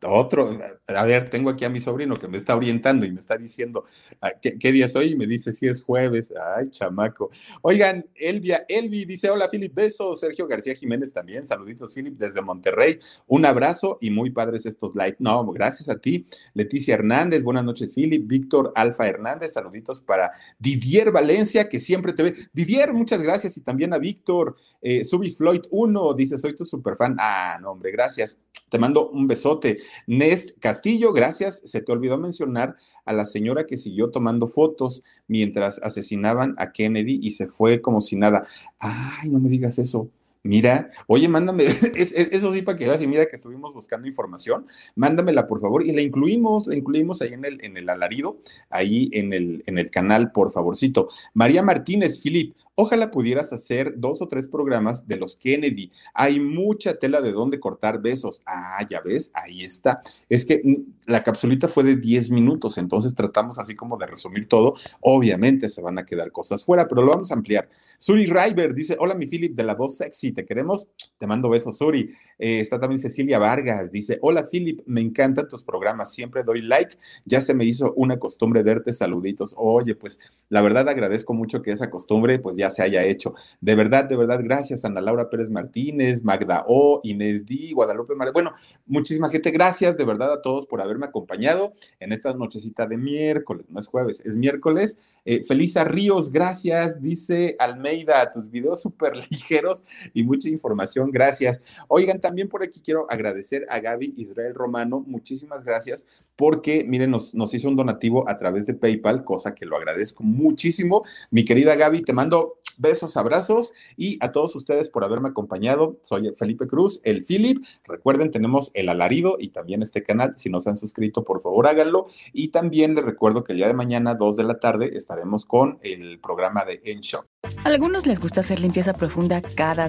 Otro, 0.02 0.58
a 0.86 1.04
ver, 1.04 1.28
tengo 1.28 1.50
aquí 1.50 1.66
a 1.66 1.68
mi 1.68 1.78
sobrino 1.78 2.18
que 2.18 2.26
me 2.26 2.38
está 2.38 2.56
orientando 2.56 3.04
y 3.04 3.12
me 3.12 3.20
está 3.20 3.36
diciendo 3.36 3.84
ah, 4.22 4.30
¿qué, 4.40 4.72
día 4.72 4.86
es 4.86 4.96
hoy 4.96 5.12
y 5.12 5.16
me 5.16 5.26
dice 5.26 5.52
si 5.52 5.68
es 5.68 5.82
jueves. 5.82 6.32
Ay, 6.56 6.68
chamaco. 6.68 7.30
Oigan, 7.62 8.06
Elvia, 8.14 8.64
Elvi 8.68 9.04
dice: 9.04 9.28
Hola, 9.28 9.48
Philip, 9.50 9.74
besos. 9.74 10.20
Sergio 10.20 10.46
García 10.46 10.74
Jiménez 10.74 11.12
también. 11.12 11.44
Saluditos, 11.44 11.92
Philip, 11.92 12.16
desde 12.16 12.40
Monterrey. 12.40 12.98
Un 13.26 13.44
abrazo 13.44 13.98
y 14.00 14.10
muy 14.10 14.30
padres 14.30 14.64
estos 14.64 14.94
likes. 14.94 15.18
No, 15.20 15.44
gracias 15.52 15.88
a 15.90 15.98
ti. 15.98 16.26
Leticia 16.54 16.94
Hernández, 16.94 17.42
buenas 17.42 17.64
noches, 17.64 17.94
Philip. 17.94 18.26
Víctor 18.26 18.72
Alfa 18.76 19.06
Hernández, 19.06 19.52
saluditos 19.52 20.00
para 20.00 20.32
Didier 20.58 21.12
Valencia, 21.12 21.68
que 21.68 21.78
siempre 21.78 22.14
te 22.14 22.22
ve. 22.22 22.34
Didier, 22.54 22.94
muchas 22.94 23.22
gracias. 23.22 23.56
Y 23.58 23.60
también 23.60 23.92
a 23.92 23.98
Víctor. 23.98 24.56
Eh, 24.80 25.04
Subi 25.04 25.30
Floyd 25.30 25.62
1 25.70 26.14
dice: 26.14 26.38
Soy 26.38 26.54
tu 26.54 26.64
superfan. 26.64 27.16
Ah, 27.18 27.58
no, 27.60 27.72
hombre, 27.72 27.90
gracias. 27.90 28.38
Te 28.70 28.78
mando 28.78 29.10
un 29.10 29.26
besote. 29.26 29.78
Nest 30.06 30.58
Castillo, 30.60 31.12
gracias. 31.12 31.60
Se 31.64 31.80
te 31.80 31.92
olvidó 31.92 32.18
mencionar 32.18 32.76
a 33.04 33.12
la 33.12 33.26
señora 33.26 33.66
que 33.66 33.76
siguió 33.76 34.10
tomando 34.10 34.48
fotos 34.48 35.02
mientras 35.28 35.78
asesinaban 35.82 36.54
a 36.58 36.72
Kennedy 36.72 37.20
y 37.22 37.32
se 37.32 37.46
fue 37.46 37.80
como 37.80 38.00
si 38.00 38.16
nada. 38.16 38.44
Ay, 38.78 39.30
no 39.30 39.40
me 39.40 39.48
digas 39.48 39.78
eso. 39.78 40.10
Mira, 40.42 40.88
oye, 41.06 41.28
mándame, 41.28 41.64
eso 41.94 42.52
sí 42.52 42.62
para 42.62 42.78
que 42.78 42.86
veas 42.86 43.02
y 43.02 43.06
mira 43.06 43.26
que 43.26 43.36
estuvimos 43.36 43.74
buscando 43.74 44.08
información, 44.08 44.66
mándamela 44.94 45.46
por 45.46 45.60
favor 45.60 45.86
y 45.86 45.92
la 45.92 46.00
incluimos, 46.00 46.66
la 46.66 46.76
incluimos 46.76 47.20
ahí 47.20 47.34
en 47.34 47.44
el, 47.44 47.62
en 47.62 47.76
el 47.76 47.90
alarido, 47.90 48.38
ahí 48.70 49.10
en 49.12 49.34
el, 49.34 49.62
en 49.66 49.76
el 49.76 49.90
canal, 49.90 50.32
por 50.32 50.50
favorcito. 50.50 51.10
María 51.34 51.62
Martínez, 51.62 52.20
Filip, 52.20 52.54
Ojalá 52.82 53.10
pudieras 53.10 53.52
hacer 53.52 53.92
dos 53.98 54.22
o 54.22 54.26
tres 54.26 54.48
programas 54.48 55.06
de 55.06 55.18
los 55.18 55.36
Kennedy. 55.36 55.92
Hay 56.14 56.40
mucha 56.40 56.94
tela 56.94 57.20
de 57.20 57.30
dónde 57.30 57.60
cortar 57.60 58.00
besos. 58.00 58.40
Ah, 58.46 58.78
ya 58.88 59.02
ves, 59.02 59.30
ahí 59.34 59.62
está. 59.62 60.00
Es 60.30 60.46
que 60.46 60.62
mm, 60.64 61.10
la 61.10 61.22
capsulita 61.22 61.68
fue 61.68 61.82
de 61.82 61.96
10 61.96 62.30
minutos, 62.30 62.78
entonces 62.78 63.14
tratamos 63.14 63.58
así 63.58 63.76
como 63.76 63.98
de 63.98 64.06
resumir 64.06 64.48
todo. 64.48 64.76
Obviamente 65.02 65.68
se 65.68 65.82
van 65.82 65.98
a 65.98 66.06
quedar 66.06 66.32
cosas 66.32 66.64
fuera, 66.64 66.88
pero 66.88 67.02
lo 67.02 67.10
vamos 67.10 67.30
a 67.30 67.34
ampliar. 67.34 67.68
Suri 67.98 68.24
Ryber 68.24 68.72
dice, 68.72 68.96
hola 68.98 69.14
mi 69.14 69.26
Philip 69.26 69.54
de 69.54 69.62
la 69.62 69.74
voz 69.74 69.98
sexy, 69.98 70.29
¿te 70.32 70.44
queremos? 70.44 70.88
Te 71.18 71.26
mando 71.26 71.48
besos, 71.48 71.78
Suri. 71.78 72.14
Eh, 72.40 72.60
está 72.60 72.80
también 72.80 72.98
Cecilia 72.98 73.38
Vargas, 73.38 73.92
dice, 73.92 74.18
hola 74.22 74.48
Philip, 74.50 74.80
me 74.86 75.02
encantan 75.02 75.46
tus 75.46 75.62
programas, 75.62 76.10
siempre 76.14 76.42
doy 76.42 76.62
like, 76.62 76.96
ya 77.26 77.42
se 77.42 77.52
me 77.52 77.66
hizo 77.66 77.92
una 77.96 78.18
costumbre 78.18 78.62
verte, 78.62 78.94
saluditos. 78.94 79.54
Oye, 79.58 79.94
pues 79.94 80.18
la 80.48 80.62
verdad 80.62 80.88
agradezco 80.88 81.34
mucho 81.34 81.60
que 81.60 81.70
esa 81.70 81.90
costumbre 81.90 82.38
pues 82.38 82.56
ya 82.56 82.70
se 82.70 82.82
haya 82.82 83.04
hecho. 83.04 83.34
De 83.60 83.74
verdad, 83.74 84.06
de 84.06 84.16
verdad, 84.16 84.40
gracias 84.42 84.86
Ana 84.86 85.02
Laura 85.02 85.28
Pérez 85.28 85.50
Martínez, 85.50 86.24
Magda 86.24 86.64
O, 86.66 87.00
Inés 87.02 87.44
D, 87.44 87.72
Guadalupe 87.74 88.14
María. 88.14 88.32
Bueno, 88.32 88.54
muchísima 88.86 89.28
gente, 89.28 89.50
gracias 89.50 89.98
de 89.98 90.04
verdad 90.06 90.32
a 90.32 90.40
todos 90.40 90.64
por 90.64 90.80
haberme 90.80 91.04
acompañado 91.06 91.74
en 91.98 92.12
esta 92.12 92.32
nochecita 92.32 92.86
de 92.86 92.96
miércoles, 92.96 93.66
no 93.68 93.80
es 93.80 93.86
jueves, 93.86 94.22
es 94.24 94.36
miércoles. 94.36 94.96
Eh, 95.26 95.44
Felisa 95.44 95.84
Ríos, 95.84 96.32
gracias, 96.32 97.02
dice 97.02 97.54
Almeida, 97.58 98.30
tus 98.30 98.50
videos 98.50 98.80
súper 98.80 99.12
ligeros 99.30 99.84
y 100.14 100.19
mucha 100.24 100.48
información, 100.48 101.10
gracias. 101.10 101.60
Oigan, 101.88 102.20
también 102.20 102.48
por 102.48 102.62
aquí 102.62 102.80
quiero 102.80 103.06
agradecer 103.10 103.66
a 103.68 103.80
Gaby 103.80 104.14
Israel 104.16 104.54
Romano, 104.54 105.04
muchísimas 105.06 105.64
gracias 105.64 106.06
porque, 106.36 106.84
miren, 106.86 107.10
nos, 107.10 107.34
nos 107.34 107.52
hizo 107.54 107.68
un 107.68 107.76
donativo 107.76 108.28
a 108.28 108.38
través 108.38 108.66
de 108.66 108.74
PayPal, 108.74 109.24
cosa 109.24 109.54
que 109.54 109.66
lo 109.66 109.76
agradezco 109.76 110.22
muchísimo. 110.22 111.02
Mi 111.30 111.44
querida 111.44 111.76
Gaby, 111.76 112.02
te 112.02 112.12
mando 112.12 112.60
besos, 112.80 113.16
abrazos 113.16 113.72
y 113.96 114.18
a 114.20 114.32
todos 114.32 114.56
ustedes 114.56 114.88
por 114.88 115.04
haberme 115.04 115.28
acompañado. 115.28 115.92
Soy 116.02 116.32
Felipe 116.36 116.66
Cruz, 116.66 117.00
el 117.04 117.24
Philip. 117.24 117.62
Recuerden, 117.84 118.30
tenemos 118.30 118.70
el 118.74 118.88
alarido 118.88 119.36
y 119.38 119.50
también 119.50 119.82
este 119.82 120.02
canal. 120.02 120.34
Si 120.36 120.50
no 120.50 120.60
se 120.60 120.70
han 120.70 120.76
suscrito, 120.76 121.24
por 121.24 121.42
favor 121.42 121.66
háganlo. 121.66 122.06
Y 122.32 122.48
también 122.48 122.94
les 122.94 123.04
recuerdo 123.04 123.44
que 123.44 123.52
el 123.52 123.58
día 123.58 123.68
de 123.68 123.74
mañana, 123.74 124.14
2 124.14 124.36
de 124.36 124.44
la 124.44 124.58
tarde, 124.58 124.96
estaremos 124.96 125.44
con 125.44 125.78
el 125.82 126.18
programa 126.20 126.64
de 126.64 126.80
En 126.84 127.00
Shock. 127.00 127.26
Algunos 127.64 128.06
les 128.06 128.20
gusta 128.20 128.40
hacer 128.40 128.60
limpieza 128.60 128.94
profunda 128.94 129.42
cada 129.42 129.88